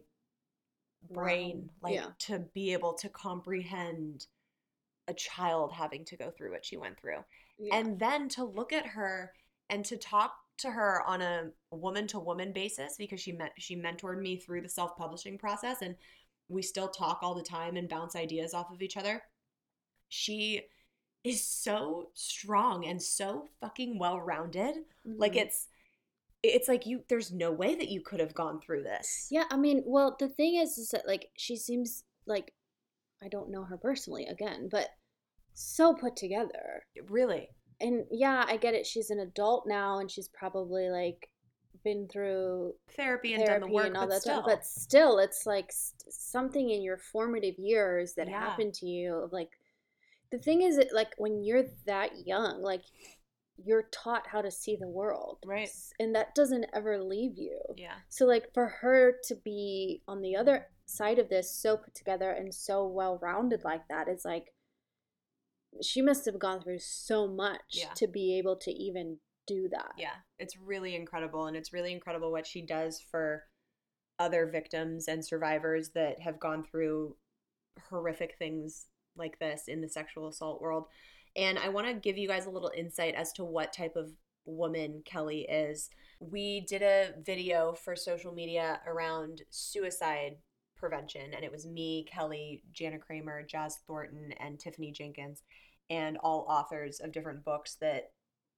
brain 1.11 1.69
like 1.81 1.93
Yeah. 1.95 2.07
to 2.19 2.39
be 2.39 2.73
able 2.73 2.93
to 2.95 3.09
comprehend 3.09 4.25
a 5.07 5.13
child 5.13 5.71
having 5.71 6.03
to 6.05 6.17
go 6.17 6.31
through 6.31 6.51
what 6.51 6.65
she 6.65 6.77
went 6.77 6.99
through. 6.99 7.23
Yeah. 7.59 7.75
and 7.75 7.97
then 7.99 8.29
to 8.29 8.43
look 8.43 8.71
at 8.73 8.85
her 8.85 9.33
and 9.69 9.83
to 9.85 9.97
talk 9.97 10.33
to 10.59 10.71
her 10.71 11.01
on 11.07 11.21
a 11.21 11.51
woman 11.71 12.07
to 12.07 12.19
woman 12.19 12.51
basis 12.53 12.95
because 12.97 13.19
she 13.21 13.31
met 13.31 13.51
she 13.57 13.75
mentored 13.75 14.21
me 14.21 14.37
through 14.37 14.61
the 14.61 14.69
self-publishing 14.69 15.37
process 15.37 15.81
and 15.81 15.95
we 16.49 16.61
still 16.61 16.87
talk 16.89 17.19
all 17.21 17.35
the 17.35 17.43
time 17.43 17.75
and 17.77 17.89
bounce 17.89 18.15
ideas 18.15 18.53
off 18.53 18.71
of 18.71 18.81
each 18.81 18.97
other 18.97 19.21
she 20.09 20.63
is 21.23 21.45
so 21.45 22.09
strong 22.13 22.85
and 22.85 23.01
so 23.01 23.47
fucking 23.61 23.99
well-rounded 23.99 24.75
like 25.17 25.33
Mhm. 25.33 25.41
it's 25.41 25.67
it's 26.43 26.67
like 26.67 26.85
you 26.85 27.03
there's 27.09 27.31
no 27.33 27.51
way 27.51 27.75
that 27.75 27.89
you 27.89 28.01
could 28.01 28.19
have 28.19 28.33
gone 28.35 28.59
through 28.61 28.83
this 28.83 29.27
Yeah, 29.29 29.45
I 29.49 29.57
mean, 29.57 29.83
well, 29.85 30.15
the 30.19 30.29
thing 30.29 30.55
is, 30.55 30.77
is 30.77 30.89
that 30.89 31.07
like 31.07 31.29
she 31.37 31.55
seems 31.55 32.03
like 32.25 32.53
I 33.21 33.27
don't 33.29 33.49
know 33.51 33.63
her 33.65 33.77
personally 33.77 34.25
again, 34.25 34.69
but 34.69 34.89
so 35.53 35.93
put 35.95 36.15
together. 36.17 36.85
really 37.09 37.49
And 37.79 38.05
yeah, 38.11 38.43
I 38.47 38.57
get 38.57 38.73
it. 38.73 38.85
She's 38.85 39.09
an 39.09 39.19
adult 39.19 39.65
now, 39.67 39.99
and 39.99 40.09
she's 40.09 40.27
probably 40.29 40.89
like 40.89 41.29
been 41.83 42.07
through 42.07 42.73
therapy 42.95 43.33
and 43.33 43.45
done 43.45 43.61
the 43.61 43.67
work 43.67 43.85
and 43.85 43.95
all 43.97 44.07
that 44.07 44.21
still 44.21 44.41
stuff. 44.41 44.45
But 44.47 44.65
still, 44.65 45.19
it's 45.19 45.45
like 45.45 45.71
st- 45.71 46.11
something 46.13 46.69
in 46.71 46.81
your 46.81 46.97
formative 46.97 47.55
years 47.59 48.13
that 48.15 48.27
Yeah. 48.27 48.39
happened 48.39 48.73
to 48.75 48.87
you. 48.87 49.29
Like 49.31 49.51
the 50.31 50.39
thing 50.39 50.63
is, 50.63 50.77
that 50.77 50.93
like 50.93 51.13
when 51.17 51.43
you're 51.43 51.65
that 51.85 52.25
young, 52.25 52.61
like 52.63 52.81
you're 53.63 53.87
taught 53.91 54.27
how 54.27 54.41
to 54.41 54.51
see 54.51 54.75
the 54.75 54.87
world, 54.87 55.39
Right. 55.45 55.69
And 55.99 56.13
that 56.15 56.35
doesn't 56.35 56.65
ever 56.73 57.01
leave 57.03 57.37
you. 57.37 57.59
yeah 57.75 57.95
So 58.09 58.25
like 58.25 58.53
for 58.53 58.67
her 58.67 59.15
to 59.25 59.35
be 59.35 60.01
on 60.07 60.21
the 60.21 60.35
other 60.35 60.67
side 60.85 61.19
of 61.19 61.27
this 61.29 61.51
so 61.53 61.75
put 61.77 61.93
together 61.95 62.31
and 62.31 62.53
so 62.53 62.85
well 62.87 63.17
rounded 63.21 63.63
like 63.63 63.81
that 63.89 64.07
is 64.07 64.23
like 64.23 64.53
she 65.81 66.01
must 66.01 66.25
have 66.25 66.39
gone 66.39 66.61
through 66.61 66.79
so 66.79 67.27
much 67.27 67.61
Yeah. 67.71 67.93
to 67.95 68.07
be 68.07 68.37
able 68.37 68.55
to 68.57 68.71
even 68.71 69.19
do 69.45 69.69
that. 69.69 69.93
Yeah, 69.97 70.15
it's 70.39 70.57
really 70.57 70.95
incredible. 70.95 71.45
And 71.45 71.55
it's 71.55 71.71
really 71.73 71.93
incredible 71.93 72.31
what 72.31 72.45
she 72.47 72.61
does 72.61 72.99
for 72.99 73.43
other 74.19 74.47
victims 74.47 75.07
and 75.07 75.23
survivors 75.23 75.89
that 75.91 76.19
have 76.21 76.39
gone 76.39 76.63
through 76.63 77.15
horrific 77.89 78.35
things 78.37 78.87
like 79.15 79.39
this 79.39 79.67
in 79.67 79.81
the 79.81 79.89
sexual 79.89 80.27
assault 80.27 80.61
world. 80.61 80.85
And 81.35 81.59
I 81.59 81.69
want 81.69 81.87
to 81.87 81.93
give 81.93 82.17
you 82.17 82.27
guys 82.27 82.45
a 82.45 82.49
little 82.49 82.71
insight 82.75 83.13
as 83.15 83.31
to 83.33 83.45
what 83.45 83.71
type 83.73 83.95
of 83.95 84.11
woman 84.45 85.03
Kelly 85.05 85.41
is. 85.41 85.89
We 86.19 86.61
did 86.61 86.81
a 86.81 87.13
video 87.23 87.73
for 87.73 87.95
social 87.95 88.33
media 88.33 88.81
around 88.87 89.43
suicide 89.49 90.37
prevention, 90.77 91.33
and 91.33 91.43
it 91.43 91.51
was 91.51 91.65
me, 91.65 92.05
Kelly, 92.11 92.63
Jana 92.71 92.99
Kramer, 92.99 93.43
Jazz 93.43 93.79
Thornton, 93.85 94.33
and 94.39 94.59
Tiffany 94.59 94.91
Jenkins, 94.91 95.43
and 95.89 96.17
all 96.17 96.45
authors 96.49 96.99
of 96.99 97.11
different 97.11 97.43
books 97.43 97.77
that 97.81 98.11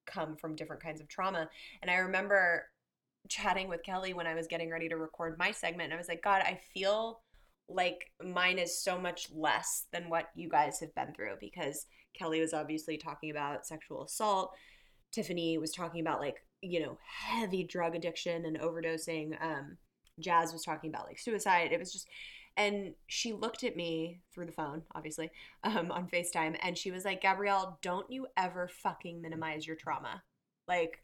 come 0.05 0.35
from 0.35 0.55
different 0.55 0.81
kinds 0.81 1.01
of 1.01 1.07
trauma. 1.07 1.49
And 1.81 1.91
I 1.91 1.95
remember 1.95 2.65
chatting 3.27 3.69
with 3.69 3.83
Kelly 3.83 4.13
when 4.13 4.27
I 4.27 4.35
was 4.35 4.47
getting 4.47 4.69
ready 4.69 4.89
to 4.89 4.97
record 4.97 5.37
my 5.37 5.51
segment, 5.51 5.85
and 5.85 5.93
I 5.93 5.97
was 5.97 6.07
like, 6.07 6.23
God, 6.23 6.41
I 6.43 6.59
feel 6.73 7.21
like 7.69 8.11
mine 8.23 8.57
is 8.57 8.81
so 8.81 8.97
much 8.99 9.29
less 9.33 9.85
than 9.93 10.09
what 10.09 10.29
you 10.35 10.49
guys 10.49 10.79
have 10.79 10.93
been 10.95 11.13
through 11.13 11.35
because 11.39 11.85
Kelly 12.17 12.41
was 12.41 12.53
obviously 12.53 12.97
talking 12.97 13.29
about 13.29 13.65
sexual 13.65 14.03
assault. 14.03 14.51
Tiffany 15.11 15.57
was 15.57 15.71
talking 15.71 16.01
about 16.01 16.19
like, 16.19 16.43
you 16.61 16.79
know, 16.79 16.97
heavy 17.05 17.63
drug 17.63 17.95
addiction 17.95 18.45
and 18.45 18.59
overdosing. 18.59 19.39
Um, 19.41 19.77
Jazz 20.19 20.53
was 20.53 20.63
talking 20.63 20.89
about 20.89 21.05
like 21.07 21.19
suicide. 21.19 21.71
It 21.71 21.79
was 21.79 21.91
just, 21.91 22.07
and 22.57 22.93
she 23.07 23.33
looked 23.33 23.63
at 23.63 23.75
me 23.75 24.21
through 24.33 24.45
the 24.47 24.51
phone, 24.51 24.83
obviously, 24.95 25.31
um, 25.63 25.91
on 25.91 26.07
FaceTime, 26.07 26.57
and 26.61 26.77
she 26.77 26.91
was 26.91 27.05
like, 27.05 27.21
Gabrielle, 27.21 27.79
don't 27.81 28.09
you 28.11 28.27
ever 28.37 28.67
fucking 28.67 29.21
minimize 29.21 29.65
your 29.65 29.75
trauma. 29.75 30.23
Like, 30.67 31.03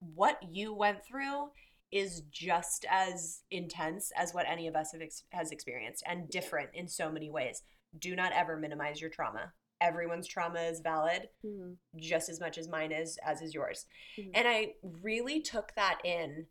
what 0.00 0.38
you 0.50 0.74
went 0.74 1.04
through 1.04 1.50
is 1.90 2.22
just 2.30 2.84
as 2.90 3.42
intense 3.50 4.10
as 4.16 4.32
what 4.32 4.46
any 4.48 4.66
of 4.66 4.74
us 4.74 4.92
have 4.92 5.02
ex- 5.02 5.24
has 5.30 5.50
experienced 5.50 6.02
and 6.06 6.28
different 6.30 6.70
in 6.74 6.88
so 6.88 7.10
many 7.10 7.30
ways. 7.30 7.62
Do 7.98 8.16
not 8.16 8.32
ever 8.32 8.56
minimize 8.56 9.00
your 9.00 9.10
trauma. 9.10 9.52
Everyone's 9.80 10.26
trauma 10.26 10.60
is 10.60 10.80
valid 10.80 11.28
Mhm. 11.44 11.76
just 11.96 12.28
as 12.30 12.40
much 12.40 12.56
as 12.56 12.66
mine 12.68 12.92
is 12.92 13.18
as 13.18 13.42
is 13.42 13.52
yours. 13.52 13.84
Mhm. 14.16 14.30
And 14.34 14.48
I 14.48 14.74
really 14.82 15.40
took 15.40 15.74
that 15.74 16.00
in 16.04 16.46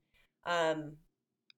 um 0.46 0.98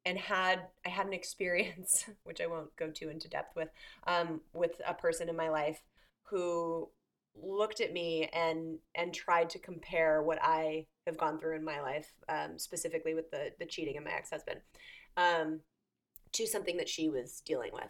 and 0.06 0.18
had 0.18 0.62
I 0.86 0.90
had 0.90 1.08
an 1.08 1.14
experience 1.14 2.06
which 2.24 2.42
I 2.42 2.48
won't 2.48 2.76
go 2.76 2.90
too 2.90 3.10
into 3.10 3.30
depth 3.30 3.56
with 3.56 3.70
um 4.08 4.42
with 4.54 4.82
a 4.88 4.94
person 4.94 5.30
in 5.30 5.36
my 5.36 5.50
life 5.50 5.82
who 6.24 6.90
looked 7.36 7.82
at 7.82 7.94
me 7.94 8.30
and 8.34 8.78
and 8.96 9.14
tried 9.14 9.50
to 9.52 9.60
compare 9.60 10.22
what 10.22 10.40
I 10.42 10.86
have 11.08 11.18
gone 11.18 11.40
through 11.40 11.56
in 11.56 11.64
my 11.64 11.82
life 11.82 12.12
um 12.30 12.58
specifically 12.58 13.14
with 13.14 13.32
the 13.32 13.52
the 13.60 13.66
cheating 13.66 13.98
of 13.98 14.04
my 14.04 14.12
ex-husband 14.12 14.60
um 15.18 15.62
to 16.34 16.48
something 16.48 16.78
that 16.78 16.90
she 16.90 17.10
was 17.10 17.42
dealing 17.46 17.72
with. 17.74 17.90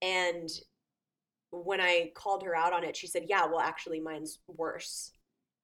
And 0.00 0.48
when 1.50 1.80
I 1.80 2.12
called 2.14 2.42
her 2.44 2.54
out 2.54 2.72
on 2.72 2.84
it, 2.84 2.96
she 2.96 3.06
said, 3.06 3.24
Yeah, 3.28 3.46
well, 3.46 3.60
actually, 3.60 4.00
mine's 4.00 4.38
worse. 4.46 5.12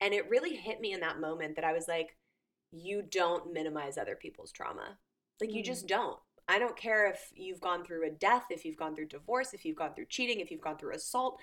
And 0.00 0.12
it 0.12 0.28
really 0.28 0.56
hit 0.56 0.80
me 0.80 0.92
in 0.92 1.00
that 1.00 1.20
moment 1.20 1.56
that 1.56 1.64
I 1.64 1.72
was 1.72 1.86
like, 1.86 2.16
You 2.72 3.02
don't 3.02 3.52
minimize 3.52 3.96
other 3.96 4.16
people's 4.16 4.52
trauma. 4.52 4.98
Like, 5.40 5.52
you 5.52 5.62
Mm. 5.62 5.66
just 5.66 5.86
don't. 5.86 6.18
I 6.48 6.58
don't 6.58 6.76
care 6.76 7.06
if 7.06 7.30
you've 7.34 7.60
gone 7.60 7.84
through 7.84 8.06
a 8.06 8.10
death, 8.10 8.46
if 8.50 8.64
you've 8.64 8.76
gone 8.76 8.94
through 8.94 9.06
divorce, 9.08 9.52
if 9.52 9.64
you've 9.64 9.76
gone 9.76 9.94
through 9.94 10.06
cheating, 10.06 10.40
if 10.40 10.50
you've 10.50 10.60
gone 10.62 10.78
through 10.78 10.94
assault. 10.94 11.38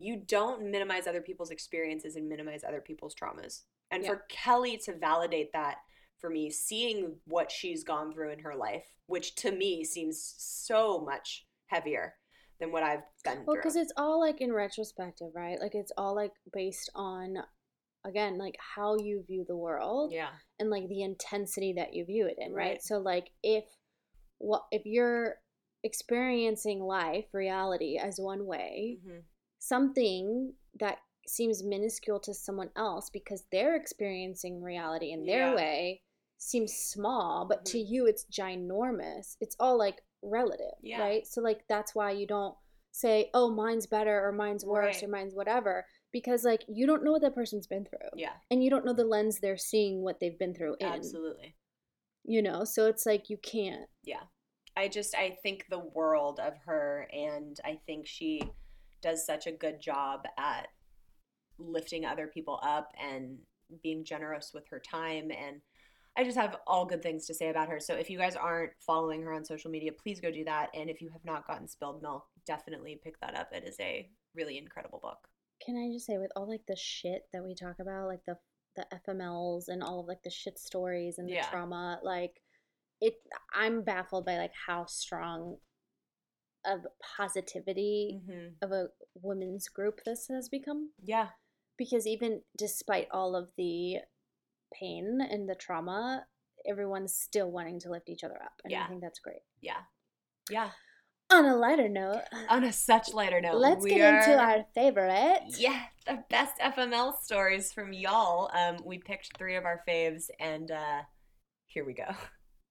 You 0.00 0.16
don't 0.16 0.70
minimize 0.70 1.06
other 1.06 1.20
people's 1.22 1.50
experiences 1.50 2.16
and 2.16 2.28
minimize 2.28 2.62
other 2.64 2.80
people's 2.80 3.14
traumas. 3.14 3.62
And 3.90 4.02
Yeah. 4.02 4.10
for 4.10 4.16
Kelly 4.28 4.76
to 4.78 4.92
validate 4.94 5.52
that 5.52 5.78
for 6.18 6.28
me, 6.30 6.50
seeing 6.50 7.20
what 7.26 7.50
she's 7.50 7.84
gone 7.84 8.12
through 8.12 8.30
in 8.30 8.40
her 8.40 8.54
life, 8.56 8.86
which 9.06 9.34
to 9.36 9.52
me 9.52 9.84
seems 9.84 10.20
so 10.38 10.98
much 11.00 11.46
heavier 11.66 12.16
than 12.58 12.72
what 12.72 12.82
I've 12.82 13.04
been 13.22 13.44
Well, 13.44 13.54
through. 13.54 13.62
because 13.62 13.76
it's 13.76 13.92
all 13.96 14.18
like 14.18 14.40
in 14.40 14.52
retrospective, 14.52 15.34
right? 15.34 15.60
Like 15.60 15.76
it's 15.76 15.92
all 15.96 16.14
like 16.14 16.32
based 16.52 16.90
on, 16.96 17.38
again, 18.04 18.38
like 18.38 18.56
how 18.76 18.96
you 18.96 19.22
view 19.26 19.44
the 19.46 19.56
world 19.56 20.12
yeah. 20.12 20.30
and 20.58 20.70
like 20.70 20.88
the 20.88 21.02
intensity 21.02 21.74
that 21.76 21.94
you 21.94 22.04
view 22.04 22.26
it 22.26 22.36
in, 22.38 22.52
right? 22.52 22.70
Right. 22.72 22.82
So 22.82 22.98
like 22.98 23.30
if 23.42 23.64
what 24.38 24.64
if 24.70 24.82
you're 24.84 25.36
experiencing 25.84 26.80
life, 26.80 27.26
reality 27.32 27.98
as 27.98 28.18
one 28.18 28.46
way, 28.46 28.98
Mhm. 29.04 29.22
something 29.58 30.54
that 30.80 30.98
seems 31.26 31.62
minuscule 31.62 32.20
to 32.20 32.32
someone 32.32 32.70
else 32.76 33.10
because 33.10 33.44
they're 33.52 33.76
experiencing 33.76 34.62
reality 34.62 35.10
in 35.12 35.24
their 35.26 35.48
Yeah. 35.50 35.54
way 35.54 36.02
seems 36.38 36.72
small, 36.72 37.46
but 37.46 37.64
to 37.66 37.78
you 37.78 38.06
it's 38.06 38.24
ginormous. 38.26 39.36
It's 39.40 39.56
all 39.58 39.76
like 39.76 40.00
relative, 40.22 40.74
Yeah. 40.80 41.00
right? 41.00 41.26
So 41.26 41.40
like 41.40 41.66
that's 41.68 41.94
why 41.94 42.12
you 42.12 42.26
don't 42.26 42.56
say, 42.92 43.30
"Oh, 43.34 43.50
mine's 43.50 43.86
better" 43.86 44.24
or 44.24 44.32
"Mine's 44.32 44.64
worse" 44.64 44.96
Right. 44.96 45.04
or 45.04 45.08
"Mine's 45.08 45.34
whatever," 45.34 45.86
because 46.12 46.44
like 46.44 46.64
you 46.68 46.86
don't 46.86 47.04
know 47.04 47.12
what 47.12 47.22
that 47.22 47.34
person's 47.34 47.66
been 47.66 47.84
through. 47.84 48.08
Yeah. 48.16 48.32
And 48.50 48.62
you 48.62 48.70
don't 48.70 48.84
know 48.84 48.92
the 48.92 49.04
lens 49.04 49.38
they're 49.38 49.56
seeing 49.56 50.02
what 50.02 50.20
they've 50.20 50.38
been 50.38 50.54
through 50.54 50.76
in. 50.80 50.86
Absolutely. 50.86 51.54
You 52.24 52.42
know, 52.42 52.64
so 52.64 52.86
it's 52.86 53.06
like 53.06 53.30
you 53.30 53.38
can't. 53.38 53.88
Yeah. 54.04 54.22
I 54.76 54.88
just 54.88 55.14
I 55.14 55.36
think 55.42 55.66
the 55.68 55.80
world 55.80 56.40
of 56.40 56.54
her 56.64 57.08
and 57.12 57.58
I 57.64 57.78
think 57.86 58.06
she 58.06 58.42
does 59.02 59.26
such 59.26 59.46
a 59.46 59.52
good 59.52 59.80
job 59.80 60.24
at 60.38 60.68
lifting 61.58 62.04
other 62.04 62.26
people 62.28 62.60
up 62.62 62.92
and 63.02 63.38
being 63.82 64.04
generous 64.04 64.52
with 64.54 64.64
her 64.70 64.80
time 64.80 65.30
and 65.30 65.60
I 66.16 66.24
just 66.24 66.36
have 66.36 66.56
all 66.66 66.84
good 66.84 67.02
things 67.02 67.26
to 67.26 67.34
say 67.34 67.48
about 67.48 67.68
her. 67.68 67.78
So 67.78 67.94
if 67.94 68.10
you 68.10 68.18
guys 68.18 68.34
aren't 68.34 68.72
following 68.80 69.22
her 69.22 69.32
on 69.32 69.44
social 69.44 69.70
media, 69.70 69.92
please 69.92 70.20
go 70.20 70.32
do 70.32 70.44
that 70.44 70.70
and 70.74 70.88
if 70.88 71.00
you 71.00 71.10
have 71.10 71.24
not 71.24 71.46
gotten 71.46 71.68
Spilled 71.68 72.02
Milk, 72.02 72.24
definitely 72.46 73.00
pick 73.02 73.20
that 73.20 73.34
up. 73.34 73.50
It 73.52 73.64
is 73.64 73.76
a 73.80 74.08
really 74.34 74.58
incredible 74.58 75.00
book. 75.00 75.28
Can 75.64 75.76
I 75.76 75.92
just 75.92 76.06
say 76.06 76.18
with 76.18 76.30
all 76.36 76.48
like 76.48 76.66
the 76.66 76.76
shit 76.76 77.28
that 77.32 77.42
we 77.44 77.54
talk 77.54 77.78
about, 77.80 78.06
like 78.08 78.24
the 78.26 78.38
the 78.76 78.86
FMLs 79.08 79.66
and 79.68 79.82
all 79.82 79.98
of 80.00 80.06
like 80.06 80.22
the 80.22 80.30
shit 80.30 80.56
stories 80.58 81.18
and 81.18 81.28
the 81.28 81.32
Yeah. 81.34 81.50
trauma, 81.50 81.98
like 82.02 82.40
it 83.00 83.14
I'm 83.52 83.82
baffled 83.82 84.24
by 84.24 84.36
like 84.38 84.52
how 84.66 84.84
strong 84.86 85.58
of 86.64 86.86
positivity 87.16 88.20
Mhm. 88.24 88.56
of 88.62 88.72
a 88.72 88.88
women's 89.14 89.68
group 89.68 90.02
this 90.04 90.28
has 90.28 90.48
become. 90.48 90.92
Yeah. 91.02 91.30
Because 91.76 92.06
even 92.06 92.44
despite 92.56 93.08
all 93.10 93.34
of 93.34 93.52
the 93.56 93.98
pain 94.72 95.20
and 95.20 95.48
the 95.48 95.54
trauma, 95.54 96.26
everyone's 96.66 97.14
still 97.14 97.50
wanting 97.50 97.78
to 97.80 97.90
lift 97.90 98.08
each 98.08 98.22
other 98.24 98.40
up. 98.42 98.60
And 98.64 98.74
I 98.74 98.86
think 98.88 99.00
that's 99.00 99.20
great. 99.20 99.42
Yeah. 99.60 99.84
Yeah. 100.50 100.72
On 101.30 101.44
a 101.44 101.56
lighter 101.56 101.88
note, 101.88 102.22
On 102.48 102.64
a 102.64 102.72
such 102.72 103.12
lighter 103.12 103.40
note, 103.40 103.56
let's 103.56 103.84
we 103.84 103.90
get 103.90 104.14
into 104.14 104.38
our 104.38 104.64
favorite. 104.74 105.42
Yeah, 105.58 105.82
the 106.06 106.24
best 106.30 106.58
FML 106.58 107.18
stories 107.20 107.70
from 107.70 107.92
y'all. 107.92 108.50
Um, 108.54 108.78
we 108.82 108.98
picked 108.98 109.36
three 109.36 109.56
of 109.56 109.66
our 109.66 109.82
faves, 109.86 110.30
and 110.40 110.70
uh, 110.70 111.02
here 111.66 111.84
we 111.84 111.92
go. 111.92 112.14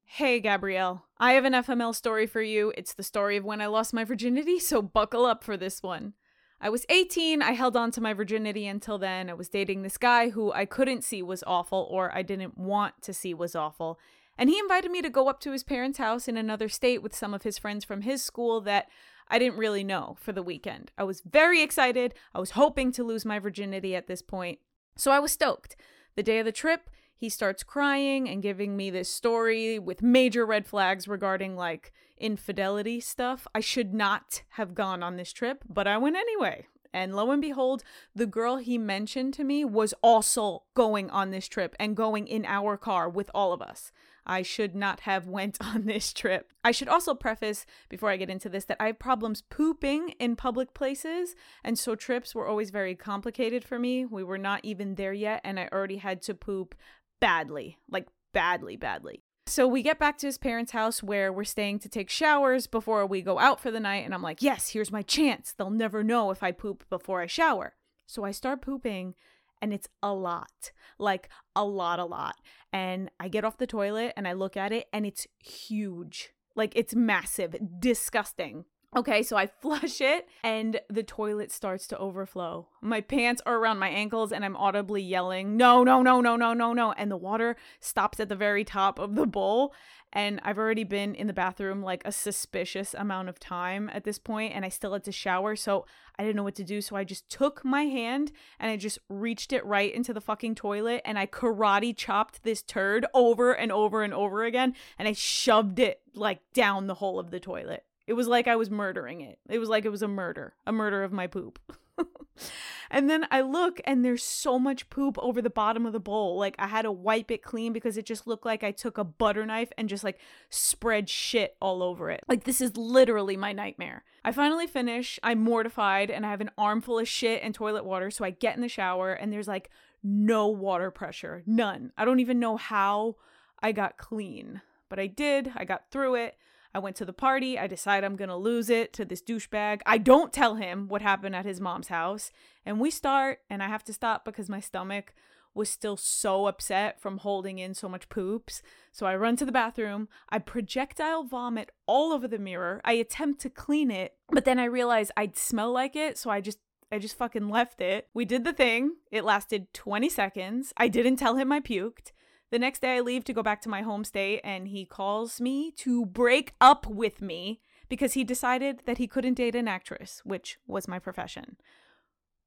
Hey, 0.09 0.39
Gabrielle. 0.39 1.03
I 1.19 1.33
have 1.33 1.43
an 1.43 1.51
FML 1.51 1.93
story 1.93 2.27
for 2.27 2.41
you. 2.41 2.73
It's 2.77 2.93
the 2.93 3.03
story 3.03 3.35
of 3.35 3.43
when 3.43 3.59
I 3.59 3.67
lost 3.67 3.93
my 3.93 4.05
virginity, 4.05 4.57
so 4.57 4.81
buckle 4.81 5.25
up 5.25 5.43
for 5.43 5.57
this 5.57 5.83
one. 5.83 6.13
I 6.59 6.69
was 6.69 6.85
18. 6.89 7.41
I 7.41 7.51
held 7.51 7.77
on 7.77 7.91
to 7.91 8.01
my 8.01 8.13
virginity 8.13 8.65
until 8.65 8.97
then. 8.97 9.29
I 9.29 9.33
was 9.33 9.49
dating 9.49 9.83
this 9.83 9.97
guy 9.97 10.29
who 10.29 10.51
I 10.53 10.65
couldn't 10.65 11.03
see 11.03 11.21
was 11.21 11.43
awful 11.45 11.87
or 11.91 12.15
I 12.15 12.23
didn't 12.23 12.57
want 12.57 13.01
to 13.03 13.13
see 13.13 13.33
was 13.33 13.55
awful. 13.55 13.99
And 14.37 14.49
he 14.49 14.59
invited 14.59 14.91
me 14.91 15.01
to 15.01 15.09
go 15.09 15.27
up 15.27 15.39
to 15.41 15.51
his 15.51 15.63
parents' 15.63 15.97
house 15.97 16.27
in 16.27 16.37
another 16.37 16.69
state 16.69 17.01
with 17.01 17.15
some 17.15 17.33
of 17.33 17.43
his 17.43 17.57
friends 17.57 17.83
from 17.83 18.01
his 18.01 18.23
school 18.23 18.61
that 18.61 18.87
I 19.27 19.39
didn't 19.39 19.57
really 19.57 19.83
know 19.83 20.15
for 20.19 20.31
the 20.31 20.43
weekend. 20.43 20.91
I 20.97 21.03
was 21.03 21.21
very 21.21 21.61
excited. 21.61 22.13
I 22.33 22.39
was 22.39 22.51
hoping 22.51 22.91
to 22.93 23.03
lose 23.03 23.25
my 23.25 23.39
virginity 23.39 23.95
at 23.95 24.07
this 24.07 24.21
point. 24.21 24.59
So 24.95 25.11
I 25.11 25.19
was 25.19 25.31
stoked. 25.31 25.75
The 26.15 26.23
day 26.23 26.39
of 26.39 26.45
the 26.45 26.51
trip, 26.51 26.89
he 27.15 27.29
starts 27.29 27.63
crying 27.63 28.29
and 28.29 28.43
giving 28.43 28.77
me 28.77 28.89
this 28.89 29.11
story 29.11 29.79
with 29.79 30.01
major 30.01 30.45
red 30.45 30.65
flags 30.65 31.07
regarding 31.07 31.55
like 31.55 31.91
infidelity 32.17 32.99
stuff. 32.99 33.47
I 33.53 33.59
should 33.59 33.93
not 33.93 34.43
have 34.49 34.75
gone 34.75 35.03
on 35.03 35.17
this 35.17 35.33
trip, 35.33 35.63
but 35.67 35.87
I 35.87 35.97
went 35.97 36.15
anyway. 36.15 36.67
And 36.93 37.15
lo 37.15 37.31
and 37.31 37.41
behold, 37.41 37.83
the 38.15 38.25
girl 38.25 38.57
he 38.57 38.77
mentioned 38.77 39.33
to 39.35 39.43
me 39.43 39.65
was 39.65 39.93
also 40.01 40.63
going 40.73 41.09
on 41.09 41.31
this 41.31 41.47
trip 41.47 41.75
and 41.79 41.97
going 41.97 42.27
in 42.27 42.45
our 42.45 42.77
car 42.77 43.09
with 43.09 43.29
all 43.35 43.53
of 43.53 43.61
us. 43.61 43.91
I 44.27 44.43
should 44.43 44.75
not 44.75 45.01
have 45.01 45.27
went 45.27 45.57
on 45.61 45.85
this 45.85 46.13
trip. 46.13 46.51
I 46.63 46.71
should 46.71 46.87
also 46.87 47.15
preface 47.15 47.65
before 47.89 48.09
I 48.09 48.17
get 48.17 48.29
into 48.29 48.49
this 48.49 48.65
that 48.65 48.77
I 48.79 48.87
have 48.87 48.99
problems 48.99 49.41
pooping 49.49 50.09
in 50.19 50.35
public 50.35 50.73
places, 50.73 51.35
and 51.63 51.79
so 51.79 51.95
trips 51.95 52.35
were 52.35 52.47
always 52.47 52.69
very 52.69 52.93
complicated 52.93 53.63
for 53.63 53.79
me. 53.79 54.05
We 54.05 54.23
were 54.23 54.37
not 54.37 54.59
even 54.63 54.95
there 54.95 55.13
yet 55.13 55.41
and 55.43 55.59
I 55.59 55.69
already 55.71 55.97
had 55.97 56.21
to 56.23 56.33
poop 56.33 56.75
badly, 57.19 57.77
like 57.89 58.07
badly, 58.33 58.75
badly. 58.75 59.23
So 59.47 59.65
we 59.65 59.81
get 59.81 59.97
back 59.97 60.17
to 60.19 60.27
his 60.27 60.37
parents' 60.37 60.73
house 60.73 61.01
where 61.01 61.31
we're 61.31 61.45
staying 61.45 61.79
to 61.79 61.89
take 61.89 62.09
showers 62.09 62.67
before 62.67 63.05
we 63.05 63.21
go 63.21 63.39
out 63.39 63.61
for 63.61 63.71
the 63.71 63.79
night. 63.79 64.03
And 64.03 64.13
I'm 64.13 64.21
like, 64.21 64.41
yes, 64.41 64.69
here's 64.69 64.91
my 64.91 65.01
chance. 65.01 65.53
They'll 65.53 65.69
never 65.69 66.03
know 66.03 66.31
if 66.31 66.43
I 66.43 66.51
poop 66.51 66.83
before 66.89 67.21
I 67.21 67.27
shower. 67.27 67.75
So 68.05 68.25
I 68.25 68.31
start 68.31 68.61
pooping 68.61 69.15
and 69.61 69.73
it's 69.73 69.87
a 70.01 70.13
lot 70.13 70.71
like 70.99 71.29
a 71.55 71.63
lot, 71.63 71.99
a 71.99 72.05
lot. 72.05 72.35
And 72.71 73.09
I 73.19 73.27
get 73.27 73.45
off 73.45 73.57
the 73.57 73.67
toilet 73.67 74.13
and 74.15 74.27
I 74.27 74.33
look 74.33 74.57
at 74.57 74.71
it 74.71 74.87
and 74.91 75.05
it's 75.05 75.27
huge. 75.39 76.33
Like 76.55 76.73
it's 76.75 76.95
massive, 76.95 77.55
disgusting. 77.79 78.65
Okay, 78.95 79.21
so 79.21 79.35
I 79.35 79.47
flush 79.61 80.01
it 80.01 80.27
and 80.43 80.79
the 80.89 81.03
toilet 81.03 81.51
starts 81.51 81.87
to 81.87 81.97
overflow. 81.97 82.67
My 82.81 83.01
pants 83.01 83.41
are 83.45 83.57
around 83.57 83.79
my 83.79 83.89
ankles 83.89 84.31
and 84.31 84.45
I'm 84.45 84.55
audibly 84.55 85.01
yelling, 85.01 85.57
no, 85.57 85.83
no, 85.83 86.01
no, 86.01 86.21
no, 86.21 86.35
no, 86.35 86.53
no, 86.53 86.73
no. 86.73 86.93
And 86.93 87.11
the 87.11 87.17
water 87.17 87.57
stops 87.79 88.19
at 88.19 88.29
the 88.29 88.35
very 88.35 88.63
top 88.63 88.97
of 88.99 89.15
the 89.15 89.25
bowl. 89.27 89.73
And 90.13 90.39
I've 90.43 90.57
already 90.57 90.85
been 90.85 91.15
in 91.15 91.27
the 91.27 91.33
bathroom 91.33 91.81
like 91.83 92.01
a 92.05 92.13
suspicious 92.13 92.93
amount 92.93 93.27
of 93.27 93.39
time 93.39 93.89
at 93.93 94.05
this 94.05 94.17
point, 94.17 94.53
and 94.55 94.63
I 94.63 94.69
still 94.69 94.93
had 94.93 95.03
to 95.03 95.11
shower. 95.11 95.57
So 95.57 95.85
I 96.17 96.23
didn't 96.23 96.37
know 96.37 96.43
what 96.43 96.55
to 96.55 96.63
do. 96.63 96.79
So 96.79 96.95
I 96.95 97.03
just 97.03 97.29
took 97.29 97.65
my 97.65 97.83
hand 97.83 98.31
and 98.57 98.71
I 98.71 98.77
just 98.77 98.99
reached 99.09 99.51
it 99.51 99.65
right 99.65 99.93
into 99.93 100.13
the 100.13 100.21
fucking 100.21 100.55
toilet 100.55 101.01
and 101.03 101.19
I 101.19 101.27
karate 101.27 101.95
chopped 101.95 102.43
this 102.43 102.61
turd 102.61 103.05
over 103.13 103.51
and 103.51 103.69
over 103.69 104.01
and 104.01 104.13
over 104.13 104.45
again. 104.45 104.75
And 104.97 105.09
I 105.09 105.11
shoved 105.11 105.77
it 105.77 106.01
like 106.15 106.39
down 106.53 106.87
the 106.87 106.95
hole 106.95 107.19
of 107.19 107.29
the 107.29 107.41
toilet. 107.41 107.83
It 108.07 108.13
was 108.13 108.27
like 108.27 108.47
I 108.47 108.55
was 108.55 108.71
murdering 108.71 109.21
it. 109.21 109.37
It 109.49 109.59
was 109.59 109.69
like 109.69 109.85
it 109.85 109.89
was 109.89 110.01
a 110.01 110.07
murder, 110.07 110.55
a 110.65 110.71
murder 110.71 111.03
of 111.03 111.11
my 111.11 111.27
poop. 111.27 111.59
and 112.89 113.09
then 113.09 113.27
I 113.31 113.41
look 113.41 113.81
and 113.85 114.03
there's 114.03 114.23
so 114.23 114.57
much 114.57 114.89
poop 114.89 115.17
over 115.19 115.41
the 115.41 115.49
bottom 115.49 115.85
of 115.85 115.93
the 115.93 115.99
bowl. 115.99 116.37
Like 116.37 116.55
I 116.57 116.67
had 116.67 116.83
to 116.83 116.91
wipe 116.91 117.31
it 117.31 117.43
clean 117.43 117.73
because 117.73 117.97
it 117.97 118.05
just 118.05 118.25
looked 118.25 118.45
like 118.45 118.63
I 118.63 118.71
took 118.71 118.97
a 118.97 119.03
butter 119.03 119.45
knife 119.45 119.71
and 119.77 119.89
just 119.89 120.05
like 120.05 120.19
spread 120.49 121.09
shit 121.09 121.57
all 121.61 121.83
over 121.83 122.09
it. 122.09 122.23
Like 122.29 122.45
this 122.45 122.61
is 122.61 122.77
literally 122.77 123.35
my 123.35 123.51
nightmare. 123.51 124.03
I 124.23 124.31
finally 124.31 124.67
finish. 124.67 125.19
I'm 125.21 125.43
mortified 125.43 126.09
and 126.09 126.25
I 126.25 126.29
have 126.29 126.41
an 126.41 126.51
armful 126.57 126.99
of 126.99 127.07
shit 127.07 127.41
and 127.43 127.53
toilet 127.53 127.85
water. 127.85 128.09
So 128.09 128.23
I 128.23 128.29
get 128.29 128.55
in 128.55 128.61
the 128.61 128.69
shower 128.69 129.11
and 129.11 129.33
there's 129.33 129.47
like 129.47 129.69
no 130.01 130.47
water 130.47 130.91
pressure. 130.91 131.43
None. 131.45 131.91
I 131.97 132.05
don't 132.05 132.19
even 132.19 132.39
know 132.39 132.55
how 132.57 133.15
I 133.61 133.71
got 133.71 133.97
clean, 133.97 134.61
but 134.87 134.99
I 134.99 135.07
did. 135.07 135.51
I 135.55 135.65
got 135.65 135.91
through 135.91 136.15
it. 136.15 136.37
I 136.77 136.79
went 136.79 136.95
to 136.97 137.05
the 137.05 137.11
party. 137.11 137.57
I 137.57 137.65
decide 137.65 138.03
I'm 138.03 138.15
going 138.15 138.29
to 138.29 138.35
lose 138.35 138.69
it 138.69 138.93
to 138.93 139.03
this 139.03 139.23
douchebag. 139.23 139.81
I 139.87 139.97
don't 139.97 140.31
tell 140.31 140.53
him 140.53 140.87
what 140.87 141.01
happened 141.01 141.35
at 141.35 141.43
his 141.43 141.59
mom's 141.59 141.87
house. 141.87 142.31
And 142.67 142.79
we 142.79 142.91
start, 142.91 143.39
and 143.49 143.63
I 143.63 143.67
have 143.67 143.83
to 143.85 143.93
stop 143.93 144.23
because 144.23 144.47
my 144.47 144.59
stomach 144.59 145.15
was 145.55 145.71
still 145.71 145.97
so 145.97 146.45
upset 146.45 147.01
from 147.01 147.17
holding 147.17 147.57
in 147.57 147.73
so 147.73 147.89
much 147.89 148.09
poops. 148.09 148.61
So 148.91 149.07
I 149.07 149.15
run 149.15 149.35
to 149.37 149.45
the 149.45 149.51
bathroom. 149.51 150.07
I 150.29 150.37
projectile 150.37 151.23
vomit 151.23 151.71
all 151.87 152.13
over 152.13 152.27
the 152.27 152.37
mirror. 152.37 152.79
I 152.85 152.93
attempt 152.93 153.41
to 153.41 153.49
clean 153.49 153.89
it, 153.89 154.13
but 154.29 154.45
then 154.45 154.59
I 154.59 154.65
realize 154.65 155.09
I'd 155.17 155.35
smell 155.35 155.71
like 155.71 155.95
it. 155.95 156.15
So 156.19 156.29
I 156.29 156.41
just 156.41 156.59
I 156.91 156.99
just 156.99 157.17
fucking 157.17 157.49
left 157.49 157.81
it. 157.81 158.07
We 158.13 158.23
did 158.23 158.43
the 158.45 158.53
thing. 158.53 158.97
It 159.11 159.25
lasted 159.25 159.73
20 159.73 160.09
seconds. 160.09 160.73
I 160.77 160.89
didn't 160.89 161.15
tell 161.15 161.37
him 161.37 161.51
I 161.51 161.59
puked. 161.59 162.11
The 162.51 162.59
next 162.59 162.79
day, 162.81 162.95
I 162.97 162.99
leave 163.01 163.23
to 163.25 163.33
go 163.33 163.43
back 163.43 163.61
to 163.61 163.69
my 163.69 163.81
home 163.81 164.03
state, 164.03 164.39
and 164.43 164.67
he 164.69 164.85
calls 164.85 165.41
me 165.41 165.71
to 165.77 166.05
break 166.05 166.53
up 166.61 166.87
with 166.87 167.21
me 167.21 167.59
because 167.89 168.13
he 168.13 168.23
decided 168.23 168.83
that 168.85 168.97
he 168.97 169.07
couldn't 169.07 169.33
date 169.35 169.55
an 169.55 169.67
actress, 169.67 170.21
which 170.23 170.57
was 170.65 170.87
my 170.87 170.99
profession. 170.99 171.57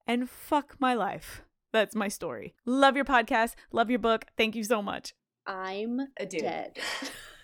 And 0.06 0.28
fuck 0.28 0.76
my 0.78 0.94
life. 0.94 1.42
That's 1.72 1.94
my 1.94 2.08
story. 2.08 2.54
Love 2.64 2.96
your 2.96 3.04
podcast. 3.04 3.54
Love 3.72 3.90
your 3.90 3.98
book. 3.98 4.26
Thank 4.36 4.56
you 4.56 4.64
so 4.64 4.82
much. 4.82 5.14
I'm 5.46 6.00
A 6.18 6.26
dude. 6.26 6.40
dead. 6.40 6.78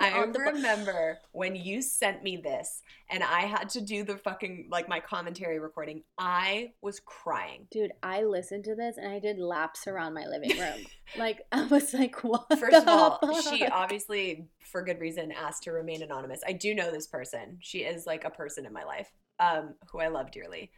I 0.00 0.12
on 0.12 0.32
the 0.32 0.38
bu- 0.38 0.44
remember 0.44 1.18
when 1.32 1.56
you 1.56 1.82
sent 1.82 2.22
me 2.22 2.36
this 2.36 2.82
and 3.10 3.22
I 3.22 3.42
had 3.42 3.68
to 3.70 3.80
do 3.80 4.04
the 4.04 4.16
fucking 4.16 4.68
like 4.70 4.88
my 4.88 5.00
commentary 5.00 5.58
recording. 5.58 6.02
I 6.18 6.72
was 6.82 7.00
crying. 7.00 7.66
Dude, 7.70 7.92
I 8.02 8.22
listened 8.22 8.64
to 8.64 8.74
this 8.74 8.96
and 8.96 9.08
I 9.08 9.18
did 9.18 9.38
laps 9.38 9.86
around 9.86 10.14
my 10.14 10.26
living 10.26 10.58
room. 10.58 10.86
like 11.18 11.42
I 11.52 11.66
was 11.66 11.94
like, 11.94 12.22
what? 12.24 12.46
First 12.58 12.76
of 12.76 12.88
all, 12.88 13.18
she 13.42 13.66
obviously, 13.66 14.48
for 14.64 14.82
good 14.82 15.00
reason, 15.00 15.32
asked 15.32 15.64
to 15.64 15.72
remain 15.72 16.02
anonymous. 16.02 16.40
I 16.46 16.52
do 16.52 16.74
know 16.74 16.90
this 16.90 17.06
person. 17.06 17.58
She 17.60 17.80
is 17.80 18.06
like 18.06 18.24
a 18.24 18.30
person 18.30 18.66
in 18.66 18.72
my 18.72 18.84
life 18.84 19.10
um, 19.40 19.74
who 19.90 20.00
I 20.00 20.08
love 20.08 20.30
dearly. 20.30 20.70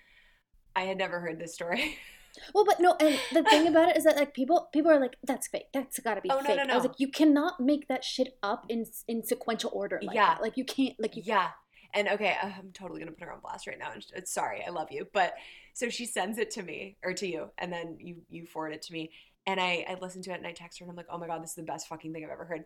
I 0.74 0.82
had 0.82 0.98
never 0.98 1.20
heard 1.20 1.38
this 1.38 1.54
story. 1.54 1.96
Well, 2.55 2.64
but 2.64 2.80
no, 2.80 2.97
and 3.01 3.18
the 3.32 3.43
thing 3.45 3.66
about 3.66 3.91
it 3.91 3.97
is 3.97 4.05
that 4.05 4.16
like 4.16 4.34
people 4.34 4.68
people 4.72 4.91
are 4.91 5.01
like, 5.01 5.16
that's 5.24 5.47
fake. 5.49 5.66
That's 5.72 5.99
gotta 6.01 6.20
be 6.20 6.30
Oh, 6.30 6.36
no, 6.41 6.43
fake. 6.43 6.57
no, 6.66 6.72
I 6.72 6.76
was 6.76 6.84
like, 6.86 6.99
you 6.99 7.09
cannot 7.09 7.61
make 7.61 7.89
that 7.89 8.05
shit 8.05 8.39
up 8.43 8.66
in 8.68 8.84
in 9.07 9.22
sequential 9.22 9.70
order. 9.74 9.99
Like 10.03 10.14
Yeah. 10.14 10.34
that. 10.34 10.43
like 10.43 10.57
you 10.57 10.64
can't 10.64 10.95
like 10.99 11.16
you. 11.16 11.22
yeah. 11.24 11.51
And 11.95 12.07
okay, 12.09 12.36
I'm 12.43 12.70
totally 12.74 13.01
gonna 13.01 13.12
put 13.12 13.24
her 13.26 13.32
on 13.32 13.41
blast 13.41 13.66
right 13.66 13.78
now. 13.78 13.93
And 14.14 14.28
sorry, 14.28 14.62
I 14.66 14.70
love 14.70 14.89
you, 14.91 15.07
but 15.12 15.34
so 15.74 15.89
she 15.89 16.07
sends 16.07 16.39
it 16.39 16.51
to 16.53 16.62
me 16.62 16.97
or 17.05 17.12
to 17.14 17.26
you, 17.26 17.51
and 17.59 17.72
then 17.72 17.97
you 18.01 18.16
you 18.28 18.45
forward 18.47 18.72
it 18.74 18.82
to 18.82 18.93
me, 18.93 19.11
and 19.47 19.59
I 19.61 19.86
I 19.89 19.97
listen 20.01 20.20
to 20.22 20.30
it 20.32 20.39
and 20.39 20.47
I 20.47 20.53
text 20.53 20.78
her 20.80 20.84
and 20.84 20.91
I'm 20.91 20.97
like, 20.97 21.07
oh 21.11 21.16
my 21.18 21.26
god, 21.26 21.43
this 21.43 21.51
is 21.51 21.57
the 21.57 21.62
best 21.62 21.89
fucking 21.89 22.12
thing 22.12 22.24
I've 22.24 22.30
ever 22.30 22.45
heard. 22.45 22.64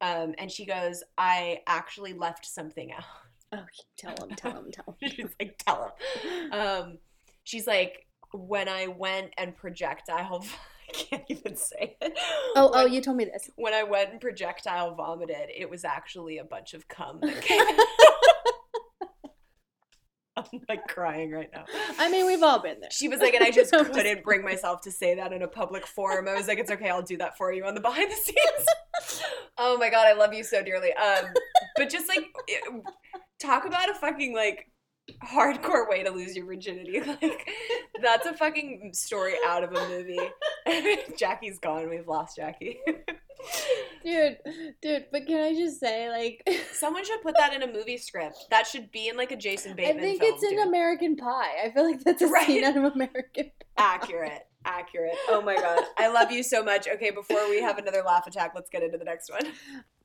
Um, 0.00 0.34
and 0.38 0.50
she 0.50 0.64
goes, 0.66 1.02
I 1.18 1.60
actually 1.66 2.14
left 2.14 2.44
something 2.46 2.92
out. 2.92 3.04
Oh, 3.52 3.64
tell 3.96 4.16
him, 4.16 4.34
tell 4.34 4.50
him, 4.52 4.70
tell 4.72 4.96
him. 5.00 5.10
she's 5.14 5.30
like, 5.38 5.62
tell 5.64 5.84
him. 6.24 6.52
Um, 6.52 6.98
she's 7.44 7.66
like, 7.66 8.06
when 8.34 8.68
I 8.68 8.88
went 8.88 9.32
and 9.38 9.56
projectile, 9.56 10.44
I 10.88 10.92
can't 10.92 11.24
even 11.28 11.56
say 11.56 11.96
it. 12.00 12.18
Oh, 12.56 12.70
oh, 12.74 12.86
you 12.86 13.00
told 13.00 13.16
me 13.16 13.24
this. 13.24 13.50
When 13.56 13.72
I 13.72 13.84
went 13.84 14.10
and 14.10 14.20
projectile 14.20 14.94
vomited, 14.94 15.48
it 15.56 15.70
was 15.70 15.84
actually 15.84 16.38
a 16.38 16.44
bunch 16.44 16.74
of 16.74 16.88
cum 16.88 17.20
that 17.22 17.40
came. 17.40 17.64
I'm 20.36 20.60
like 20.68 20.88
crying 20.88 21.30
right 21.30 21.48
now. 21.54 21.64
I 21.96 22.10
mean, 22.10 22.26
we've 22.26 22.42
all 22.42 22.58
been 22.60 22.80
there. 22.80 22.90
She 22.90 23.06
was 23.06 23.20
like, 23.20 23.34
and 23.34 23.44
I 23.44 23.52
just 23.52 23.70
couldn't 23.92 24.24
bring 24.24 24.42
myself 24.42 24.80
to 24.82 24.90
say 24.90 25.14
that 25.14 25.32
in 25.32 25.42
a 25.42 25.48
public 25.48 25.86
forum. 25.86 26.26
I 26.26 26.34
was 26.34 26.48
like, 26.48 26.58
it's 26.58 26.72
okay, 26.72 26.88
I'll 26.88 27.02
do 27.02 27.16
that 27.18 27.36
for 27.36 27.52
you 27.52 27.64
on 27.64 27.74
the 27.76 27.80
behind 27.80 28.10
the 28.10 28.16
scenes. 28.16 29.20
oh 29.58 29.78
my 29.78 29.90
god, 29.90 30.08
I 30.08 30.12
love 30.14 30.34
you 30.34 30.42
so 30.42 30.60
dearly. 30.62 30.92
Um, 30.94 31.26
but 31.76 31.88
just 31.88 32.08
like, 32.08 32.26
it- 32.48 32.82
talk 33.38 33.64
about 33.64 33.88
a 33.90 33.94
fucking 33.94 34.34
like 34.34 34.68
hardcore 35.24 35.88
way 35.88 36.02
to 36.02 36.10
lose 36.10 36.36
your 36.36 36.46
virginity. 36.46 37.00
Like, 37.22 37.48
that's 38.02 38.26
a 38.26 38.34
fucking 38.34 38.90
story 38.92 39.34
out 39.46 39.62
of 39.64 39.72
a 39.72 39.88
movie. 39.88 40.18
Jacque's 41.16 41.58
gone. 41.58 41.88
We've 41.88 42.06
lost 42.08 42.36
Jacque. 42.36 42.58
dude, 44.04 44.38
dude. 44.82 45.06
But 45.12 45.26
can 45.26 45.42
I 45.42 45.54
just 45.54 45.78
say, 45.80 46.10
like, 46.10 46.42
Someone 46.72 47.04
should 47.04 47.22
put 47.22 47.36
that 47.36 47.54
in 47.54 47.62
a 47.62 47.72
movie 47.72 47.96
script. 47.98 48.36
That 48.50 48.66
should 48.66 48.90
be 48.90 49.08
in 49.08 49.16
like 49.16 49.30
a 49.32 49.36
Jason 49.36 49.74
Bateman. 49.76 49.98
I 49.98 50.00
think 50.06 50.20
film. 50.22 50.34
it's 50.34 50.42
in 50.42 50.56
dude. 50.56 50.66
American 50.68 51.16
Pie. 51.16 51.52
I 51.64 51.70
feel 51.70 51.84
like 51.84 52.02
that's 52.02 52.22
a 52.22 52.26
Right. 52.26 52.46
scene 52.46 52.64
out 52.64 52.76
of 52.76 52.84
American. 52.84 53.44
Pie. 53.44 53.50
accurate 53.76 54.46
accurate 54.66 55.12
oh 55.28 55.42
my 55.42 55.54
god 55.56 55.84
i 55.98 56.08
love 56.08 56.30
you 56.32 56.42
so 56.42 56.62
much 56.64 56.88
okay 56.88 57.10
before 57.10 57.50
we 57.50 57.60
have 57.60 57.76
another 57.76 58.02
laugh 58.02 58.26
attack 58.26 58.52
let's 58.54 58.70
get 58.70 58.82
into 58.82 58.96
the 58.96 59.04
next 59.04 59.30
one 59.30 59.42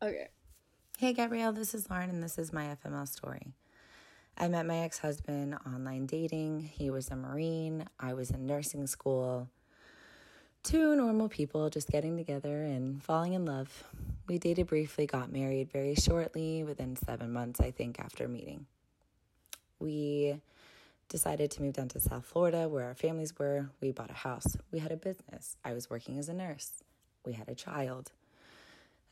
Okay. 0.03 0.27
Hey, 0.97 1.13
Gabrielle, 1.13 1.53
this 1.53 1.73
is 1.73 1.89
Lauren, 1.89 2.09
and 2.09 2.21
this 2.21 2.37
is 2.37 2.51
my 2.51 2.75
FML 2.83 3.07
story. 3.07 3.53
I 4.41 4.47
met 4.47 4.65
my 4.65 4.77
ex 4.77 4.99
husband 4.99 5.57
online 5.67 6.05
dating. 6.05 6.61
He 6.61 6.89
was 6.89 7.09
a 7.09 7.15
Marine, 7.17 7.83
I 7.99 8.13
was 8.13 8.31
in 8.31 8.45
nursing 8.45 8.87
school. 8.87 9.49
Two 10.63 10.95
normal 10.95 11.27
people 11.27 11.69
just 11.69 11.89
getting 11.89 12.15
together 12.15 12.63
and 12.63 13.03
falling 13.03 13.33
in 13.33 13.45
love. 13.45 13.83
We 14.27 14.37
dated 14.37 14.67
briefly, 14.67 15.07
got 15.07 15.29
married 15.29 15.69
very 15.73 15.93
shortly, 15.95 16.63
within 16.63 16.95
seven 16.95 17.33
months, 17.33 17.59
I 17.59 17.71
think, 17.71 17.99
after 17.99 18.29
meeting. 18.29 18.65
We 19.77 20.39
decided 21.09 21.51
to 21.51 21.61
move 21.61 21.73
down 21.73 21.89
to 21.89 21.99
South 21.99 22.23
Florida 22.23 22.69
where 22.69 22.85
our 22.85 22.95
families 22.95 23.37
were. 23.37 23.69
We 23.81 23.91
bought 23.91 24.09
a 24.09 24.13
house. 24.13 24.55
We 24.71 24.79
had 24.79 24.93
a 24.93 24.97
business. 24.97 25.57
I 25.65 25.73
was 25.73 25.89
working 25.89 26.17
as 26.17 26.29
a 26.29 26.33
nurse. 26.33 26.83
We 27.25 27.33
had 27.33 27.49
a 27.49 27.55
child. 27.55 28.13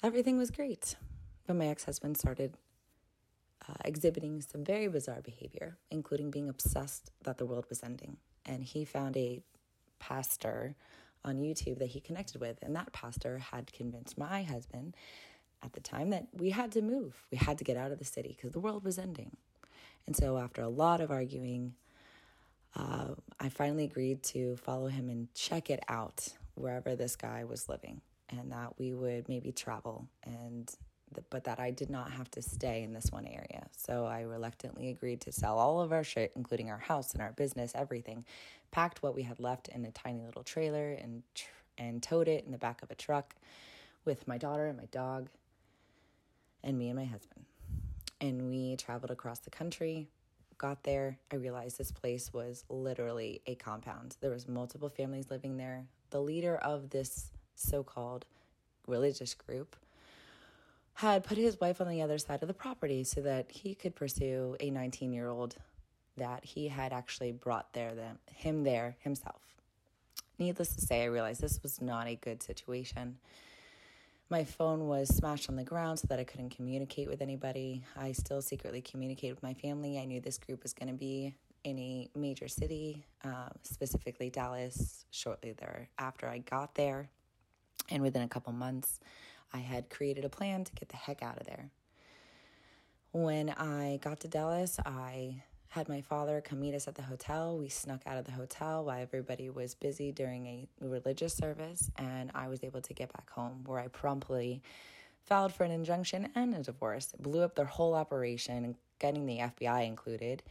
Everything 0.02 0.38
was 0.38 0.52
great. 0.52 0.96
But 1.46 1.58
my 1.58 1.68
ex 1.68 1.84
husband 1.84 2.18
started 2.18 2.54
uh, 3.70 3.74
exhibiting 3.86 4.42
some 4.42 4.64
very 4.64 4.88
bizarre 4.88 5.22
behavior, 5.22 5.78
including 5.92 6.32
being 6.32 6.50
obsessed 6.50 7.12
that 7.24 7.38
the 7.38 7.46
world 7.46 7.66
was 7.70 7.84
ending. 7.84 8.18
And 8.46 8.64
he 8.64 8.86
found 8.86 9.18
a 9.18 9.42
pastor 10.00 10.76
on 11.26 11.38
YouTube 11.38 11.80
that 11.80 11.90
he 11.90 12.00
connected 12.00 12.40
with, 12.40 12.58
and 12.62 12.76
that 12.76 12.94
pastor 12.94 13.40
had 13.40 13.74
convinced 13.74 14.18
my 14.18 14.44
husband 14.44 14.96
at 15.64 15.74
the 15.74 15.80
time 15.80 16.12
that 16.12 16.28
we 16.34 16.52
had 16.52 16.72
to 16.74 16.82
move. 16.82 17.26
We 17.32 17.38
had 17.38 17.58
to 17.58 17.64
get 17.64 17.78
out 17.78 17.92
of 17.92 18.00
the 18.00 18.06
city 18.06 18.30
because 18.36 18.52
the 18.52 18.60
world 18.60 18.84
was 18.84 18.98
ending. 18.98 19.36
And 20.06 20.16
so, 20.16 20.38
after 20.38 20.62
a 20.62 20.70
lot 20.70 21.02
of 21.02 21.12
arguing, 21.12 21.74
uh, 22.76 23.10
I 23.40 23.50
finally 23.50 23.84
agreed 23.84 24.24
to 24.24 24.56
follow 24.58 24.88
him 24.88 25.10
and 25.10 25.34
check 25.34 25.70
it 25.70 25.82
out 25.90 26.30
wherever 26.56 26.96
this 26.96 27.16
guy 27.16 27.44
was 27.44 27.68
living, 27.68 28.02
and 28.30 28.52
that 28.52 28.80
we 28.80 28.94
would 28.94 29.28
maybe 29.28 29.52
travel 29.52 30.08
and 30.24 30.74
but 31.30 31.46
that 31.46 31.60
I 31.60 31.72
did 31.72 31.90
not 31.90 32.12
have 32.12 32.30
to 32.32 32.42
stay 32.42 32.84
in 32.84 32.94
this 32.94 33.12
one 33.12 33.26
area. 33.26 33.68
So 33.76 34.06
I 34.06 34.22
reluctantly 34.22 34.90
agreed 34.90 35.22
to 35.22 35.32
sell 35.32 35.58
all 35.58 35.82
of 35.82 35.92
our 35.92 36.04
shit, 36.04 36.32
including 36.36 36.70
our 36.70 36.78
house 36.78 37.14
and 37.14 37.22
our 37.22 37.32
business, 37.32 37.72
everything, 37.76 38.26
packed 38.72 39.02
what 39.02 39.16
we 39.16 39.24
had 39.24 39.40
left 39.40 39.68
in 39.70 39.86
a 39.86 39.92
tiny 39.92 40.24
little 40.26 40.44
trailer 40.44 40.92
and 40.92 41.24
tr- 41.34 41.50
and 41.78 42.02
towed 42.02 42.28
it 42.28 42.44
in 42.46 42.52
the 42.52 42.58
back 42.58 42.82
of 42.82 42.90
a 42.90 42.96
truck 42.96 43.36
with 44.04 44.28
my 44.28 44.38
daughter 44.38 44.66
and 44.66 44.78
my 44.78 44.86
dog 44.86 45.30
and 46.64 46.78
me 46.78 46.90
and 46.90 46.98
my 46.98 47.06
husband. 47.06 47.46
And 48.20 48.50
we 48.50 48.76
traveled 48.78 49.12
across 49.12 49.40
the 49.40 49.52
country. 49.52 50.08
Got 50.58 50.84
there, 50.84 51.20
I 51.32 51.36
realized 51.36 51.78
this 51.78 51.92
place 51.92 52.34
was 52.34 52.64
literally 52.68 53.42
a 53.46 53.54
compound. 53.54 54.18
There 54.22 54.32
was 54.32 54.48
multiple 54.48 54.90
families 54.90 55.30
living 55.30 55.58
there. 55.58 55.86
The 56.10 56.20
leader 56.20 56.56
of 56.58 56.90
this 56.90 57.32
so-called 57.54 58.26
religious 58.88 59.36
group 59.36 59.76
had 60.98 61.24
put 61.24 61.38
his 61.38 61.60
wife 61.60 61.80
on 61.80 61.88
the 61.88 62.02
other 62.02 62.18
side 62.18 62.42
of 62.42 62.48
the 62.48 62.54
property 62.54 63.04
so 63.04 63.22
that 63.22 63.52
he 63.52 63.76
could 63.76 63.96
pursue 63.96 64.56
a 64.60 64.72
19 64.72 65.14
year 65.14 65.30
old 65.30 65.56
that 66.18 66.44
he 66.44 66.68
had 66.68 66.92
actually 66.92 67.32
brought 67.32 67.72
there 67.74 67.94
them 67.94 68.18
him 68.32 68.64
there 68.64 68.96
himself. 69.00 69.42
Needless 70.40 70.76
to 70.76 70.82
say, 70.82 71.04
I 71.04 71.06
realized 71.06 71.40
this 71.40 71.62
was 71.62 71.82
not 71.82 72.08
a 72.08 72.16
good 72.16 72.42
situation. 72.42 73.18
My 74.30 74.44
phone 74.44 74.88
was 74.88 75.16
smashed 75.16 75.50
on 75.50 75.56
the 75.56 75.64
ground 75.64 76.00
so 76.00 76.08
that 76.08 76.20
I 76.20 76.24
couldn't 76.24 76.56
communicate 76.56 77.08
with 77.08 77.22
anybody. 77.22 77.84
I 77.96 78.12
still 78.12 78.42
secretly 78.42 78.82
communicated 78.82 79.36
with 79.36 79.44
my 79.44 79.54
family. 79.54 80.00
I 80.00 80.06
knew 80.06 80.20
this 80.20 80.40
group 80.40 80.64
was 80.64 80.74
going 80.74 80.90
to 80.90 80.98
be 80.98 81.36
in 81.64 81.78
a 81.78 82.10
major 82.16 82.48
city, 82.48 83.06
um, 83.24 83.52
specifically 83.62 84.30
Dallas, 84.30 85.06
shortly 85.12 85.54
thereafter 85.54 86.28
I 86.28 86.40
got 86.40 86.74
there. 86.74 87.10
And 87.90 88.02
within 88.02 88.24
a 88.24 88.28
couple 88.28 88.52
months, 88.52 89.00
I 89.54 89.60
had 89.60 89.90
created 89.90 90.26
a 90.26 90.30
plan 90.30 90.64
to 90.64 90.72
get 90.74 90.90
the 90.90 90.98
heck 90.98 91.24
out 91.24 91.38
of 91.38 91.46
there. 91.46 91.70
When 93.12 93.50
I 93.50 94.00
got 94.02 94.20
to 94.22 94.28
Dallas, 94.28 94.80
I 94.86 95.44
had 95.70 95.90
my 95.90 96.02
father 96.02 96.42
come 96.42 96.62
meet 96.62 96.74
us 96.74 96.88
at 96.88 96.96
the 96.96 97.02
hotel. 97.02 97.58
We 97.58 97.70
snuck 97.70 98.02
out 98.06 98.18
of 98.18 98.26
the 98.26 98.32
hotel 98.32 98.86
while 98.86 99.02
everybody 99.02 99.50
was 99.50 99.76
busy 99.76 100.12
during 100.12 100.46
a 100.48 100.68
religious 100.82 101.34
service, 101.34 101.92
and 101.98 102.32
I 102.34 102.48
was 102.48 102.64
able 102.64 102.82
to 102.82 102.94
get 102.94 103.12
back 103.14 103.30
home 103.30 103.64
where 103.66 103.80
I 103.80 103.88
promptly 103.88 104.62
filed 105.26 105.54
for 105.54 105.66
an 105.66 105.72
injunction 105.72 106.30
and 106.36 106.56
a 106.56 106.64
divorce, 106.64 107.14
blew 107.20 107.42
up 107.42 107.56
their 107.56 107.66
whole 107.66 107.94
operation, 107.94 108.76
getting 109.00 109.26
the 109.26 109.40
FBI 109.40 109.86
included. 109.86 110.42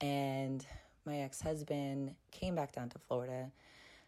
And 0.00 0.66
my 1.04 1.18
ex 1.18 1.40
husband 1.40 2.14
came 2.32 2.56
back 2.56 2.72
down 2.72 2.88
to 2.90 2.98
Florida, 2.98 3.52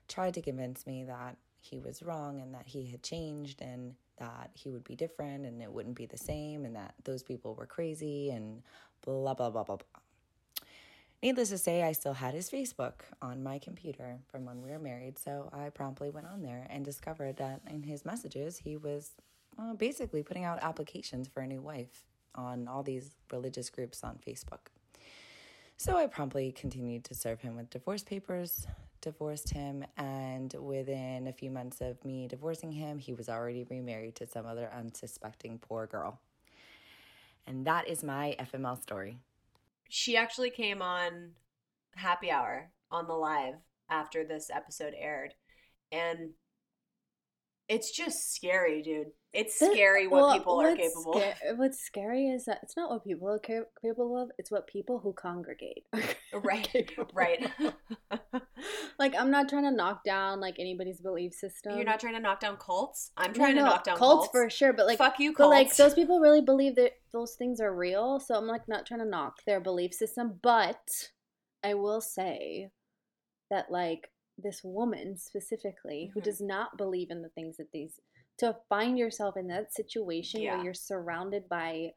tried 0.09 0.35
to 0.35 0.43
convince 0.43 0.87
me 0.87 1.05
that 1.05 1.37
he 1.61 1.79
was 1.79 2.03
wrong 2.03 2.41
and 2.41 2.53
that 2.55 2.67
he 2.67 2.87
had 2.87 3.03
changed 3.03 3.63
and 3.63 3.95
that 4.19 4.51
he 4.55 4.71
would 4.71 4.85
be 4.85 4.95
different 4.95 5.47
and 5.47 5.63
it 5.63 5.73
wouldn't 5.73 5.97
be 5.97 6.07
the 6.07 6.19
same 6.19 6.65
and 6.65 6.77
that 6.77 6.95
those 7.05 7.23
people 7.23 7.55
were 7.55 7.67
crazy 7.67 8.31
and 8.31 8.63
blah, 9.05 9.35
blah, 9.35 9.51
blah, 9.51 9.65
blah, 9.65 9.77
blah. 9.77 10.01
Needless 11.23 11.49
to 11.49 11.59
say, 11.59 11.83
I 11.83 11.93
still 11.93 12.13
had 12.13 12.35
his 12.35 12.49
Facebook 12.49 13.01
on 13.21 13.43
my 13.43 13.59
computer 13.59 14.19
from 14.31 14.45
when 14.45 14.63
we 14.63 14.71
were 14.71 14.79
married, 14.79 15.19
so 15.19 15.51
I 15.53 15.71
promptly 15.71 16.11
went 16.11 16.29
on 16.29 16.43
there 16.43 16.69
and 16.71 16.85
discovered 16.85 17.39
that 17.39 17.61
in 17.69 17.83
his 17.83 18.05
messages, 18.05 18.59
he 18.59 18.77
was 18.77 19.11
uh, 19.59 19.75
basically 19.75 20.23
putting 20.23 20.45
out 20.45 20.61
applications 20.63 21.27
for 21.27 21.41
a 21.41 21.47
new 21.47 21.61
wife 21.61 22.05
on 22.37 22.69
all 22.69 22.85
these 22.85 23.17
religious 23.33 23.69
groups 23.69 24.05
on 24.05 24.21
Facebook. 24.25 24.71
So 25.77 25.97
I 25.97 26.07
promptly 26.07 26.53
continued 26.53 27.05
to 27.05 27.15
serve 27.15 27.41
him 27.41 27.57
with 27.57 27.71
divorce 27.71 28.05
papers, 28.05 28.69
divorced 29.01 29.51
him, 29.51 29.85
and 29.97 30.55
within 30.55 31.27
a 31.27 31.33
few 31.33 31.51
months 31.51 31.81
of 31.81 32.05
me 32.05 32.29
divorcing 32.29 32.73
him, 32.73 32.99
he 32.99 33.15
was 33.15 33.29
already 33.29 33.65
remarried 33.69 34.17
to 34.17 34.27
some 34.27 34.47
other 34.47 34.71
unsuspecting 34.77 35.59
poor 35.59 35.87
girl. 35.87 36.21
And 37.47 37.67
that 37.67 37.89
is 37.89 38.05
my 38.05 38.37
FML 38.39 38.81
story. 38.83 39.19
she 39.89 40.17
actually 40.17 40.51
came 40.51 40.83
on 40.83 41.31
happy 41.95 42.31
hour 42.31 42.71
on 42.91 43.07
the 43.07 43.15
live 43.15 43.55
after 43.91 44.25
this 44.25 44.51
episode 44.51 44.95
aired 44.97 45.35
and 45.91 46.31
It's 47.69 47.91
just 47.91 48.35
scary, 48.35 48.83
dude. 48.83 49.09
It's 49.35 49.57
scary 49.57 50.09
what 50.09 50.23
well, 50.23 50.39
people 50.39 50.61
are 50.61 50.75
capable 50.75 51.13
sca- 51.13 51.33
of. 51.33 51.37
Uh, 51.51 51.55
what's 51.57 51.79
scary 51.79 52.29
is 52.29 52.47
that 52.47 52.61
it's 52.63 52.79
not 52.79 52.89
what 52.89 53.05
people 53.05 53.29
are 53.29 53.39
ca- 53.39 53.69
capable 53.83 54.17
of; 54.17 54.31
it's 54.39 54.51
what 54.51 54.67
people 54.67 54.99
who 54.99 55.13
congregate. 55.13 55.85
Right, 56.33 56.91
right. 57.15 57.51
like, 58.99 59.15
I'm 59.15 59.31
not 59.31 59.49
trying 59.49 59.65
to 59.65 59.71
knock 59.71 60.05
down 60.05 60.41
like 60.41 60.57
anybody's 60.59 61.01
belief 61.01 61.33
system. 61.33 61.75
You're 61.75 61.85
not 61.85 62.01
trying 62.01 62.15
to 62.15 62.21
knock 62.21 62.41
down 62.41 62.59
cults. 62.59 63.13
I'm 63.17 63.33
No, 63.33 63.39
trying 63.39 63.55
to 63.57 63.63
no, 63.63 63.67
knock 63.67 63.85
down 63.85 63.97
cults, 63.97 64.27
cults, 64.27 64.31
for 64.31 64.51
sure, 64.51 64.73
but 64.75 64.87
like, 64.87 64.99
fuck 64.99 65.19
you, 65.19 65.35
but 65.37 65.49
like 65.49 65.75
those 65.77 65.95
people 65.95 66.21
really 66.21 66.43
believe 66.43 66.77
that 66.77 66.93
those 67.13 67.35
things 67.35 67.61
are 67.61 67.75
real. 67.75 68.21
So 68.21 68.35
I'm 68.35 68.47
like 68.47 68.69
not 68.69 68.87
trying 68.87 69.01
to 69.01 69.07
knock 69.07 69.37
their 69.47 69.59
belief 69.59 69.95
system, 69.95 70.39
but 70.43 70.87
I 71.65 71.75
will 71.75 72.01
say 72.03 72.71
that 73.51 73.71
like 73.71 74.11
this 74.39 74.63
woman 74.63 75.17
specifically 75.19 76.11
who 76.15 76.21
Mhm. 76.21 76.25
does 76.25 76.41
not 76.41 76.77
believe 76.79 77.11
in 77.11 77.23
the 77.23 77.29
things 77.31 77.57
that 77.57 77.71
these 77.73 78.01
to 78.39 78.57
find 78.69 78.97
yourself 78.97 79.37
in 79.37 79.49
that 79.49 79.73
situation 79.73 80.41
Yeah. 80.41 80.55
where 80.55 80.65
you're 80.67 80.75
surrounded 80.75 81.49
by 81.49 81.95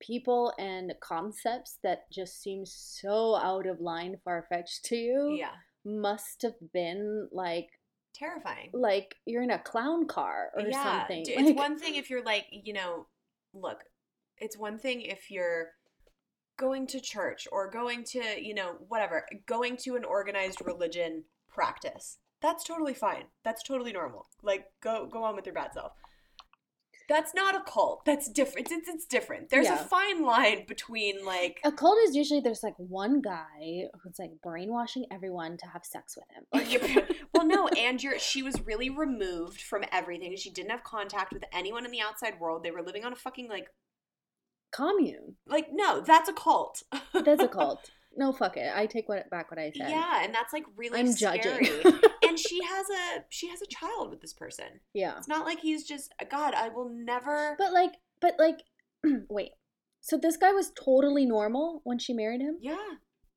people 0.00 0.52
and 0.58 0.94
concepts 1.00 1.78
that 1.82 2.10
just 2.10 2.40
seem 2.40 2.64
so 2.66 3.36
out 3.36 3.66
of 3.66 3.80
line 3.80 4.16
far 4.24 4.46
fetched 4.48 4.84
to 4.86 4.96
you 4.96 5.34
yeah, 5.38 5.54
must 5.84 6.42
have 6.42 6.54
been 6.72 7.28
like 7.32 7.68
terrifying. 8.14 8.70
like 8.72 9.14
you're 9.26 9.42
in 9.42 9.50
a 9.50 9.58
clown 9.58 10.06
car 10.06 10.50
or 10.54 10.62
yeah, 10.62 10.82
something. 11.00 11.22
d- 11.22 11.34
Like- 11.36 11.46
It's 11.50 11.56
one 11.58 11.78
thing 11.78 11.94
if 11.96 12.10
you're 12.10 12.24
like, 12.24 12.46
you 12.50 12.72
know, 12.72 13.06
look, 13.52 13.84
it's 14.38 14.56
one 14.56 14.78
thing 14.78 15.02
if 15.02 15.30
you're 15.30 15.72
going 16.58 16.86
to 16.88 17.00
church 17.00 17.46
or 17.52 17.70
going 17.70 18.04
to, 18.04 18.42
you 18.42 18.54
know, 18.54 18.74
whatever, 18.88 19.26
going 19.46 19.76
to 19.78 19.96
an 19.96 20.04
organized 20.04 20.60
religion 20.64 21.24
practice. 21.52 22.18
That's 22.40 22.64
totally 22.64 22.94
fine. 22.94 23.24
That's 23.44 23.62
totally 23.62 23.92
normal. 23.92 24.26
Like 24.42 24.66
go 24.82 25.06
go 25.06 25.22
on 25.24 25.36
with 25.36 25.46
your 25.46 25.54
bad 25.54 25.72
self. 25.74 25.92
That's 27.08 27.34
not 27.34 27.54
a 27.54 27.60
cult. 27.70 28.04
That's 28.06 28.30
different. 28.30 28.70
It's, 28.70 28.88
it's 28.88 29.04
different. 29.06 29.50
There's 29.50 29.66
Yeah. 29.66 29.74
a 29.80 29.84
fine 29.84 30.22
line 30.24 30.64
between 30.66 31.24
like 31.26 31.60
A 31.64 31.70
cult 31.72 31.98
is 32.06 32.14
usually 32.14 32.40
there's 32.40 32.62
like 32.62 32.76
one 32.78 33.20
guy 33.20 33.82
who's 34.02 34.18
like 34.18 34.30
brainwashing 34.42 35.06
everyone 35.10 35.56
to 35.58 35.66
have 35.66 35.84
sex 35.84 36.16
with 36.16 36.26
him. 36.30 37.02
Well, 37.34 37.46
no, 37.46 37.66
and 37.68 38.00
you're, 38.02 38.18
she 38.18 38.42
was 38.42 38.60
really 38.66 38.88
removed 38.90 39.62
from 39.62 39.84
everything. 39.90 40.36
She 40.36 40.50
didn't 40.50 40.70
have 40.70 40.84
contact 40.84 41.32
with 41.32 41.42
anyone 41.52 41.84
in 41.84 41.90
the 41.90 42.00
outside 42.00 42.38
world. 42.38 42.62
They 42.62 42.70
were 42.70 42.82
living 42.82 43.04
on 43.04 43.12
a 43.12 43.16
fucking 43.16 43.48
like, 43.48 43.66
Commune. 44.70 45.36
like 45.46 45.68
no, 45.72 46.00
that's 46.00 46.28
a 46.28 46.32
cult. 46.32 46.82
That's 47.12 47.42
a 47.42 47.48
cult. 47.58 47.90
No, 48.16 48.32
fuck 48.32 48.56
it. 48.56 48.70
I 48.74 48.86
take 48.86 49.08
what 49.08 49.28
back 49.30 49.50
what 49.50 49.58
I 49.58 49.72
said. 49.76 49.90
Yeah, 49.90 50.22
and 50.24 50.34
that's 50.34 50.52
like 50.52 50.64
really 50.76 51.00
I'm 51.00 51.12
scary. 51.12 51.40
judging. 51.40 52.00
and 52.28 52.38
she 52.38 52.62
has 52.62 52.86
a 52.90 53.24
she 53.30 53.48
has 53.48 53.62
a 53.62 53.66
child 53.66 54.10
with 54.10 54.20
this 54.20 54.32
person. 54.32 54.66
yeah. 54.92 55.16
It's 55.18 55.28
not 55.28 55.46
like 55.46 55.60
he's 55.60 55.84
just 55.84 56.12
God. 56.30 56.54
I 56.54 56.68
will 56.68 56.88
never. 56.90 57.54
But 57.58 57.72
like, 57.72 57.92
but 58.20 58.34
like, 58.38 58.62
wait. 59.30 59.52
So 60.00 60.16
this 60.16 60.36
guy 60.36 60.52
was 60.52 60.72
totally 60.72 61.24
normal 61.26 61.80
when 61.84 61.98
she 61.98 62.12
married 62.12 62.40
him. 62.40 62.58
yeah, 62.60 62.76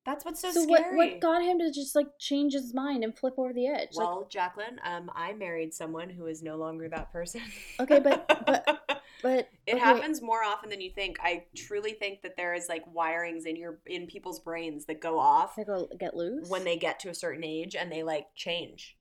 that's 0.04 0.24
what's 0.24 0.40
so, 0.40 0.50
scary. 0.50 0.64
So 0.64 0.68
what 0.70 0.80
scary. 0.80 0.96
what 0.96 1.20
got 1.20 1.42
him 1.42 1.58
to 1.60 1.70
just 1.70 1.94
like 1.94 2.08
change 2.18 2.52
his 2.54 2.74
mind 2.74 3.04
and 3.04 3.16
flip 3.16 3.34
over 3.38 3.52
the 3.52 3.68
edge? 3.68 3.90
Like, 3.94 4.06
well, 4.06 4.28
Jacqueline, 4.30 4.80
um, 4.84 5.10
I 5.14 5.32
married 5.32 5.74
someone 5.74 6.10
who 6.10 6.26
is 6.26 6.42
no 6.42 6.56
longer 6.56 6.88
that 6.88 7.12
person. 7.12 7.40
Okay, 7.80 8.00
but- 8.00 8.26
but- 8.46 8.82
but 9.22 9.48
it 9.66 9.74
okay. 9.74 9.78
happens 9.78 10.20
more 10.20 10.42
often 10.42 10.70
than 10.70 10.80
you 10.80 10.90
think. 10.90 11.18
I 11.22 11.44
truly 11.56 11.92
think 11.92 12.22
that 12.22 12.36
there 12.36 12.54
is 12.54 12.68
like 12.68 12.84
wirings 12.94 13.46
in 13.46 13.56
your 13.56 13.78
in 13.86 14.06
people's 14.06 14.40
brains 14.40 14.86
that 14.86 15.00
go 15.00 15.18
off 15.18 15.56
they 15.56 15.64
go 15.64 15.88
get 15.98 16.16
loose? 16.16 16.48
when 16.48 16.64
they 16.64 16.76
get 16.76 17.00
to 17.00 17.08
a 17.08 17.14
certain 17.14 17.44
age 17.44 17.74
and 17.74 17.90
they 17.90 18.02
like 18.02 18.26
change. 18.34 18.96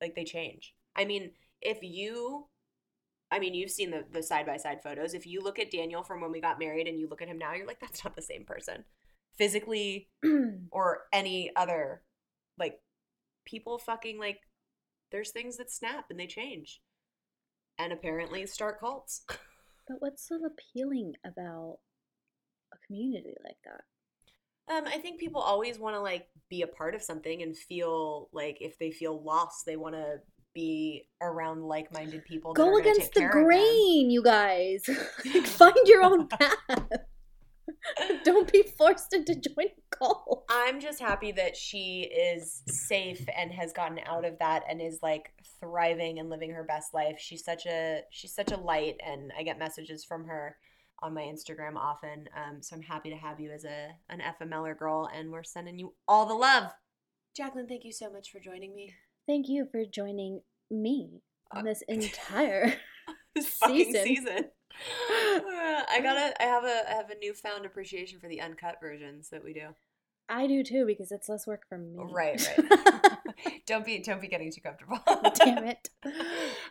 Like 0.00 0.14
they 0.14 0.24
change. 0.24 0.74
I 0.96 1.04
mean 1.04 1.32
if 1.60 1.78
you 1.82 2.46
i 3.30 3.38
mean 3.38 3.52
you've 3.54 3.70
seen 3.70 3.90
the 3.90 4.04
the 4.10 4.22
side 4.22 4.46
by 4.46 4.56
side 4.56 4.82
photos. 4.82 5.14
If 5.14 5.26
you 5.26 5.42
look 5.42 5.58
at 5.58 5.70
daniel 5.70 6.02
from 6.02 6.20
when 6.20 6.32
we 6.32 6.40
got 6.40 6.58
married 6.58 6.86
and 6.86 6.98
you 6.98 7.08
look 7.08 7.22
at 7.22 7.28
him 7.28 7.38
now 7.38 7.54
you're 7.54 7.66
like 7.66 7.80
that's 7.80 8.04
not 8.04 8.16
the 8.16 8.22
same 8.22 8.44
person. 8.44 8.84
Physically 9.36 10.08
or 10.70 11.02
any 11.12 11.50
other 11.54 12.02
like 12.58 12.80
people 13.44 13.78
fucking 13.78 14.18
like 14.18 14.40
there's 15.10 15.30
things 15.30 15.56
that 15.56 15.70
snap 15.70 16.06
and 16.10 16.18
they 16.18 16.26
change. 16.26 16.80
And 17.78 17.92
apparently 17.92 18.46
start 18.46 18.78
cults 18.78 19.24
But 19.90 20.00
what's 20.00 20.28
so 20.28 20.38
appealing 20.44 21.14
about 21.26 21.78
a 22.72 22.76
community 22.86 23.34
like 23.44 23.56
that? 23.64 24.72
Um, 24.72 24.84
I 24.86 24.98
think 24.98 25.18
people 25.18 25.40
always 25.40 25.80
want 25.80 25.96
to 25.96 26.00
like 26.00 26.28
be 26.48 26.62
a 26.62 26.68
part 26.68 26.94
of 26.94 27.02
something 27.02 27.42
and 27.42 27.56
feel 27.56 28.28
like 28.32 28.58
if 28.60 28.78
they 28.78 28.92
feel 28.92 29.20
lost, 29.20 29.66
they 29.66 29.74
want 29.74 29.96
to 29.96 30.20
be 30.54 31.08
around 31.20 31.64
like-minded 31.64 32.24
people. 32.24 32.52
Go 32.52 32.76
against 32.78 33.14
the 33.14 33.20
care 33.20 33.28
of 33.30 33.34
them. 33.34 33.44
grain, 33.46 34.10
you 34.10 34.22
guys. 34.22 34.88
like, 35.34 35.46
find 35.46 35.74
your 35.86 36.04
own 36.04 36.28
path. 36.28 36.86
Don't 38.24 38.50
be 38.52 38.62
forced 38.62 39.12
into 39.12 39.34
joining 39.34 39.72
a 39.92 39.96
cult. 39.96 40.44
I'm 40.50 40.80
just 40.80 41.00
happy 41.00 41.32
that 41.32 41.56
she 41.56 42.02
is 42.02 42.62
safe 42.66 43.24
and 43.36 43.52
has 43.52 43.72
gotten 43.72 44.00
out 44.06 44.24
of 44.24 44.38
that 44.38 44.62
and 44.68 44.80
is 44.80 44.98
like 45.02 45.32
thriving 45.60 46.18
and 46.18 46.28
living 46.30 46.50
her 46.52 46.64
best 46.64 46.92
life. 46.94 47.16
She's 47.18 47.44
such 47.44 47.66
a 47.66 48.00
she's 48.10 48.34
such 48.34 48.52
a 48.52 48.56
light, 48.56 48.96
and 49.04 49.32
I 49.38 49.42
get 49.42 49.58
messages 49.58 50.04
from 50.04 50.24
her 50.26 50.56
on 51.02 51.14
my 51.14 51.22
Instagram 51.22 51.76
often. 51.76 52.28
Um, 52.36 52.62
so 52.62 52.76
I'm 52.76 52.82
happy 52.82 53.10
to 53.10 53.16
have 53.16 53.40
you 53.40 53.50
as 53.52 53.64
a 53.64 53.88
an 54.08 54.20
FMLer 54.40 54.76
girl, 54.78 55.08
and 55.14 55.30
we're 55.30 55.42
sending 55.44 55.78
you 55.78 55.94
all 56.06 56.26
the 56.26 56.34
love. 56.34 56.70
Jacqueline, 57.36 57.66
thank 57.68 57.84
you 57.84 57.92
so 57.92 58.10
much 58.10 58.30
for 58.30 58.40
joining 58.40 58.74
me. 58.74 58.92
Thank 59.26 59.48
you 59.48 59.66
for 59.70 59.84
joining 59.84 60.42
me 60.70 61.22
Uh, 61.54 61.58
on 61.60 61.64
this 61.64 61.82
entire 61.88 62.74
season. 63.38 64.02
season. 64.04 64.44
I 65.10 66.00
gotta. 66.02 66.40
I 66.42 66.46
have 66.46 66.64
a. 66.64 66.90
I 66.90 66.94
have 66.94 67.10
a 67.10 67.18
newfound 67.18 67.66
appreciation 67.66 68.18
for 68.20 68.28
the 68.28 68.40
uncut 68.40 68.78
versions 68.80 69.28
that 69.30 69.44
we 69.44 69.52
do. 69.52 69.74
I 70.30 70.46
do 70.46 70.62
too 70.62 70.86
because 70.86 71.10
it's 71.12 71.28
less 71.28 71.46
work 71.46 71.62
for 71.68 71.76
me. 71.76 71.96
Right, 71.98 72.40
right. 72.56 73.18
don't 73.66 73.84
be. 73.84 73.98
Don't 73.98 74.20
be 74.20 74.28
getting 74.28 74.52
too 74.52 74.60
comfortable. 74.60 74.98
Damn 75.34 75.64
it. 75.64 75.88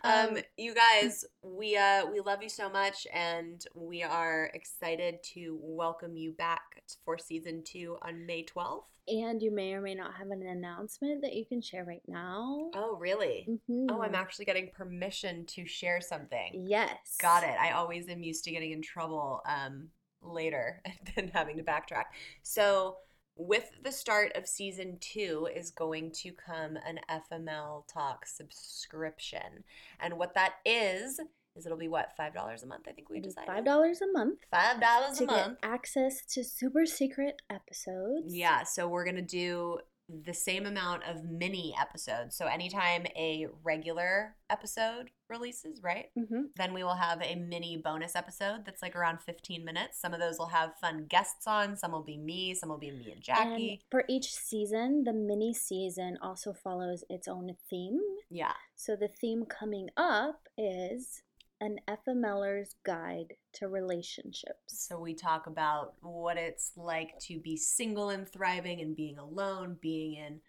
Um, 0.01 0.37
you 0.57 0.73
guys, 0.73 1.25
we 1.43 1.75
uh, 1.75 2.05
we 2.09 2.21
love 2.21 2.41
you 2.41 2.47
so 2.47 2.69
much, 2.69 3.05
and 3.13 3.61
we 3.75 4.01
are 4.01 4.49
excited 4.53 5.21
to 5.33 5.57
welcome 5.61 6.15
you 6.15 6.31
back 6.31 6.61
for 7.03 7.17
season 7.17 7.63
two 7.65 7.97
on 8.01 8.25
May 8.25 8.43
twelfth. 8.43 8.89
And 9.09 9.41
you 9.43 9.51
may 9.51 9.73
or 9.73 9.81
may 9.81 9.95
not 9.95 10.13
have 10.13 10.29
an 10.29 10.41
announcement 10.47 11.21
that 11.23 11.33
you 11.33 11.43
can 11.45 11.61
share 11.61 11.83
right 11.83 12.01
now. 12.07 12.69
Oh, 12.75 12.95
really? 12.97 13.45
Oh, 13.89 14.01
I'm 14.01 14.13
Mhm. 14.13 14.15
actually 14.15 14.45
getting 14.45 14.69
permission 14.71 15.45
to 15.47 15.65
share 15.65 15.99
something. 15.99 16.63
Yes. 16.65 17.17
Got 17.21 17.43
it. 17.43 17.55
I 17.59 17.71
always 17.71 18.07
am 18.07 18.23
used 18.23 18.45
to 18.45 18.51
getting 18.51 18.71
in 18.71 18.81
trouble 18.81 19.41
um, 19.45 19.89
later 20.21 20.81
than 21.15 21.27
having 21.29 21.57
to 21.57 21.63
backtrack. 21.63 22.05
So, 22.41 22.97
with 23.39 23.71
the 23.81 23.91
start 23.91 24.33
of 24.35 24.47
season 24.47 24.97
two, 24.99 25.47
is 25.55 25.71
going 25.71 26.11
to 26.11 26.31
come 26.31 26.77
an 26.85 26.99
FML 27.09 27.87
Talk 27.87 28.25
subscription. 28.25 29.63
And 30.01 30.17
what 30.17 30.35
that 30.35 30.55
is, 30.65 31.21
is 31.55 31.65
it'll 31.65 31.77
be 31.77 31.87
what, 31.87 32.11
$5 32.19 32.63
a 32.63 32.65
month? 32.65 32.85
I 32.87 32.91
think 32.91 33.09
we 33.09 33.21
decided. 33.21 33.47
Five 33.47 33.65
dollars 33.65 34.01
a 34.01 34.11
month 34.11 34.39
$5 34.53 35.17
to 35.17 35.23
a 35.23 35.27
month. 35.27 35.61
get 35.61 35.69
access 35.69 36.21
to 36.33 36.43
super 36.43 36.85
secret 36.85 37.41
episodes. 37.49 38.35
Yeah, 38.35 38.63
so 38.63 38.87
we're 38.89 39.05
going 39.05 39.15
to 39.15 39.21
do 39.21 39.79
the 40.25 40.33
same 40.33 40.65
amount 40.65 41.03
of 41.03 41.23
mini 41.23 41.75
episodes. 41.79 42.35
So 42.35 42.45
anytime 42.47 43.05
a 43.15 43.47
regular 43.63 44.35
episode 44.49 45.11
releases, 45.29 45.83
right? 45.83 46.07
Mm-hmm. 46.17 46.41
Then 46.55 46.73
we 46.73 46.83
will 46.83 46.95
have 46.95 47.21
a 47.21 47.35
mini 47.35 47.77
bonus 47.77 48.15
episode 48.15 48.65
that's 48.65 48.81
like 48.81 48.95
around 48.95 49.21
15 49.21 49.63
minutes. 49.63 50.01
Some 50.01 50.13
of 50.13 50.19
those 50.19 50.39
will 50.39 50.47
have 50.47 50.71
fun 50.81 51.05
guests 51.07 51.45
on, 51.45 51.77
some 51.77 51.91
will 51.91 52.03
be 52.03 52.17
me, 52.17 52.55
some 52.55 52.69
will 52.69 52.79
be 52.79 52.89
me 52.91 53.11
and 53.15 53.23
And 53.39 53.59
Jacque. 53.59 53.79
for 53.91 54.03
each 54.09 54.33
season, 54.33 55.03
the 55.03 55.13
mini 55.13 55.53
season 55.53 56.17
also 56.21 56.53
follows 56.53 57.03
its 57.09 57.27
own 57.27 57.55
theme. 57.69 57.99
yeah. 58.29 58.53
So 58.75 58.95
the 58.95 59.09
theme 59.09 59.45
coming 59.45 59.89
up 59.97 60.47
is 60.57 61.21
an 61.61 61.79
FMLer's 61.87 62.75
guide 62.85 63.33
to 63.53 63.67
relationships. 63.67 64.53
So 64.67 64.99
we 64.99 65.13
talk 65.13 65.47
about 65.47 65.93
what 66.01 66.37
it's 66.37 66.71
like 66.77 67.17
to 67.21 67.39
be 67.39 67.57
single 67.57 68.09
and 68.09 68.27
thriving 68.27 68.81
and 68.81 68.95
being 68.95 69.17
alone, 69.17 69.77
being 69.81 70.13
in 70.15 70.39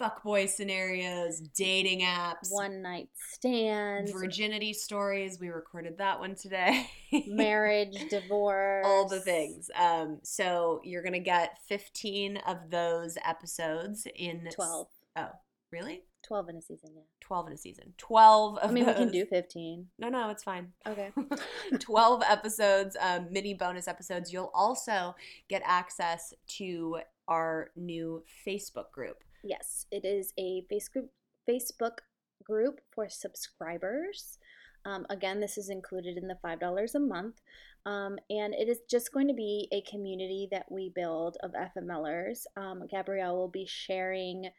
fuckboy 0.00 0.48
scenarios, 0.48 1.40
dating 1.40 2.00
apps, 2.00 2.50
One 2.50 2.82
night 2.82 3.08
stands, 3.14 4.10
virginity 4.12 4.72
stories. 4.74 5.38
We 5.40 5.48
recorded 5.48 5.98
that 5.98 6.18
one 6.20 6.34
today. 6.34 6.86
marriage, 7.26 7.96
divorce, 8.10 8.84
all 8.86 9.08
the 9.08 9.20
things. 9.20 9.70
Um, 9.78 10.18
so 10.22 10.80
you're 10.84 11.02
gonna 11.02 11.18
get 11.20 11.58
15 11.68 12.38
of 12.46 12.70
those 12.70 13.16
episodes 13.24 14.06
in 14.14 14.46
s- 14.46 14.54
12. 14.54 14.88
Oh, 15.16 15.28
really? 15.72 16.02
12 16.22 16.48
in 16.50 16.56
a 16.56 16.62
season, 16.62 16.90
yeah. 16.94 17.02
12 17.20 17.46
in 17.48 17.52
a 17.52 17.56
season. 17.56 17.94
12 17.98 18.58
of 18.58 18.70
I 18.70 18.72
mean, 18.72 18.86
we 18.86 18.92
can 18.92 19.10
do 19.10 19.24
15. 19.24 19.86
No, 19.98 20.08
no, 20.08 20.30
it's 20.30 20.42
fine. 20.42 20.72
Okay. 20.86 21.10
12 21.78 22.22
episodes, 22.28 22.96
um, 23.00 23.28
mini 23.30 23.54
bonus 23.54 23.88
episodes. 23.88 24.32
You'll 24.32 24.50
also 24.54 25.14
get 25.48 25.62
access 25.64 26.34
to 26.58 26.98
our 27.28 27.70
new 27.76 28.22
Facebook 28.46 28.90
group. 28.92 29.22
Yes, 29.44 29.86
it 29.90 30.04
is 30.04 30.32
a 30.38 30.64
Facebook 30.70 31.08
Facebook 31.48 31.98
group 32.44 32.80
for 32.90 33.08
subscribers. 33.08 34.38
Um, 34.84 35.06
again, 35.10 35.40
this 35.40 35.58
is 35.58 35.70
included 35.70 36.16
in 36.16 36.28
the 36.28 36.38
$5 36.44 36.94
a 36.94 36.98
month. 36.98 37.40
Um, 37.86 38.18
and 38.28 38.54
it 38.54 38.68
is 38.68 38.80
just 38.88 39.12
going 39.12 39.28
to 39.28 39.34
be 39.34 39.68
a 39.72 39.82
community 39.82 40.48
that 40.50 40.70
we 40.70 40.90
build 40.94 41.36
of 41.42 41.52
FMLers. 41.52 42.44
Um, 42.56 42.86
Gabrielle 42.90 43.36
will 43.36 43.48
be 43.48 43.66
sharing 43.66 44.50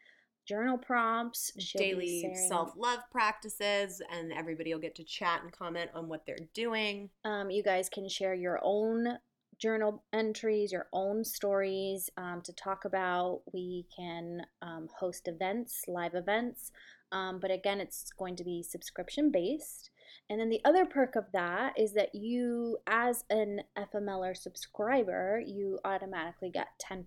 journal 0.46 0.78
prompts, 0.78 1.52
Daily 1.76 2.34
self 2.48 2.72
love 2.76 3.00
practices, 3.10 4.02
and 4.12 4.32
everybody 4.32 4.72
will 4.72 4.80
get 4.80 4.94
to 4.96 5.04
chat 5.04 5.42
and 5.42 5.52
comment 5.52 5.90
on 5.94 6.08
what 6.08 6.26
they're 6.26 6.36
doing. 6.54 7.10
Um, 7.24 7.50
you 7.50 7.62
guys 7.62 7.88
can 7.88 8.08
share 8.08 8.34
your 8.34 8.60
own 8.62 9.18
journal 9.58 10.02
entries, 10.12 10.72
your 10.72 10.88
own 10.92 11.22
stories 11.22 12.08
um, 12.16 12.40
to 12.44 12.52
talk 12.54 12.84
about. 12.84 13.42
We 13.52 13.86
can 13.94 14.42
um, 14.62 14.88
host 14.98 15.28
events, 15.28 15.84
live 15.86 16.14
events, 16.14 16.72
um, 17.12 17.38
but 17.40 17.50
again, 17.50 17.80
it's 17.80 18.10
going 18.18 18.36
to 18.36 18.44
be 18.44 18.62
subscription 18.62 19.30
based. 19.30 19.90
And 20.28 20.40
then 20.40 20.48
the 20.48 20.60
other 20.64 20.84
perk 20.84 21.16
of 21.16 21.24
that 21.32 21.78
is 21.78 21.92
that 21.94 22.14
you, 22.14 22.78
as 22.86 23.24
an 23.30 23.62
FMLer 23.76 24.36
subscriber, 24.36 25.42
you 25.44 25.78
automatically 25.84 26.50
get 26.50 26.68
10% 26.80 27.04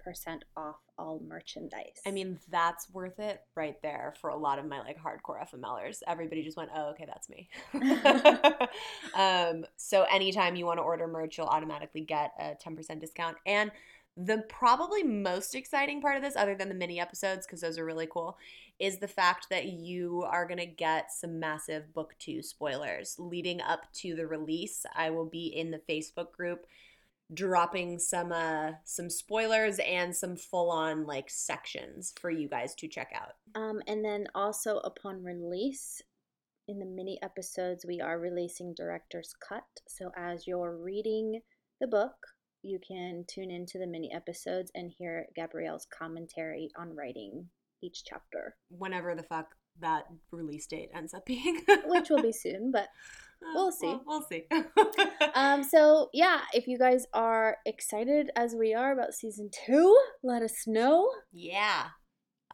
off 0.58 0.76
all 0.98 1.22
merchandise. 1.28 2.02
I 2.06 2.12
mean, 2.12 2.40
that's 2.50 2.90
worth 2.92 3.20
it 3.20 3.42
right 3.56 3.82
there 3.82 4.14
for 4.20 4.30
a 4.30 4.36
lot 4.36 4.60
of 4.60 4.66
my 4.66 4.80
like 4.80 4.98
hardcore 5.02 5.42
FMLers. 5.50 6.00
Everybody 6.08 6.44
just 6.44 6.58
went, 6.58 6.70
oh, 6.76 6.90
okay, 6.92 7.08
that's 7.08 7.30
me. 7.30 7.50
um, 9.16 9.66
so 9.78 10.06
anytime 10.12 10.56
you 10.56 10.66
want 10.66 10.80
to 10.80 10.84
order 10.84 11.08
merch, 11.08 11.38
you'll 11.38 11.48
automatically 11.48 12.02
get 12.02 12.32
a 12.40 12.56
10% 12.56 13.00
discount. 13.00 13.38
And 13.46 13.72
the 14.16 14.44
probably 14.48 15.04
most 15.04 15.56
exciting 15.56 16.02
part 16.02 16.18
of 16.18 16.22
this, 16.22 16.36
other 16.36 16.56
than 16.56 16.70
the 16.70 16.76
mini 16.76 17.00
episodes, 17.00 17.48
because 17.48 17.62
those 17.62 17.80
are 17.80 17.86
really 17.86 18.08
cool, 18.12 18.38
is 18.84 18.98
the 18.98 19.08
fact 19.08 19.48
that 19.50 19.68
you 19.68 20.26
are 20.30 20.46
going 20.46 20.60
to 20.60 20.66
get 20.66 21.10
some 21.10 21.40
massive 21.40 21.94
book 21.94 22.14
two 22.20 22.44
spoilers 22.44 23.16
leading 23.18 23.62
up 23.62 23.86
to 23.94 24.14
the 24.14 24.28
release. 24.28 24.86
I 24.94 25.10
will 25.10 25.26
be 25.26 25.48
in 25.48 25.72
the 25.72 25.82
Facebook 25.90 26.34
group 26.34 26.66
dropping 27.34 27.98
some 27.98 28.34
uh 28.34 28.74
some 28.84 29.10
spoilers 29.10 29.80
and 29.80 30.14
some 30.14 30.36
full 30.36 30.70
on 30.70 31.06
like 31.06 31.30
sections 31.30 32.14
for 32.20 32.30
you 32.30 32.50
guys 32.50 32.76
to 32.76 32.88
check 32.90 33.14
out. 33.16 33.36
Um, 33.56 33.82
and 33.88 34.04
then 34.04 34.28
also 34.36 34.80
upon 34.80 35.24
release, 35.24 36.02
in 36.68 36.80
the 36.80 36.86
mini 36.86 37.18
episodes, 37.24 37.86
we 37.88 38.02
are 38.02 38.20
releasing 38.20 38.74
director's 38.74 39.34
cut. 39.48 39.64
So 39.88 40.12
as 40.18 40.46
you're 40.46 40.76
reading 40.78 41.40
the 41.80 41.88
book, 41.88 42.16
you 42.62 42.80
can 42.86 43.24
tune 43.30 43.50
into 43.50 43.78
the 43.78 43.88
mini 43.88 44.12
episodes 44.14 44.72
and 44.76 44.92
hear 44.92 45.28
Gabrielle's 45.36 45.88
commentary 45.98 46.70
on 46.78 46.94
writing 46.94 47.48
each 47.84 48.04
chapter, 48.06 48.56
Whenever 48.70 49.14
the 49.16 49.24
fuck 49.24 49.48
that 49.80 50.04
release 50.32 50.66
date 50.68 50.90
ends 50.96 51.14
up 51.14 51.26
being. 51.26 51.62
which 51.86 52.10
will 52.10 52.22
be 52.22 52.32
soon, 52.44 52.72
but 52.72 52.88
we'll 53.54 53.72
see. 53.72 53.88
We'll, 53.88 54.02
we'll 54.06 54.22
see. 54.24 54.46
Um, 55.36 55.64
so 55.64 56.10
yeah, 56.14 56.42
if 56.54 56.68
you 56.68 56.78
guys 56.78 57.08
are 57.14 57.58
excited 57.66 58.30
as 58.36 58.54
we 58.56 58.74
are 58.76 58.92
about 58.94 59.14
season 59.14 59.50
two, 59.66 60.00
let 60.24 60.44
us 60.44 60.66
know. 60.68 61.10
yeah. 61.32 61.86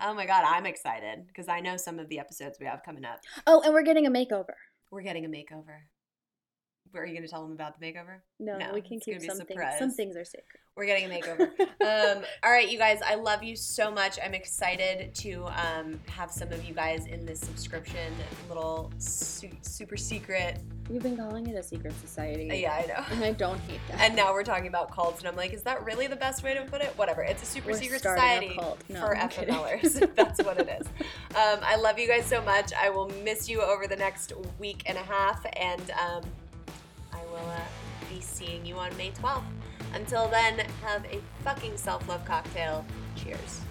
Oh 0.01 0.13
my 0.13 0.25
god, 0.25 0.45
I'm 0.47 0.65
excited 0.65 1.27
because 1.27 1.49
I 1.49 1.59
know 1.59 1.75
some 1.75 1.99
of 1.99 2.07
the 2.07 2.19
episodes 2.19 2.57
we 2.57 2.67
have 2.67 2.84
coming 2.86 3.03
up. 3.03 3.19
Oh, 3.45 3.61
and 3.65 3.73
we're 3.73 3.84
getting 3.84 4.07
a 4.07 4.11
makeover. 4.11 4.53
We're 4.91 5.01
getting 5.01 5.25
a 5.25 5.27
makeover. 5.27 5.80
Are 6.96 7.06
you 7.06 7.14
going 7.14 7.24
to 7.24 7.30
tell 7.30 7.44
them 7.44 7.52
about 7.52 7.80
the 7.80 7.86
makeover? 7.86 8.20
No, 8.40 8.58
we 8.74 8.82
can 8.82 9.00
keep 9.00 9.16
gonna 9.16 9.20
be 9.20 9.28
a 9.28 9.36
some 9.36 9.46
things. 9.46 9.62
Some 9.78 9.92
things 9.92 10.16
are 10.16 10.26
secret. 10.26 10.60
We're 10.76 10.86
getting 10.86 11.12
a 11.12 11.14
makeover. 11.14 11.50
um, 12.18 12.24
all 12.42 12.52
right, 12.52 12.70
you 12.70 12.78
guys, 12.78 13.02
I 13.06 13.16
love 13.16 13.44
you 13.44 13.56
so 13.56 13.92
much. 13.92 14.18
I'm 14.24 14.34
excited 14.34 15.14
to 15.16 15.46
um, 15.48 16.00
have 16.08 16.32
some 16.32 16.54
of 16.54 16.64
you 16.64 16.74
guys 16.74 17.06
in 17.06 17.26
this 17.26 17.42
subscription 17.42 18.14
little 18.48 18.92
su- 18.98 19.50
super 19.62 19.98
secret. 19.98 20.60
You've 20.90 21.04
been 21.04 21.18
calling 21.18 21.48
it 21.48 21.56
a 21.56 21.62
secret 21.62 21.94
society. 22.00 22.50
Uh, 22.50 22.54
yeah, 22.56 22.74
I 22.74 22.86
know. 22.88 23.06
And 23.12 23.24
I 23.24 23.34
don't 23.34 23.60
hate 23.60 23.82
that. 23.90 24.00
And 24.00 24.16
now 24.16 24.32
we're 24.34 24.44
talking 24.44 24.68
about 24.68 24.92
cults, 24.92 25.20
and 25.20 25.28
I'm 25.28 25.36
like, 25.36 25.54
is 25.54 25.62
that 25.64 25.84
really 25.84 26.08
the 26.08 26.16
best 26.16 26.44
way 26.44 26.54
to 26.54 26.64
put 26.64 26.82
it? 26.82 26.98
Whatever. 26.98 27.22
It's 27.24 27.44
a 27.44 27.46
super 27.46 27.72
We're 27.72 27.78
secret 27.78 28.02
society 28.02 28.56
cult. 28.56 28.82
No, 28.90 29.02
for. 29.02 29.16
FMLers. 29.16 30.10
That's 30.16 30.42
what 30.44 30.60
it 30.60 30.70
is. 30.80 30.88
Um, 31.30 31.60
I 31.62 31.76
love 31.76 32.00
you 32.00 32.08
guys 32.08 32.26
so 32.26 32.42
much. 32.42 32.74
I 32.74 32.90
will 32.90 33.08
miss 33.24 33.48
you 33.48 33.62
over 33.62 33.86
the 33.86 33.96
next 33.96 34.34
week 34.58 34.82
and 34.88 34.98
a 34.98 35.04
half, 35.04 35.46
and 35.54 35.92
um, 35.92 36.24
will 37.32 37.49
uh, 37.49 37.59
be 38.09 38.21
seeing 38.21 38.65
you 38.65 38.75
on 38.75 38.95
May 38.97 39.11
12th. 39.11 39.43
Until 39.93 40.27
then, 40.27 40.59
have 40.84 41.05
a 41.05 41.21
fucking 41.43 41.77
self 41.77 42.07
love 42.07 42.25
cocktail. 42.25 42.86
Cheers. 43.15 43.61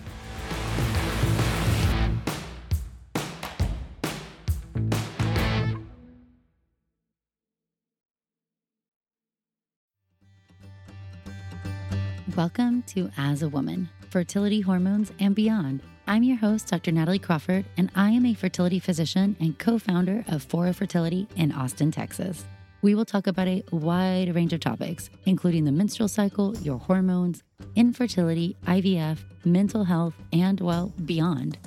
Welcome 12.36 12.82
to 12.88 13.10
As 13.16 13.42
a 13.42 13.48
Woman 13.48 13.88
Fertility 14.10 14.60
Hormones 14.60 15.12
and 15.18 15.34
Beyond. 15.34 15.82
I'm 16.06 16.22
your 16.22 16.36
host, 16.36 16.68
Dr. 16.68 16.92
Natalie 16.92 17.18
Crawford, 17.18 17.64
and 17.76 17.90
I 17.96 18.10
am 18.10 18.24
a 18.24 18.34
fertility 18.34 18.78
physician 18.78 19.36
and 19.40 19.58
co 19.58 19.78
founder 19.78 20.24
of 20.28 20.44
Fora 20.44 20.72
Fertility 20.72 21.26
in 21.36 21.50
Austin, 21.52 21.90
Texas. 21.90 22.44
We 22.80 22.94
will 22.94 23.04
talk 23.04 23.26
about 23.26 23.48
a 23.48 23.64
wide 23.72 24.34
range 24.34 24.52
of 24.52 24.60
topics, 24.60 25.10
including 25.26 25.64
the 25.64 25.72
menstrual 25.72 26.08
cycle, 26.08 26.56
your 26.58 26.78
hormones, 26.78 27.42
infertility, 27.74 28.56
IVF, 28.66 29.18
mental 29.44 29.82
health, 29.82 30.14
and, 30.32 30.60
well, 30.60 30.92
beyond. 31.04 31.58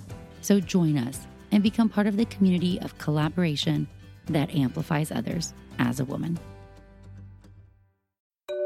So 0.41 0.59
join 0.62 0.97
us 0.97 1.28
and 1.51 1.62
become 1.62 1.89
part 1.89 2.07
of 2.07 2.16
the 2.16 2.26
community 2.26 2.80
of 2.80 2.97
collaboration 2.97 3.88
that 4.28 4.55
amplifies 4.55 5.12
others 5.12 5.53
as 5.80 5.99
a 5.99 6.05
woman. 6.05 6.39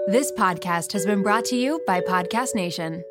This 0.07 0.31
podcast 0.33 0.91
has 0.93 1.03
been 1.03 1.23
brought 1.23 1.45
to 1.45 1.55
you 1.55 1.81
by 1.87 1.99
Podcast 1.99 2.53
Nation. 2.53 3.03